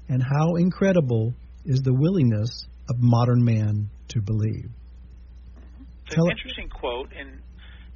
and 0.08 0.22
how 0.22 0.56
incredible 0.56 1.34
is 1.64 1.82
the 1.82 1.92
willingness 1.92 2.66
of 2.88 2.96
modern 2.98 3.44
man 3.44 3.90
to 4.08 4.20
believe. 4.20 4.70
It's 6.06 6.16
an 6.16 6.30
interesting 6.30 6.70
quote, 6.70 7.12
and 7.12 7.40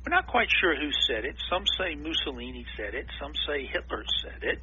we're 0.05 0.14
not 0.14 0.27
quite 0.27 0.48
sure 0.61 0.77
who 0.77 0.90
said 1.09 1.25
it. 1.25 1.37
Some 1.48 1.64
say 1.79 1.94
Mussolini 1.94 2.66
said 2.77 2.94
it. 2.94 3.07
Some 3.20 3.33
say 3.46 3.64
Hitler 3.66 4.05
said 4.22 4.42
it. 4.42 4.61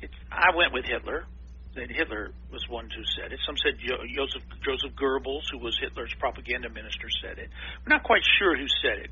It's, 0.00 0.14
I 0.32 0.56
went 0.56 0.72
with 0.72 0.84
Hitler. 0.86 1.26
That 1.74 1.90
Hitler 1.90 2.30
was 2.52 2.62
one 2.70 2.86
who 2.86 3.02
said 3.18 3.32
it. 3.32 3.40
Some 3.44 3.56
said 3.58 3.74
jo- 3.82 4.06
Joseph 4.14 4.46
Joseph 4.62 4.94
Goebbels, 4.94 5.50
who 5.50 5.58
was 5.58 5.76
Hitler's 5.82 6.14
propaganda 6.20 6.70
minister, 6.70 7.10
said 7.20 7.36
it. 7.38 7.50
We're 7.82 7.98
not 7.98 8.04
quite 8.04 8.22
sure 8.38 8.56
who 8.56 8.70
said 8.80 9.02
it, 9.02 9.10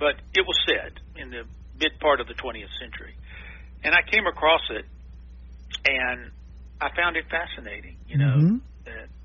but 0.00 0.16
it 0.32 0.48
was 0.48 0.56
said 0.64 0.96
in 1.20 1.28
the 1.28 1.44
mid 1.78 2.00
part 2.00 2.20
of 2.20 2.26
the 2.26 2.32
20th 2.40 2.72
century. 2.80 3.14
And 3.84 3.94
I 3.94 4.00
came 4.00 4.24
across 4.24 4.62
it, 4.70 4.86
and 5.84 6.32
I 6.84 6.94
found 6.94 7.16
it 7.16 7.24
fascinating, 7.30 7.96
you 8.06 8.18
know. 8.18 8.36
Mm-hmm. 8.36 8.56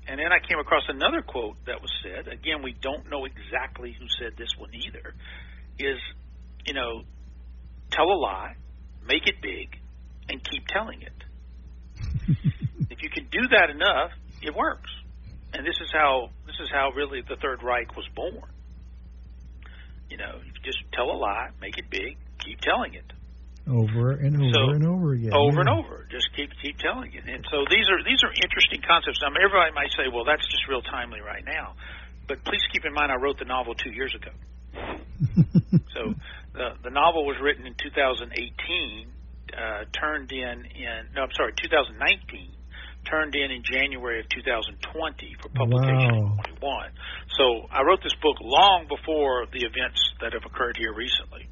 And 0.08 0.18
then 0.18 0.32
I 0.32 0.40
came 0.40 0.58
across 0.58 0.82
another 0.88 1.20
quote 1.20 1.56
that 1.66 1.82
was 1.82 1.92
said. 2.02 2.26
Again, 2.26 2.62
we 2.64 2.72
don't 2.72 3.10
know 3.10 3.26
exactly 3.26 3.94
who 3.98 4.06
said 4.18 4.32
this 4.38 4.48
one 4.56 4.70
either. 4.74 5.14
Is 5.78 6.00
you 6.66 6.72
know, 6.72 7.02
tell 7.92 8.06
a 8.06 8.18
lie, 8.18 8.54
make 9.06 9.26
it 9.26 9.36
big, 9.42 9.76
and 10.28 10.42
keep 10.42 10.66
telling 10.68 11.02
it. 11.02 11.12
if 12.90 13.02
you 13.02 13.10
can 13.10 13.28
do 13.30 13.48
that 13.52 13.68
enough, 13.68 14.10
it 14.42 14.54
works. 14.56 14.90
And 15.52 15.66
this 15.66 15.76
is 15.82 15.92
how 15.92 16.30
this 16.46 16.56
is 16.60 16.70
how 16.72 16.92
really 16.96 17.20
the 17.20 17.36
Third 17.36 17.62
Reich 17.62 17.94
was 17.94 18.08
born. 18.16 18.50
You 20.08 20.16
know, 20.16 20.40
you 20.44 20.52
just 20.64 20.78
tell 20.94 21.10
a 21.10 21.18
lie, 21.18 21.50
make 21.60 21.76
it 21.76 21.90
big, 21.90 22.16
keep 22.38 22.60
telling 22.62 22.94
it 22.94 23.12
over 23.68 24.12
and 24.12 24.36
over 24.36 24.52
so, 24.52 24.74
and 24.74 24.86
over 24.86 25.12
again. 25.12 25.32
Over 25.34 25.60
yeah. 25.60 25.60
and 25.60 25.68
over. 25.68 26.06
Just 26.10 26.28
keep 26.36 26.50
keep 26.62 26.78
telling 26.78 27.12
it. 27.12 27.24
And 27.26 27.44
so 27.50 27.64
these 27.68 27.86
are 27.88 28.02
these 28.04 28.22
are 28.24 28.32
interesting 28.32 28.80
concepts. 28.86 29.20
Now 29.22 29.28
everybody 29.36 29.72
might 29.74 29.92
say, 29.92 30.08
well, 30.12 30.24
that's 30.24 30.46
just 30.46 30.66
real 30.68 30.82
timely 30.82 31.20
right 31.20 31.44
now, 31.44 31.74
but 32.26 32.42
please 32.44 32.62
keep 32.72 32.84
in 32.84 32.92
mind 32.92 33.12
I 33.12 33.16
wrote 33.16 33.38
the 33.38 33.44
novel 33.44 33.74
two 33.74 33.92
years 33.92 34.14
ago. 34.14 34.32
so 35.94 36.14
the 36.54 36.76
the 36.82 36.90
novel 36.90 37.26
was 37.26 37.36
written 37.40 37.66
in 37.66 37.74
2018, 37.74 38.32
uh, 38.32 39.84
turned 39.92 40.32
in 40.32 40.64
in 40.64 41.12
no, 41.14 41.22
I'm 41.22 41.32
sorry, 41.36 41.52
2019. 41.56 42.56
Turned 43.02 43.34
in 43.34 43.50
in 43.50 43.62
January 43.64 44.20
of 44.20 44.28
2020 44.28 45.36
for 45.40 45.48
publication 45.48 46.20
wow. 46.20 46.36
in 46.36 46.54
21. 46.60 46.90
So 47.32 47.66
I 47.72 47.80
wrote 47.82 48.02
this 48.02 48.14
book 48.20 48.36
long 48.42 48.88
before 48.88 49.46
the 49.50 49.64
events 49.64 50.12
that 50.20 50.34
have 50.34 50.44
occurred 50.44 50.76
here 50.76 50.92
recently. 50.92 51.48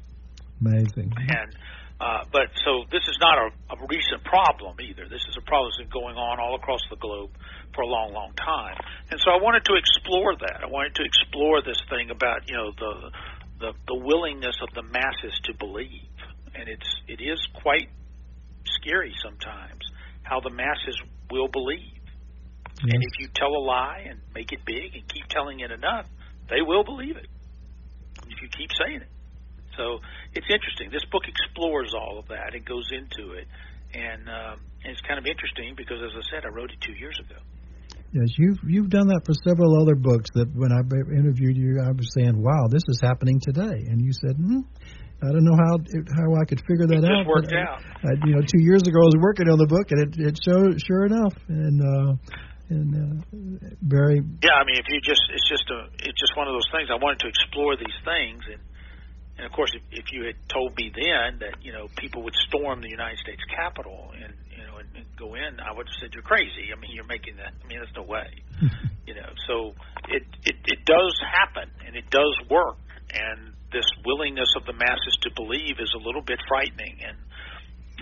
Amazing. 0.61 1.11
And 1.17 1.55
uh, 1.99 2.23
but 2.31 2.47
so 2.63 2.87
this 2.91 3.03
is 3.07 3.17
not 3.19 3.37
a, 3.37 3.47
a 3.75 3.87
recent 3.87 4.23
problem 4.23 4.79
either. 4.79 5.03
This 5.09 5.25
is 5.27 5.35
a 5.35 5.43
problem 5.43 5.69
that's 5.69 5.83
been 5.83 5.91
going 5.91 6.15
on 6.15 6.39
all 6.39 6.55
across 6.55 6.79
the 6.89 6.95
globe 6.95 7.31
for 7.75 7.81
a 7.81 7.87
long, 7.87 8.13
long 8.13 8.31
time. 8.39 8.77
And 9.11 9.19
so 9.19 9.31
I 9.31 9.41
wanted 9.43 9.65
to 9.65 9.75
explore 9.75 10.35
that. 10.39 10.63
I 10.63 10.67
wanted 10.67 10.95
to 10.95 11.03
explore 11.03 11.61
this 11.61 11.79
thing 11.89 12.09
about 12.09 12.47
you 12.47 12.55
know 12.55 12.71
the 12.71 13.11
the, 13.59 13.71
the 13.87 13.95
willingness 13.95 14.55
of 14.63 14.73
the 14.73 14.83
masses 14.83 15.35
to 15.43 15.53
believe, 15.53 16.15
and 16.55 16.69
it's 16.69 16.87
it 17.07 17.19
is 17.19 17.39
quite 17.61 17.89
scary 18.63 19.13
sometimes 19.21 19.83
how 20.23 20.39
the 20.39 20.51
masses 20.51 21.01
will 21.29 21.47
believe. 21.47 21.99
Yes. 22.79 22.93
And 22.93 23.03
if 23.03 23.19
you 23.19 23.27
tell 23.33 23.49
a 23.49 23.63
lie 23.63 24.05
and 24.07 24.19
make 24.33 24.53
it 24.53 24.63
big 24.63 24.95
and 24.95 25.07
keep 25.07 25.27
telling 25.27 25.59
it 25.59 25.71
enough, 25.71 26.05
they 26.49 26.61
will 26.61 26.83
believe 26.83 27.17
it. 27.17 27.27
If 28.27 28.41
you 28.41 28.47
keep 28.47 28.69
saying 28.79 29.01
it. 29.01 29.09
So 29.79 30.03
it's 30.35 30.51
interesting. 30.51 30.91
This 30.91 31.07
book 31.07 31.23
explores 31.23 31.95
all 31.95 32.19
of 32.19 32.27
that. 32.27 32.51
It 32.51 32.67
goes 32.67 32.91
into 32.91 33.39
it, 33.39 33.47
and 33.95 34.27
uh, 34.27 34.55
it's 34.83 34.99
kind 35.07 35.15
of 35.15 35.25
interesting 35.25 35.73
because, 35.79 36.03
as 36.03 36.11
I 36.11 36.23
said, 36.27 36.43
I 36.43 36.51
wrote 36.51 36.75
it 36.75 36.83
two 36.83 36.99
years 36.99 37.15
ago. 37.23 37.39
Yes, 38.11 38.27
you've 38.35 38.59
you've 38.67 38.89
done 38.89 39.07
that 39.07 39.23
for 39.23 39.31
several 39.47 39.79
other 39.79 39.95
books. 39.95 40.27
That 40.35 40.51
when 40.51 40.75
I 40.75 40.83
interviewed 41.15 41.55
you, 41.55 41.79
I 41.79 41.95
was 41.95 42.11
saying, 42.11 42.35
"Wow, 42.35 42.67
this 42.67 42.83
is 42.89 42.99
happening 42.99 43.39
today," 43.39 43.87
and 43.87 44.01
you 44.03 44.11
said, 44.11 44.35
hmm, 44.35 44.65
"I 45.23 45.31
don't 45.31 45.45
know 45.45 45.55
how 45.55 45.77
how 46.17 46.27
I 46.35 46.43
could 46.43 46.59
figure 46.65 46.89
that 46.89 46.99
it 46.99 47.05
out." 47.05 47.23
Just 47.23 47.29
worked 47.29 47.53
out. 47.53 47.79
I, 48.03 48.17
you 48.25 48.35
know, 48.35 48.41
two 48.41 48.59
years 48.65 48.81
ago 48.83 48.99
I 48.99 49.07
was 49.13 49.19
working 49.21 49.47
on 49.47 49.61
the 49.61 49.69
book, 49.69 49.93
and 49.93 49.99
it 50.03 50.11
it 50.19 50.35
showed 50.41 50.75
sure 50.81 51.05
enough, 51.05 51.37
and 51.47 51.77
uh, 51.79 52.11
and 52.73 52.89
uh, 52.97 53.77
very. 53.85 54.25
Yeah, 54.41 54.57
I 54.57 54.65
mean, 54.65 54.81
if 54.81 54.89
you 54.89 54.99
just 55.05 55.21
it's 55.29 55.47
just 55.47 55.69
a 55.69 55.87
it's 56.01 56.17
just 56.17 56.33
one 56.35 56.49
of 56.49 56.57
those 56.57 56.69
things. 56.73 56.89
I 56.89 56.97
wanted 56.97 57.21
to 57.23 57.29
explore 57.29 57.77
these 57.77 57.99
things, 58.01 58.41
and 58.49 58.61
and 59.39 59.45
of 59.47 59.53
course, 59.53 59.71
if, 59.73 59.81
if 59.91 60.11
you 60.11 60.27
had 60.27 60.35
told 60.51 60.75
me 60.75 60.91
then 60.91 61.39
that 61.39 61.63
you 61.63 61.71
know 61.71 61.87
people 61.95 62.23
would 62.23 62.35
storm 62.35 62.81
the 62.81 62.89
United 62.91 63.19
States 63.19 63.39
Capitol 63.55 64.11
and 64.11 64.35
you 64.51 64.67
know 64.67 64.83
and, 64.83 64.89
and 64.99 65.05
go 65.15 65.35
in, 65.35 65.63
I 65.63 65.71
would 65.71 65.87
have 65.87 65.97
said 66.01 66.11
you're 66.13 66.27
crazy. 66.27 66.75
I 66.75 66.79
mean, 66.79 66.91
you're 66.91 67.07
making 67.07 67.37
that. 67.37 67.55
I 67.55 67.63
mean, 67.67 67.79
there's 67.79 67.95
no 67.95 68.03
way. 68.03 68.27
you 69.07 69.15
know, 69.15 69.31
so 69.47 69.71
it, 70.11 70.27
it 70.43 70.59
it 70.67 70.83
does 70.83 71.15
happen 71.23 71.71
and 71.87 71.95
it 71.95 72.11
does 72.11 72.35
work, 72.51 72.83
and 73.15 73.55
this 73.71 73.87
willingness 74.03 74.51
of 74.59 74.65
the 74.65 74.73
masses 74.73 75.15
to 75.23 75.31
believe 75.31 75.79
is 75.79 75.93
a 75.95 76.03
little 76.03 76.21
bit 76.21 76.39
frightening. 76.49 76.99
And 76.99 77.15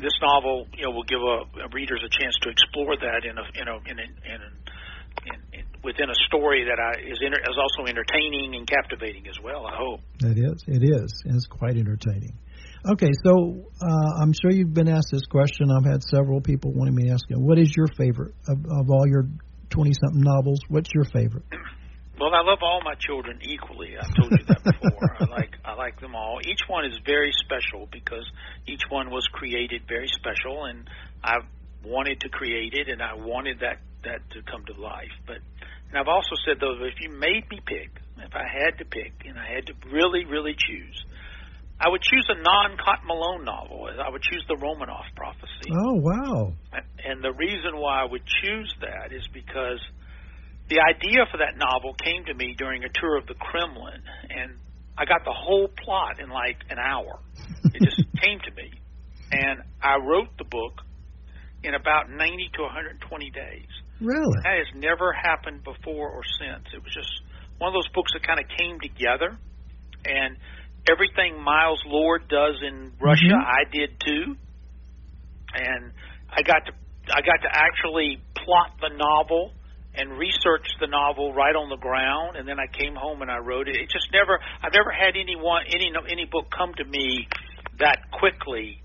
this 0.02 0.18
novel, 0.22 0.66
you 0.74 0.86
know, 0.86 0.92
will 0.92 1.06
give 1.06 1.22
a, 1.22 1.46
a 1.62 1.70
readers 1.70 2.02
a 2.02 2.10
chance 2.10 2.34
to 2.42 2.50
explore 2.50 2.98
that 2.98 3.30
in 3.30 3.38
a 3.38 3.46
in 3.54 3.68
a 3.70 3.78
in, 3.86 3.98
a, 4.02 4.08
in, 4.26 4.40
a, 4.42 4.50
in, 5.30 5.38
in 5.54 5.66
within 5.84 6.09
a 6.09 6.17
story 6.28 6.65
that 6.65 6.80
I, 6.80 6.99
is 6.99 7.19
inter, 7.21 7.39
is 7.39 7.57
also 7.57 7.89
entertaining 7.89 8.55
and 8.55 8.67
captivating 8.67 9.28
as 9.28 9.39
well. 9.43 9.65
I 9.65 9.75
hope 9.75 10.01
it 10.23 10.38
is. 10.38 10.63
It 10.67 10.84
is. 10.84 11.23
It's 11.25 11.47
quite 11.47 11.78
entertaining. 11.78 12.38
Okay, 12.86 13.11
so 13.23 13.65
uh, 13.82 14.21
I'm 14.21 14.34
sure 14.34 14.51
you've 14.51 14.73
been 14.73 14.88
asked 14.88 15.09
this 15.11 15.25
question. 15.25 15.67
I've 15.71 15.89
had 15.89 16.03
several 16.03 16.41
people 16.41 16.71
wanting 16.73 16.95
me 16.95 17.07
to 17.07 17.13
ask 17.13 17.23
you, 17.30 17.38
what 17.38 17.59
is 17.59 17.73
your 17.75 17.88
favorite 17.97 18.34
of, 18.47 18.57
of 18.57 18.89
all 18.89 19.07
your 19.07 19.28
20 19.69 19.91
something 19.93 20.21
novels? 20.21 20.59
What's 20.69 20.89
your 20.93 21.05
favorite? 21.05 21.43
Well, 22.19 22.34
I 22.34 22.41
love 22.41 22.59
all 22.61 22.82
my 22.84 22.95
children 22.95 23.39
equally. 23.43 23.93
I've 23.99 24.13
told 24.15 24.32
you 24.32 24.45
that 24.47 24.63
before. 24.63 25.17
I 25.19 25.25
like 25.30 25.51
I 25.63 25.73
like 25.75 25.99
them 26.01 26.15
all. 26.15 26.39
Each 26.43 26.61
one 26.67 26.86
is 26.86 26.93
very 27.05 27.32
special 27.45 27.88
because 27.91 28.25
each 28.67 28.82
one 28.89 29.11
was 29.11 29.28
created 29.34 29.84
very 29.88 30.07
special, 30.07 30.65
and 30.65 30.89
I 31.23 31.36
wanted 31.86 32.21
to 32.21 32.30
create 32.30 32.73
it, 32.73 32.89
and 32.89 33.03
I 33.03 33.13
wanted 33.13 33.59
that 33.59 33.78
that 34.04 34.20
to 34.32 34.41
come 34.43 34.66
to 34.66 34.80
life. 34.80 35.14
But 35.26 35.38
and 35.89 35.98
I've 35.98 36.08
also 36.08 36.36
said 36.45 36.58
though, 36.60 36.74
if 36.84 37.00
you 37.00 37.10
made 37.10 37.50
me 37.50 37.60
pick, 37.66 37.89
if 38.18 38.36
I 38.36 38.45
had 38.48 38.78
to 38.80 38.86
pick, 38.86 39.26
and 39.26 39.38
I 39.39 39.54
had 39.54 39.68
to 39.68 39.74
really, 39.91 40.26
really 40.26 40.56
choose, 40.58 41.06
I 41.80 41.89
would 41.89 42.02
choose 42.02 42.26
a 42.30 42.41
non-Cotton 42.41 43.06
Malone 43.06 43.45
novel. 43.45 43.88
I 43.88 44.10
would 44.10 44.24
choose 44.24 44.43
the 44.48 44.56
Romanov 44.56 45.14
Prophecy. 45.16 45.70
Oh 45.72 45.93
wow! 45.93 46.54
And 47.06 47.24
the 47.24 47.34
reason 47.34 47.78
why 47.78 48.02
I 48.02 48.06
would 48.06 48.26
choose 48.26 48.74
that 48.82 49.14
is 49.14 49.28
because 49.32 49.80
the 50.70 50.82
idea 50.82 51.26
for 51.32 51.38
that 51.38 51.56
novel 51.58 51.93
came 51.93 52.26
to 52.26 52.34
me 52.34 52.56
during 52.58 52.84
a 52.84 52.89
tour 52.89 53.18
of 53.18 53.28
the 53.28 53.36
Kremlin, 53.36 54.02
and 54.30 54.58
I 54.98 55.06
got 55.06 55.24
the 55.24 55.34
whole 55.34 55.68
plot 55.68 56.20
in 56.20 56.30
like 56.30 56.58
an 56.70 56.80
hour. 56.80 57.20
It 57.74 57.84
just 57.84 58.04
came 58.22 58.39
to 58.39 58.52
me, 58.52 58.72
and 59.32 59.62
I 59.82 59.98
wrote 59.98 60.36
the 60.38 60.45
book 60.45 60.82
in 61.64 61.76
about 61.76 62.10
90 62.10 62.50
to 62.56 62.62
120 62.64 63.30
days. 63.30 63.70
Really? 64.00 64.38
That 64.43 64.58
has 64.58 64.72
never 64.76 65.14
happened 65.14 65.64
before 65.64 66.10
or 66.10 66.22
since. 66.39 66.66
It 66.74 66.84
was 66.84 66.93
just 66.93 67.10
one 67.58 67.70
of 67.70 67.74
those 67.74 67.89
books 67.93 68.14
that 68.14 68.26
kind 68.26 68.39
of 68.39 68.45
came 68.58 68.80
together, 68.80 69.38
and 70.06 70.38
everything 70.89 71.41
Miles 71.41 71.82
Lord 71.86 72.28
does 72.28 72.62
in 72.62 72.93
Russia, 73.00 73.34
mm-hmm. 73.34 73.41
I 73.41 73.64
did 73.72 74.00
too. 74.00 74.36
And 75.54 75.91
I 76.30 76.41
got 76.43 76.66
to 76.66 76.74
I 77.10 77.22
got 77.22 77.41
to 77.41 77.50
actually 77.52 78.22
plot 78.36 78.78
the 78.82 78.89
novel 78.95 79.52
and 79.95 80.18
research 80.18 80.68
the 80.80 80.88
novel 80.88 81.34
right 81.34 81.56
on 81.56 81.70
the 81.70 81.78
ground 81.78 82.36
and 82.36 82.48
then 82.48 82.60
I 82.60 82.68
came 82.68 82.95
home 82.95 83.22
and 83.22 83.32
I 83.32 83.39
wrote 83.39 83.68
it. 83.68 83.76
It 83.76 83.89
just 83.89 84.10
never 84.14 84.39
I've 84.62 84.74
never 84.74 84.91
had 84.91 85.16
anyone 85.16 85.64
any 85.74 85.91
any 86.10 86.26
book 86.26 86.52
come 86.56 86.74
to 86.78 86.86
me 86.86 87.28
that 87.80 88.12
quickly 88.12 88.82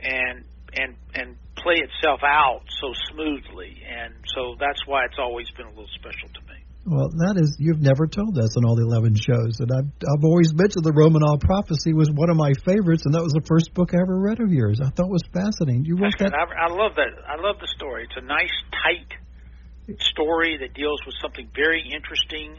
and 0.00 0.44
and 0.76 0.96
and 1.14 1.36
play 1.56 1.80
itself 1.80 2.20
out 2.24 2.62
so 2.80 2.92
smoothly 3.10 3.82
and 3.88 4.14
so 4.34 4.56
that's 4.58 4.86
why 4.86 5.04
it's 5.04 5.18
always 5.18 5.48
been 5.56 5.66
a 5.66 5.70
little 5.70 5.90
special 5.94 6.28
to 6.34 6.40
me. 6.52 6.58
Well, 6.84 7.08
that 7.24 7.40
is 7.40 7.56
you've 7.58 7.80
never 7.80 8.04
told 8.04 8.36
us 8.36 8.60
on 8.60 8.68
all 8.68 8.76
the 8.76 8.84
eleven 8.84 9.16
shows, 9.16 9.56
and 9.64 9.72
I've 9.72 9.88
I've 10.04 10.24
always 10.24 10.52
mentioned 10.52 10.84
the 10.84 10.92
Romanov 10.92 11.40
prophecy 11.40 11.96
was 11.96 12.12
one 12.12 12.28
of 12.28 12.36
my 12.36 12.52
favorites, 12.60 13.08
and 13.08 13.14
that 13.16 13.24
was 13.24 13.32
the 13.32 13.40
first 13.48 13.72
book 13.72 13.96
I 13.96 14.04
ever 14.04 14.20
read 14.20 14.36
of 14.44 14.52
yours. 14.52 14.84
I 14.84 14.92
thought 14.92 15.08
it 15.08 15.16
was 15.16 15.24
fascinating. 15.32 15.88
You 15.88 15.96
wrote 15.96 16.12
that. 16.20 16.36
I, 16.36 16.44
I 16.44 16.68
love 16.68 17.00
that. 17.00 17.16
I 17.24 17.40
love 17.40 17.56
the 17.56 17.72
story. 17.72 18.04
It's 18.04 18.20
a 18.20 18.26
nice, 18.28 18.52
tight 18.84 19.08
story 20.12 20.60
that 20.60 20.76
deals 20.76 21.00
with 21.08 21.16
something 21.24 21.48
very 21.56 21.80
interesting, 21.88 22.52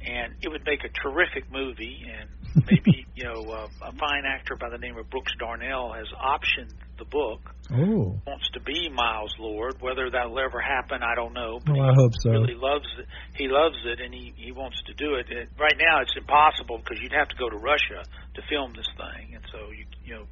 and 0.00 0.32
it 0.40 0.48
would 0.48 0.64
make 0.64 0.80
a 0.88 0.92
terrific 1.04 1.44
movie. 1.52 2.08
And 2.08 2.32
maybe 2.54 3.06
you 3.14 3.24
know 3.24 3.42
uh, 3.50 3.68
a 3.82 3.92
fine 3.92 4.24
actor 4.26 4.56
by 4.56 4.68
the 4.68 4.78
name 4.78 4.96
of 4.96 5.08
Brooks 5.10 5.32
Darnell 5.38 5.92
has 5.92 6.06
optioned 6.12 6.72
the 6.98 7.04
book. 7.04 7.40
Oh, 7.72 8.20
wants 8.26 8.50
to 8.52 8.60
be 8.60 8.88
Miles 8.88 9.34
Lord. 9.38 9.80
Whether 9.80 10.10
that'll 10.10 10.38
ever 10.38 10.60
happen, 10.60 11.02
I 11.02 11.14
don't 11.14 11.32
know. 11.32 11.60
But 11.64 11.76
well, 11.76 11.90
I 11.90 11.94
hope 11.94 12.12
so. 12.20 12.30
Really 12.30 12.54
loves 12.54 12.88
it. 12.98 13.06
He 13.34 13.48
loves 13.48 13.78
it, 13.84 14.00
and 14.00 14.12
he 14.12 14.32
he 14.36 14.52
wants 14.52 14.82
to 14.86 14.94
do 14.94 15.14
it. 15.14 15.26
it. 15.30 15.48
Right 15.58 15.76
now, 15.78 16.02
it's 16.02 16.14
impossible 16.16 16.78
because 16.78 17.00
you'd 17.02 17.12
have 17.12 17.28
to 17.28 17.36
go 17.36 17.48
to 17.48 17.56
Russia 17.56 18.04
to 18.34 18.42
film 18.48 18.72
this 18.76 18.88
thing, 18.96 19.34
and 19.34 19.44
so 19.50 19.70
you 19.70 19.84
you 20.04 20.14
know 20.14 20.26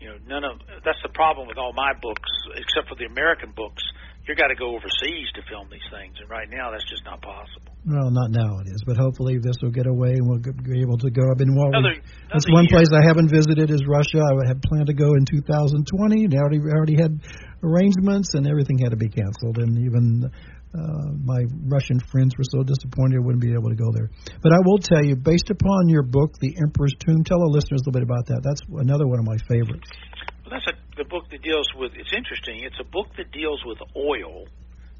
you 0.00 0.08
know 0.08 0.18
none 0.26 0.44
of 0.44 0.60
that's 0.84 1.02
the 1.02 1.12
problem 1.12 1.48
with 1.48 1.58
all 1.58 1.72
my 1.72 1.92
books, 2.00 2.30
except 2.56 2.88
for 2.88 2.94
the 2.94 3.06
American 3.06 3.52
books. 3.52 3.82
You 4.26 4.34
got 4.34 4.48
to 4.48 4.54
go 4.54 4.74
overseas 4.74 5.28
to 5.34 5.42
film 5.50 5.68
these 5.70 5.84
things, 5.90 6.16
and 6.20 6.30
right 6.30 6.48
now 6.48 6.70
that's 6.70 6.88
just 6.88 7.04
not 7.04 7.20
possible. 7.20 7.73
Well, 7.84 8.08
not 8.10 8.32
now 8.32 8.60
it 8.64 8.68
is, 8.72 8.80
but 8.86 8.96
hopefully 8.96 9.36
this 9.36 9.56
will 9.60 9.70
get 9.70 9.86
away 9.86 10.16
and 10.16 10.24
we'll 10.24 10.40
be 10.40 10.80
able 10.80 10.96
to 11.04 11.10
go. 11.10 11.20
I've 11.30 11.36
been 11.36 11.54
well. 11.54 11.68
Another, 11.68 12.00
that's 12.32 12.48
one 12.48 12.64
year. 12.64 12.80
place 12.80 12.88
I 12.96 13.04
haven't 13.04 13.28
visited 13.28 13.70
is 13.70 13.84
Russia. 13.84 14.24
I 14.24 14.48
had 14.48 14.62
planned 14.62 14.88
to 14.88 14.96
go 14.96 15.12
in 15.12 15.28
2020. 15.28 16.28
They 16.28 16.38
already 16.40 16.64
already 16.64 16.96
had 16.96 17.20
arrangements, 17.62 18.32
and 18.32 18.48
everything 18.48 18.78
had 18.78 18.96
to 18.96 18.96
be 18.96 19.12
canceled. 19.12 19.60
And 19.60 19.76
even 19.84 20.24
uh, 20.72 21.12
my 21.28 21.44
Russian 21.68 22.00
friends 22.00 22.32
were 22.40 22.48
so 22.48 22.64
disappointed 22.64 23.20
I 23.20 23.20
wouldn't 23.20 23.44
be 23.44 23.52
able 23.52 23.68
to 23.68 23.76
go 23.76 23.92
there. 23.92 24.08
But 24.40 24.56
I 24.56 24.64
will 24.64 24.78
tell 24.78 25.04
you, 25.04 25.14
based 25.16 25.50
upon 25.50 25.92
your 25.92 26.02
book, 26.02 26.40
The 26.40 26.56
Emperor's 26.64 26.96
Tomb, 27.04 27.22
tell 27.22 27.36
our 27.36 27.52
listeners 27.52 27.84
a 27.84 27.92
little 27.92 28.00
bit 28.00 28.08
about 28.08 28.24
that. 28.32 28.40
That's 28.40 28.64
another 28.80 29.06
one 29.06 29.20
of 29.20 29.28
my 29.28 29.36
favorites. 29.44 29.92
Well, 30.40 30.56
that's 30.56 30.72
a, 30.72 30.74
the 30.96 31.04
book 31.04 31.28
that 31.30 31.42
deals 31.42 31.68
with. 31.76 31.92
It's 32.00 32.16
interesting. 32.16 32.64
It's 32.64 32.80
a 32.80 32.88
book 32.88 33.12
that 33.20 33.30
deals 33.30 33.60
with 33.68 33.76
oil 33.92 34.48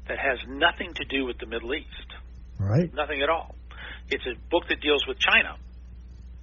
that 0.07 0.21
has 0.21 0.37
nothing 0.47 0.93
to 0.93 1.05
do 1.09 1.25
with 1.25 1.41
the 1.41 1.47
Middle 1.49 1.73
East. 1.73 2.09
Right. 2.59 2.93
Nothing 2.93 3.21
at 3.21 3.29
all. 3.29 3.55
It's 4.09 4.25
a 4.25 4.35
book 4.49 4.63
that 4.69 4.81
deals 4.81 5.05
with 5.07 5.17
China 5.19 5.57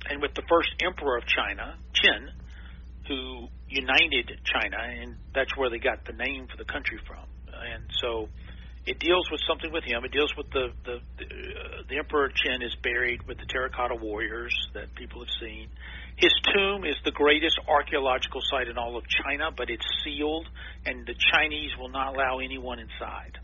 and 0.08 0.20
with 0.20 0.34
the 0.34 0.42
first 0.48 0.70
emperor 0.84 1.16
of 1.16 1.24
China, 1.26 1.76
Qin, 1.94 2.28
who 3.08 3.48
united 3.68 4.30
China, 4.44 4.76
and 4.78 5.16
that's 5.34 5.56
where 5.56 5.70
they 5.70 5.78
got 5.78 6.04
the 6.04 6.12
name 6.12 6.46
for 6.50 6.56
the 6.56 6.64
country 6.64 6.98
from. 7.06 7.24
And 7.46 7.84
so 8.00 8.28
it 8.84 8.98
deals 8.98 9.30
with 9.30 9.40
something 9.46 9.70
with 9.72 9.84
him. 9.84 10.04
It 10.04 10.12
deals 10.12 10.34
with 10.36 10.50
the 10.50 10.72
the 10.84 10.98
the, 11.18 11.24
uh, 11.24 11.82
the 11.88 11.98
emperor 11.98 12.30
Qin 12.30 12.64
is 12.64 12.74
buried 12.82 13.26
with 13.26 13.38
the 13.38 13.46
terracotta 13.46 13.94
warriors 13.94 14.54
that 14.74 14.94
people 14.94 15.20
have 15.20 15.32
seen. 15.40 15.68
His 16.16 16.32
tomb 16.54 16.84
is 16.84 16.96
the 17.04 17.12
greatest 17.12 17.58
archaeological 17.68 18.40
site 18.50 18.68
in 18.68 18.76
all 18.76 18.96
of 18.96 19.04
China, 19.06 19.50
but 19.56 19.70
it's 19.70 19.86
sealed, 20.04 20.48
and 20.84 21.06
the 21.06 21.14
Chinese 21.32 21.70
will 21.78 21.88
not 21.88 22.14
allow 22.14 22.38
anyone 22.40 22.78
inside 22.78 23.38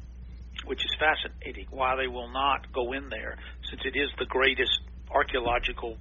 which 0.69 0.85
is 0.85 0.95
fascinating, 1.01 1.67
why 1.71 1.97
they 1.97 2.07
will 2.07 2.31
not 2.31 2.71
go 2.73 2.93
in 2.93 3.09
there, 3.09 3.37
since 3.71 3.81
it 3.85 3.97
is 3.99 4.11
the 4.19 4.27
greatest 4.27 4.79
archaeological 5.11 5.97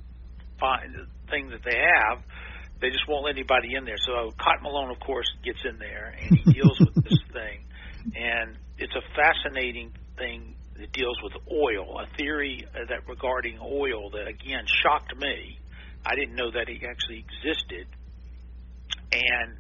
find, 0.60 0.94
thing 1.30 1.50
that 1.50 1.64
they 1.64 1.78
have. 1.78 2.20
They 2.82 2.90
just 2.90 3.08
won't 3.08 3.26
let 3.26 3.36
anybody 3.36 3.74
in 3.76 3.86
there. 3.86 3.98
So 3.98 4.34
Cotton 4.38 4.64
Malone, 4.64 4.92
of 4.92 5.00
course, 5.00 5.26
gets 5.44 5.60
in 5.64 5.80
there 5.80 6.14
and 6.20 6.38
he 6.38 6.52
deals 6.52 6.78
with 6.80 7.04
this 7.04 7.20
thing, 7.34 7.64
and 8.14 8.58
it's 8.78 8.94
a 8.94 9.02
fascinating 9.16 9.94
thing 10.18 10.56
that 10.78 10.92
deals 10.92 11.18
with 11.24 11.34
oil, 11.52 12.00
a 12.00 12.06
theory 12.18 12.68
uh, 12.76 12.86
that 12.90 13.08
regarding 13.08 13.58
oil 13.60 14.12
that 14.12 14.28
again 14.28 14.66
shocked 14.84 15.16
me. 15.18 15.58
I 16.06 16.16
didn't 16.16 16.36
know 16.36 16.52
that 16.52 16.70
it 16.70 16.84
actually 16.88 17.26
existed, 17.26 17.88
and 19.12 19.58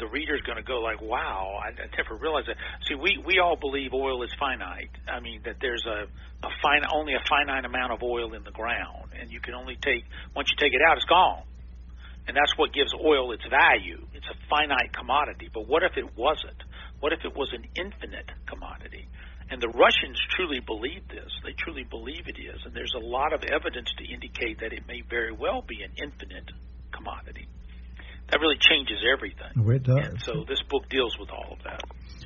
the 0.00 0.08
reader's 0.08 0.40
going 0.42 0.56
to 0.56 0.64
go 0.64 0.80
like, 0.80 1.00
"Wow, 1.00 1.60
I, 1.62 1.68
I 1.68 1.86
never 1.96 2.16
realized 2.16 2.48
that." 2.48 2.56
See, 2.88 2.94
we 2.96 3.22
we 3.24 3.38
all 3.38 3.56
believe 3.56 3.92
oil 3.92 4.22
is 4.24 4.32
finite. 4.40 4.90
I 5.06 5.20
mean 5.20 5.42
that 5.44 5.56
there's 5.60 5.84
a 5.86 6.08
a 6.42 6.50
fine 6.62 6.82
only 6.92 7.14
a 7.14 7.22
finite 7.28 7.64
amount 7.64 7.92
of 7.92 8.02
oil 8.02 8.32
in 8.32 8.42
the 8.42 8.50
ground, 8.50 9.12
and 9.18 9.30
you 9.30 9.40
can 9.40 9.54
only 9.54 9.76
take 9.76 10.04
once 10.34 10.48
you 10.50 10.56
take 10.58 10.72
it 10.72 10.80
out, 10.82 10.96
it's 10.96 11.06
gone. 11.06 11.44
And 12.26 12.36
that's 12.36 12.56
what 12.56 12.72
gives 12.72 12.92
oil 12.94 13.32
its 13.32 13.44
value. 13.46 14.06
It's 14.14 14.26
a 14.28 14.36
finite 14.48 14.92
commodity. 14.92 15.50
But 15.52 15.66
what 15.66 15.82
if 15.82 15.96
it 15.96 16.16
wasn't? 16.16 16.62
What 17.00 17.12
if 17.12 17.24
it 17.24 17.34
was 17.34 17.52
an 17.52 17.64
infinite 17.74 18.30
commodity? 18.46 19.08
And 19.50 19.60
the 19.60 19.68
Russians 19.68 20.20
truly 20.36 20.60
believe 20.60 21.08
this. 21.08 21.32
They 21.42 21.52
truly 21.58 21.82
believe 21.82 22.28
it 22.28 22.38
is. 22.38 22.60
And 22.64 22.72
there's 22.72 22.94
a 22.94 23.04
lot 23.04 23.32
of 23.32 23.42
evidence 23.42 23.90
to 23.98 24.04
indicate 24.04 24.60
that 24.60 24.72
it 24.72 24.86
may 24.86 25.00
very 25.00 25.32
well 25.32 25.62
be 25.62 25.82
an 25.82 25.90
infinite 25.96 26.52
commodity 26.92 27.48
that 28.30 28.40
really 28.40 28.58
changes 28.60 28.98
everything. 29.12 29.52
Oh, 29.58 29.70
it 29.70 29.82
does. 29.82 29.98
And 29.98 30.22
so 30.22 30.44
this 30.48 30.62
book 30.68 30.88
deals 30.88 31.16
with 31.18 31.30
all 31.30 31.52
of 31.52 31.58
that. 31.64 31.82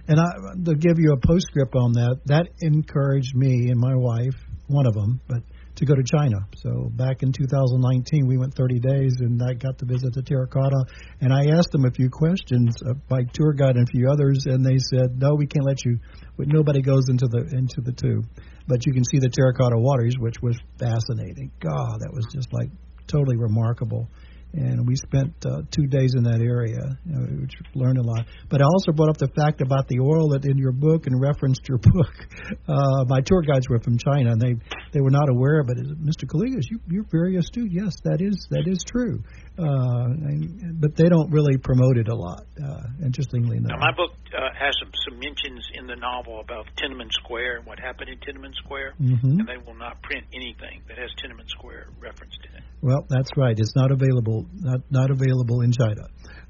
And 0.07 0.21
I, 0.21 0.71
to 0.71 0.75
give 0.77 0.99
you 0.99 1.13
a 1.13 1.17
postscript 1.17 1.75
on 1.75 1.93
that, 1.93 2.21
that 2.27 2.49
encouraged 2.61 3.35
me 3.35 3.71
and 3.71 3.81
my 3.81 3.95
wife, 3.95 4.37
one 4.67 4.87
of 4.87 4.95
them, 4.95 5.21
but 5.29 5.43
to 5.77 5.85
go 5.85 5.95
to 5.95 6.03
China. 6.05 6.47
So 6.57 6.91
back 6.95 7.23
in 7.23 7.33
2019, 7.33 8.27
we 8.27 8.37
went 8.37 8.55
30 8.55 8.79
days, 8.79 9.17
and 9.21 9.41
I 9.43 9.55
got 9.55 9.79
to 9.79 9.87
visit 9.87 10.15
the 10.15 10.23
Terracotta. 10.23 10.85
And 11.21 11.33
I 11.33 11.57
asked 11.57 11.73
them 11.73 11.85
a 11.85 11.91
few 11.91 12.11
questions, 12.11 12.77
uh, 12.87 12.95
my 13.11 13.25
tour 13.33 13.53
guide 13.53 13.77
and 13.77 13.89
a 13.89 13.91
few 13.91 14.09
others, 14.11 14.45
and 14.47 14.65
they 14.65 14.79
said, 14.79 15.19
"No, 15.19 15.35
we 15.35 15.47
can't 15.47 15.65
let 15.65 15.85
you. 15.85 15.99
Nobody 16.39 16.81
goes 16.81 17.09
into 17.09 17.27
the 17.27 17.49
into 17.57 17.81
the 17.81 17.93
tube, 17.93 18.25
but 18.69 18.87
you 18.87 18.93
can 18.93 19.05
see 19.05 19.19
the 19.19 19.31
Terracotta 19.31 19.79
warriors, 19.79 20.17
which 20.19 20.41
was 20.41 20.57
fascinating. 20.79 21.51
God, 21.59 22.01
that 22.01 22.13
was 22.13 22.27
just 22.33 22.53
like 22.53 22.71
totally 23.07 23.37
remarkable." 23.37 24.09
And 24.57 24.87
we 24.87 24.95
spent 24.97 25.35
uh, 25.45 25.63
two 25.71 25.87
days 25.87 26.15
in 26.17 26.23
that 26.25 26.41
area, 26.41 26.79
you 27.05 27.13
know, 27.13 27.27
which 27.43 27.55
learned 27.75 27.99
a 27.99 28.03
lot. 28.03 28.27
But 28.49 28.63
I 28.63 28.65
also 28.65 28.93
brought 28.93 29.11
up 29.11 29.19
the 29.19 29.31
fact 29.35 29.61
about 29.61 29.89
the 29.89 29.99
oil 29.99 30.29
that 30.31 30.45
in 30.45 30.57
your 30.57 30.73
book 30.73 31.07
and 31.07 31.21
referenced 31.21 31.69
your 31.69 31.79
book. 31.83 32.15
Uh, 32.69 33.05
my 33.09 33.21
tour 33.21 33.43
guides 33.43 33.69
were 33.69 33.81
from 33.81 33.99
China, 33.99 34.31
and 34.33 34.41
they 34.41 34.55
they 34.93 35.01
were 35.01 35.11
not 35.11 35.29
aware 35.29 35.61
of 35.61 35.69
it. 35.71 35.79
Mr. 35.99 36.25
Calligas, 36.25 36.71
you, 36.71 36.79
you're 36.89 37.07
very 37.11 37.37
astute. 37.37 37.71
Yes, 37.73 37.97
that 38.05 38.21
is 38.21 38.47
that 38.51 38.65
is 38.67 38.85
true. 38.87 39.23
Uh, 39.57 40.11
and, 40.27 40.81
but 40.81 40.97
they 40.97 41.09
don't 41.09 41.31
really 41.31 41.57
promote 41.57 41.97
it 41.97 42.09
a 42.09 42.15
lot. 42.15 42.43
Uh, 42.59 42.83
interestingly 43.05 43.59
enough. 43.59 43.71
Now, 43.71 43.79
my 43.79 43.95
book 43.95 44.11
uh, 44.35 44.51
has 44.59 44.75
some, 44.83 44.91
some 45.07 45.19
mentions 45.21 45.63
in 45.75 45.87
the 45.87 45.95
novel 45.95 46.41
about 46.41 46.67
Tiananmen 46.75 47.13
Square 47.13 47.59
and 47.59 47.67
what 47.67 47.79
happened 47.79 48.11
in 48.11 48.19
Tiananmen 48.19 48.55
Square, 48.57 48.95
mm-hmm. 49.01 49.39
and 49.39 49.47
they 49.47 49.59
will 49.65 49.79
not 49.79 50.03
print 50.03 50.25
anything 50.35 50.83
that 50.89 50.99
has 50.99 51.11
Tiananmen 51.23 51.49
Square 51.49 51.87
referenced 52.01 52.39
in 52.51 52.59
it. 52.59 52.65
Well, 52.83 53.07
that's 53.09 53.31
right. 53.37 53.55
It's 53.57 53.77
not 53.77 53.93
available 53.93 54.47
not 54.55 54.81
not 54.91 55.11
available 55.11 55.61
in 55.63 55.73
China, 55.73 56.07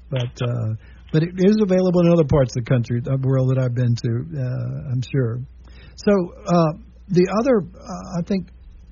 but. 0.09 0.33
Uh, 0.41 0.75
but 1.13 1.23
it 1.23 1.35
is 1.37 1.55
available 1.61 2.01
in 2.01 2.11
other 2.11 2.27
parts 2.27 2.57
of 2.57 2.65
the 2.65 2.69
country, 2.69 2.99
the 2.99 3.15
world 3.21 3.55
that 3.55 3.59
I've 3.63 3.73
been 3.73 3.95
to. 3.95 4.11
Uh, 4.35 4.91
I'm 4.91 5.01
sure. 5.01 5.39
So 5.95 6.11
uh, 6.43 6.73
the 7.07 7.31
other, 7.39 7.63
uh, 7.63 8.19
I 8.19 8.21
think, 8.27 8.49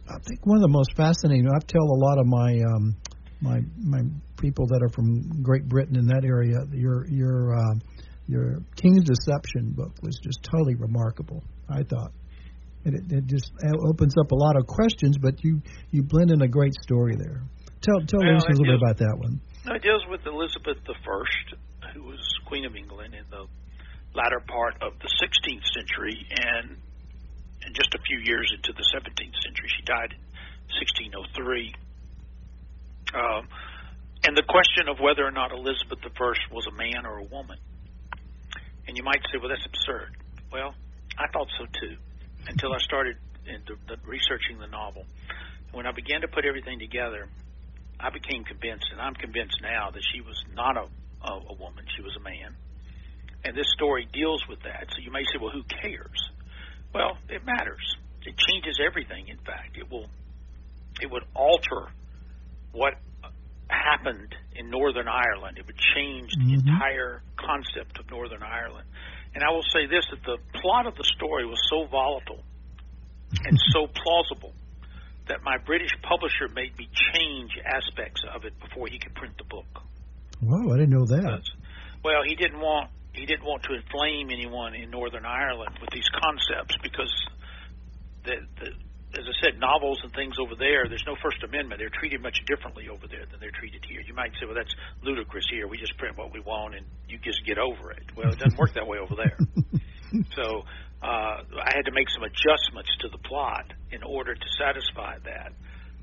I 0.08 0.20
think 0.24 0.46
one 0.46 0.56
of 0.56 0.62
the 0.62 0.72
most 0.72 0.96
fascinating. 0.96 1.48
I 1.48 1.60
tell 1.68 1.84
a 1.84 2.00
lot 2.00 2.20
of 2.20 2.26
my 2.28 2.52
um, 2.64 2.96
my 3.44 3.60
my 3.78 4.02
people 4.38 4.66
that 4.68 4.82
are 4.82 4.90
from 4.90 5.44
Great 5.44 5.68
Britain 5.68 5.98
in 5.98 6.08
that 6.08 6.24
area. 6.24 6.64
Your 6.72 7.06
your 7.08 7.54
uh, 7.54 7.76
your 8.28 8.64
King's 8.76 9.04
Deception 9.04 9.76
book 9.76 9.92
was 10.02 10.18
just 10.24 10.42
totally 10.44 10.76
remarkable. 10.76 11.44
I 11.70 11.84
thought. 11.84 12.12
And 12.86 12.96
it, 12.96 13.16
it 13.16 13.26
just 13.28 13.52
opens 13.88 14.16
up 14.20 14.32
a 14.32 14.36
lot 14.36 14.58
of 14.58 14.68
questions, 14.68 15.18
but 15.18 15.44
you 15.44 15.62
you 15.92 16.04
blend 16.04 16.32
in 16.32 16.42
a 16.42 16.48
great 16.48 16.74
story 16.84 17.16
there. 17.16 17.44
Tell 17.80 18.00
tell 18.08 18.20
well, 18.20 18.36
us 18.36 18.46
a 18.48 18.52
little 18.52 18.66
bit 18.66 18.80
about 18.82 18.98
that 18.98 19.16
one. 19.20 19.40
It 19.76 19.82
deals 19.84 20.04
with 20.10 20.26
Elizabeth 20.26 20.80
I, 20.88 21.92
who 21.94 22.04
was 22.04 22.20
Queen 22.48 22.66
of 22.66 22.76
England 22.76 23.16
in 23.16 23.24
the 23.30 23.48
latter 24.16 24.40
part 24.48 24.76
of 24.82 25.00
the 25.00 25.08
16th 25.08 25.66
century, 25.72 26.28
and 26.32 26.78
and 27.64 27.76
just 27.76 27.96
a 27.96 28.00
few 28.04 28.20
years 28.24 28.52
into 28.52 28.74
the 28.76 28.84
17th 28.92 29.38
century, 29.40 29.70
she 29.72 29.84
died 29.88 30.12
in 30.12 30.20
1603. 30.84 31.83
Um, 33.14 33.48
and 34.26 34.38
the 34.38 34.44
question 34.44 34.88
of 34.90 35.00
whether 35.00 35.26
or 35.26 35.32
not 35.32 35.52
Elizabeth 35.52 36.00
I 36.04 36.34
was 36.54 36.68
a 36.68 36.72
man 36.72 37.06
or 37.06 37.18
a 37.18 37.24
woman. 37.24 37.58
And 38.88 38.98
you 38.98 39.04
might 39.04 39.22
say, 39.32 39.38
well, 39.40 39.50
that's 39.50 39.66
absurd. 39.66 40.16
Well, 40.52 40.74
I 41.18 41.28
thought 41.32 41.48
so 41.58 41.66
too, 41.66 41.98
until 42.48 42.74
I 42.74 42.80
started 42.80 43.18
into 43.46 43.76
the, 43.88 43.98
researching 44.08 44.60
the 44.60 44.68
novel. 44.68 45.06
When 45.72 45.86
I 45.86 45.92
began 45.92 46.22
to 46.22 46.28
put 46.28 46.46
everything 46.46 46.80
together, 46.80 47.28
I 48.00 48.10
became 48.10 48.44
convinced, 48.44 48.88
and 48.92 49.02
I'm 49.02 49.14
convinced 49.14 49.60
now, 49.62 49.92
that 49.92 50.04
she 50.14 50.22
was 50.22 50.42
not 50.54 50.78
a, 50.78 50.88
a, 51.24 51.34
a 51.50 51.54
woman, 51.54 51.86
she 51.96 52.02
was 52.02 52.16
a 52.16 52.24
man. 52.24 52.56
And 53.44 53.56
this 53.56 53.68
story 53.74 54.08
deals 54.12 54.44
with 54.48 54.62
that. 54.64 54.88
So 54.92 55.00
you 55.02 55.12
may 55.12 55.24
say, 55.24 55.40
well, 55.42 55.52
who 55.52 55.64
cares? 55.64 56.32
Well, 56.94 57.18
it 57.30 57.46
matters. 57.46 57.98
It 58.26 58.38
changes 58.38 58.80
everything, 58.86 59.28
in 59.28 59.38
fact. 59.38 59.78
It 59.78 59.92
will 59.92 60.08
it 61.02 61.10
would 61.10 61.24
alter 61.34 61.90
what 62.74 62.96
happened 63.70 64.36
in 64.56 64.70
Northern 64.70 65.08
Ireland. 65.08 65.58
It 65.58 65.66
would 65.66 65.80
change 65.96 66.32
the 66.32 66.44
mm-hmm. 66.44 66.68
entire 66.68 67.24
concept 67.38 68.00
of 68.00 68.10
Northern 68.10 68.44
Ireland. 68.44 68.88
And 69.34 69.44
I 69.44 69.52
will 69.52 69.64
say 69.64 69.88
this 69.88 70.06
that 70.12 70.22
the 70.24 70.38
plot 70.60 70.86
of 70.86 70.96
the 70.96 71.04
story 71.04 71.46
was 71.46 71.60
so 71.70 71.86
volatile 71.86 72.44
and 73.46 73.58
so 73.74 73.88
plausible 73.88 74.54
that 75.28 75.42
my 75.44 75.58
British 75.58 75.92
publisher 76.02 76.50
made 76.54 76.78
me 76.78 76.90
change 77.14 77.52
aspects 77.66 78.22
of 78.36 78.46
it 78.46 78.54
before 78.60 78.88
he 78.88 79.00
could 79.00 79.16
print 79.16 79.38
the 79.38 79.46
book. 79.46 79.82
Wow, 80.42 80.74
I 80.74 80.78
didn't 80.78 80.92
know 80.92 81.06
that. 81.06 81.42
Well, 82.04 82.22
he 82.28 82.36
didn't 82.36 82.60
want 82.60 82.90
he 83.14 83.26
didn't 83.26 83.46
want 83.46 83.64
to 83.64 83.76
inflame 83.76 84.32
anyone 84.32 84.74
in 84.74 84.90
Northern 84.90 85.26
Ireland 85.26 85.78
with 85.80 85.92
these 85.92 86.10
concepts 86.10 86.76
because 86.82 87.14
the, 88.26 88.38
the 88.60 88.72
as 89.14 89.26
I 89.30 89.36
said, 89.46 89.60
novels 89.60 90.02
and 90.04 90.12
things 90.14 90.36
over 90.40 90.56
there, 90.56 90.90
there's 90.90 91.06
no 91.06 91.16
First 91.22 91.44
Amendment. 91.44 91.80
They're 91.80 91.94
treated 91.94 92.22
much 92.22 92.44
differently 92.46 92.90
over 92.90 93.08
there 93.08 93.26
than 93.30 93.40
they're 93.40 93.54
treated 93.54 93.86
here. 93.86 94.02
You 94.02 94.14
might 94.14 94.34
say, 94.40 94.46
well, 94.46 94.56
that's 94.56 94.74
ludicrous 95.04 95.46
here. 95.50 95.68
We 95.68 95.78
just 95.78 95.98
print 95.98 96.18
what 96.18 96.34
we 96.34 96.40
want 96.40 96.76
and 96.76 96.86
you 97.08 97.20
just 97.20 97.46
get 97.46 97.58
over 97.58 97.92
it. 97.92 98.04
Well, 98.16 98.32
it 98.32 98.40
doesn't 98.40 98.58
work 98.58 98.74
that 98.74 98.88
way 98.88 98.98
over 98.98 99.16
there. 99.16 99.38
so 100.36 100.64
uh, 101.02 101.46
I 101.46 101.72
had 101.76 101.86
to 101.86 101.94
make 101.94 102.10
some 102.10 102.24
adjustments 102.24 102.90
to 103.02 103.10
the 103.10 103.20
plot 103.20 103.72
in 103.92 104.02
order 104.02 104.34
to 104.34 104.48
satisfy 104.58 105.20
that. 105.26 105.54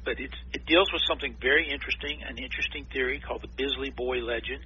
But 0.05 0.21
it's, 0.21 0.37
it 0.55 0.65
deals 0.67 0.93
with 0.93 1.03
something 1.09 1.37
very 1.41 1.69
interesting, 1.69 2.23
an 2.23 2.39
interesting 2.39 2.87
theory 2.93 3.21
called 3.21 3.43
the 3.43 3.53
Bisley 3.57 3.91
Boy 3.91 4.23
legend. 4.23 4.65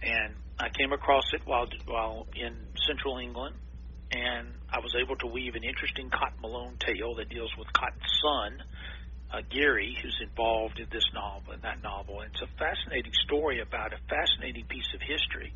And 0.00 0.34
I 0.58 0.68
came 0.70 0.92
across 0.92 1.24
it 1.32 1.42
while 1.44 1.66
while 1.86 2.26
in 2.34 2.56
Central 2.86 3.18
England 3.18 3.56
and 4.12 4.48
I 4.72 4.78
was 4.80 4.94
able 4.94 5.16
to 5.16 5.26
weave 5.26 5.54
an 5.54 5.64
interesting 5.64 6.10
Cotton 6.10 6.40
Malone 6.40 6.76
tale 6.78 7.14
that 7.16 7.28
deals 7.28 7.50
with 7.58 7.72
Cotton's 7.72 8.12
son, 8.22 8.62
uh, 9.32 9.42
Gary, 9.50 9.96
who's 10.00 10.18
involved 10.22 10.78
in 10.78 10.86
this 10.90 11.04
novel, 11.12 11.54
in 11.54 11.60
that 11.62 11.82
novel. 11.82 12.20
And 12.20 12.30
it's 12.32 12.42
a 12.42 12.50
fascinating 12.58 13.12
story 13.24 13.60
about 13.60 13.92
a 13.92 13.98
fascinating 14.08 14.66
piece 14.66 14.94
of 14.94 15.00
history. 15.00 15.52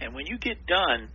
And 0.00 0.14
when 0.14 0.26
you 0.26 0.38
get 0.38 0.66
done, 0.66 1.08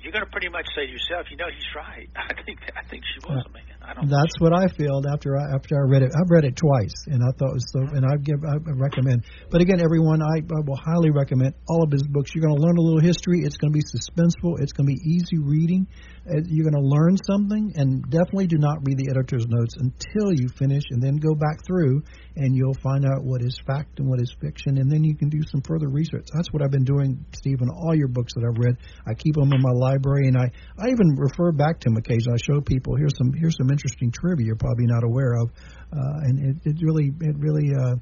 you're 0.00 0.12
going 0.12 0.24
to 0.24 0.30
pretty 0.30 0.48
much 0.48 0.66
say 0.74 0.86
to 0.86 0.92
yourself, 0.92 1.26
you 1.30 1.36
know, 1.36 1.48
he's 1.52 1.68
right. 1.76 2.08
I 2.16 2.34
think 2.42 2.58
I 2.76 2.82
think 2.88 3.04
she 3.06 3.20
was 3.20 3.44
a 3.46 3.52
man. 3.52 3.71
I 3.84 3.94
don't. 3.94 4.08
That's 4.08 4.36
what 4.38 4.52
I 4.54 4.68
felt 4.78 5.06
after 5.06 5.36
I 5.36 5.54
after 5.54 5.76
I 5.76 5.84
read 5.88 6.02
it. 6.02 6.12
I've 6.14 6.30
read 6.30 6.44
it 6.44 6.56
twice, 6.56 6.94
and 7.06 7.22
I 7.22 7.30
thought 7.36 7.50
it 7.50 7.58
was 7.58 7.70
so. 7.72 7.80
And 7.96 8.06
I 8.06 8.16
give 8.16 8.38
I 8.46 8.56
recommend. 8.78 9.24
But 9.50 9.60
again, 9.60 9.80
everyone, 9.80 10.22
I, 10.22 10.38
I 10.38 10.60
will 10.64 10.78
highly 10.78 11.10
recommend 11.10 11.54
all 11.68 11.82
of 11.82 11.90
his 11.90 12.06
books. 12.06 12.32
You're 12.34 12.46
going 12.46 12.56
to 12.56 12.62
learn 12.62 12.76
a 12.78 12.80
little 12.80 13.00
history. 13.00 13.42
It's 13.42 13.56
going 13.56 13.72
to 13.72 13.78
be 13.78 13.84
suspenseful. 13.84 14.62
It's 14.62 14.72
going 14.72 14.86
to 14.86 14.94
be 14.94 15.02
easy 15.02 15.38
reading. 15.42 15.86
Uh, 16.22 16.38
you're 16.46 16.70
going 16.70 16.78
to 16.78 16.86
learn 16.86 17.18
something, 17.26 17.72
and 17.74 18.02
definitely 18.08 18.46
do 18.46 18.58
not 18.58 18.78
read 18.86 18.96
the 18.96 19.10
editor's 19.10 19.46
notes 19.48 19.74
until 19.74 20.30
you 20.30 20.46
finish, 20.54 20.84
and 20.90 21.02
then 21.02 21.16
go 21.16 21.34
back 21.34 21.58
through, 21.66 22.00
and 22.36 22.54
you'll 22.54 22.78
find 22.78 23.04
out 23.04 23.24
what 23.24 23.42
is 23.42 23.58
fact 23.66 23.98
and 23.98 24.08
what 24.08 24.22
is 24.22 24.30
fiction, 24.40 24.78
and 24.78 24.86
then 24.90 25.02
you 25.02 25.16
can 25.16 25.28
do 25.28 25.42
some 25.50 25.60
further 25.66 25.88
research. 25.88 26.26
That's 26.32 26.52
what 26.52 26.62
I've 26.62 26.70
been 26.70 26.86
doing, 26.86 27.24
Stephen. 27.34 27.68
All 27.68 27.94
your 27.94 28.06
books 28.06 28.34
that 28.34 28.46
I've 28.46 28.58
read, 28.62 28.78
I 29.04 29.14
keep 29.14 29.34
them 29.34 29.52
in 29.52 29.60
my 29.60 29.74
library, 29.74 30.28
and 30.28 30.38
I 30.38 30.46
I 30.78 30.94
even 30.94 31.18
refer 31.18 31.50
back 31.50 31.80
to 31.80 31.90
them 31.90 31.96
occasionally. 31.96 32.38
I 32.38 32.42
show 32.46 32.60
people 32.60 32.94
here's 32.94 33.18
some 33.18 33.32
here's 33.34 33.56
some 33.56 33.71
interesting 33.72 34.12
trivia 34.12 34.46
you're 34.46 34.56
probably 34.56 34.86
not 34.86 35.04
aware 35.04 35.34
of, 35.34 35.50
uh, 35.92 36.28
and 36.28 36.56
it, 36.56 36.56
it 36.64 36.76
really 36.82 37.10
it 37.20 37.36
really. 37.38 37.72
Uh, 37.74 37.96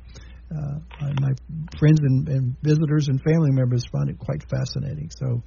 uh, 0.50 0.74
my 1.20 1.30
friends 1.78 2.00
and, 2.02 2.28
and 2.28 2.56
visitors 2.62 3.06
and 3.06 3.22
family 3.22 3.52
members 3.52 3.84
find 3.92 4.10
it 4.10 4.18
quite 4.18 4.42
fascinating. 4.50 5.08
So, 5.16 5.42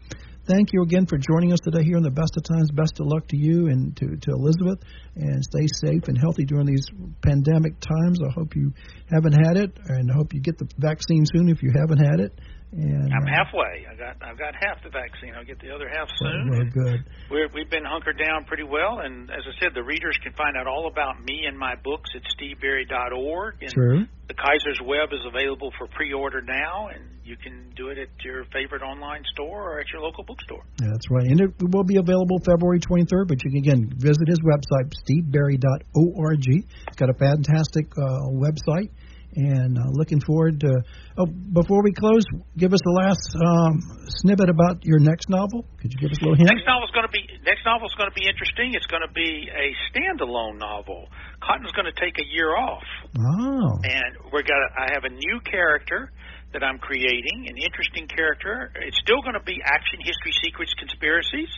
thank 0.47 0.71
you 0.71 0.81
again 0.81 1.05
for 1.05 1.17
joining 1.17 1.51
us 1.51 1.59
today 1.59 1.83
here 1.83 1.97
in 1.97 2.03
the 2.03 2.11
best 2.11 2.37
of 2.37 2.43
times. 2.43 2.71
Best 2.71 2.99
of 2.99 3.07
luck 3.07 3.27
to 3.27 3.37
you 3.37 3.67
and 3.67 3.95
to, 3.97 4.15
to 4.15 4.31
Elizabeth, 4.31 4.79
and 5.15 5.43
stay 5.43 5.67
safe 5.83 6.07
and 6.07 6.17
healthy 6.17 6.45
during 6.45 6.65
these 6.65 6.85
pandemic 7.21 7.79
times. 7.79 8.19
I 8.25 8.31
hope 8.31 8.55
you 8.55 8.71
haven't 9.11 9.33
had 9.33 9.57
it, 9.57 9.77
and 9.87 10.09
I 10.09 10.15
hope 10.15 10.33
you 10.33 10.39
get 10.39 10.57
the 10.57 10.69
vaccine 10.77 11.25
soon 11.35 11.49
if 11.49 11.61
you 11.61 11.71
haven't 11.75 11.99
had 11.99 12.21
it. 12.21 12.39
And, 12.73 13.13
I'm 13.13 13.23
uh, 13.23 13.29
halfway. 13.29 13.85
I 13.85 13.95
got 13.95 14.17
I've 14.25 14.37
got 14.37 14.55
half 14.57 14.81
the 14.83 14.89
vaccine. 14.89 15.33
I'll 15.37 15.45
get 15.45 15.61
the 15.61 15.69
other 15.69 15.87
half 15.87 16.09
soon. 16.17 16.49
Well, 16.49 16.65
good. 16.73 17.05
We're, 17.29 17.47
we've 17.53 17.69
been 17.69 17.85
hunkered 17.85 18.17
down 18.17 18.45
pretty 18.45 18.63
well, 18.63 18.99
and 18.99 19.29
as 19.29 19.45
I 19.45 19.53
said, 19.61 19.73
the 19.75 19.83
readers 19.83 20.17
can 20.23 20.33
find 20.33 20.57
out 20.57 20.65
all 20.65 20.87
about 20.87 21.23
me 21.23 21.45
and 21.47 21.57
my 21.57 21.75
books 21.83 22.09
at 22.15 22.23
steveberry.org. 22.33 23.61
And 23.61 23.71
True. 23.71 24.05
The 24.27 24.33
Kaiser's 24.33 24.79
Web 24.81 25.09
is 25.11 25.19
available 25.27 25.71
for 25.77 25.85
pre-order 25.87 26.41
now, 26.41 26.87
and 26.87 27.03
you 27.23 27.35
can 27.37 27.69
do 27.75 27.89
it 27.89 27.97
at 27.97 28.09
your 28.23 28.45
favorite 28.53 28.81
online 28.81 29.21
store 29.33 29.73
or 29.73 29.79
at 29.79 29.85
your 29.91 30.01
local 30.01 30.23
bookstore. 30.23 30.63
That's 30.77 31.11
right, 31.11 31.27
and 31.27 31.41
it 31.41 31.51
will 31.59 31.83
be 31.83 31.97
available 31.97 32.39
February 32.45 32.79
23rd. 32.79 33.27
But 33.27 33.43
you 33.43 33.51
can 33.51 33.59
again 33.59 33.91
visit 33.97 34.27
his 34.27 34.39
website, 34.41 34.89
steveberry.org. 35.05 36.45
It's 36.47 36.97
got 36.97 37.09
a 37.09 37.17
fantastic 37.19 37.91
uh, 37.97 38.31
website 38.33 38.89
and 39.35 39.77
uh, 39.77 39.89
looking 39.91 40.19
forward 40.19 40.59
to. 40.61 40.81
Oh, 41.17 41.25
before 41.25 41.83
we 41.83 41.93
close, 41.93 42.23
give 42.57 42.73
us 42.73 42.81
the 42.83 42.95
last 42.95 43.35
um, 43.37 43.81
snippet 44.21 44.49
about 44.49 44.85
your 44.85 44.99
next 44.99 45.29
novel. 45.29 45.65
Could 45.77 45.93
you 45.93 45.99
give 45.99 46.11
us 46.11 46.17
a 46.19 46.25
little 46.25 46.37
hint? 46.37 46.49
Next 46.49 46.65
novel 46.65 46.85
is 46.85 46.93
going 46.93 47.05
to 47.05 47.13
be 47.13 47.23
next 47.45 47.65
novel 47.65 47.87
is 47.87 47.95
going 47.95 48.09
to 48.09 48.17
be 48.17 48.27
interesting. 48.27 48.73
It's 48.73 48.87
going 48.87 49.05
to 49.05 49.13
be 49.13 49.49
a 49.49 49.73
standalone 49.91 50.57
novel. 50.57 51.07
Cotton's 51.41 51.71
going 51.73 51.89
to 51.89 51.97
take 51.99 52.17
a 52.17 52.25
year 52.25 52.55
off. 52.55 52.85
Oh. 53.17 53.77
And 53.83 54.31
we're 54.31 54.43
got. 54.43 54.57
I 54.77 54.93
have 54.93 55.05
a 55.05 55.13
new 55.13 55.39
character 55.45 56.11
that 56.53 56.63
I'm 56.63 56.77
creating, 56.77 57.49
an 57.49 57.57
interesting 57.57 58.07
character. 58.07 58.71
It's 58.85 58.97
still 59.01 59.21
going 59.25 59.33
to 59.33 59.43
be 59.43 59.57
action, 59.65 59.99
history, 60.05 60.31
secrets, 60.45 60.73
conspiracies. 60.77 61.49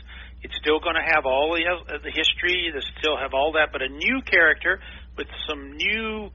It's 0.41 0.55
still 0.55 0.79
going 0.79 0.95
to 0.95 1.03
have 1.03 1.25
all 1.27 1.51
the, 1.51 1.67
uh, 1.67 1.99
the 1.99 2.15
history. 2.15 2.71
They 2.71 2.79
still 2.99 3.19
have 3.19 3.35
all 3.35 3.53
that, 3.59 3.75
but 3.75 3.81
a 3.81 3.89
new 3.89 4.21
character 4.23 4.79
with 5.17 5.27
some 5.47 5.75
new 5.75 6.31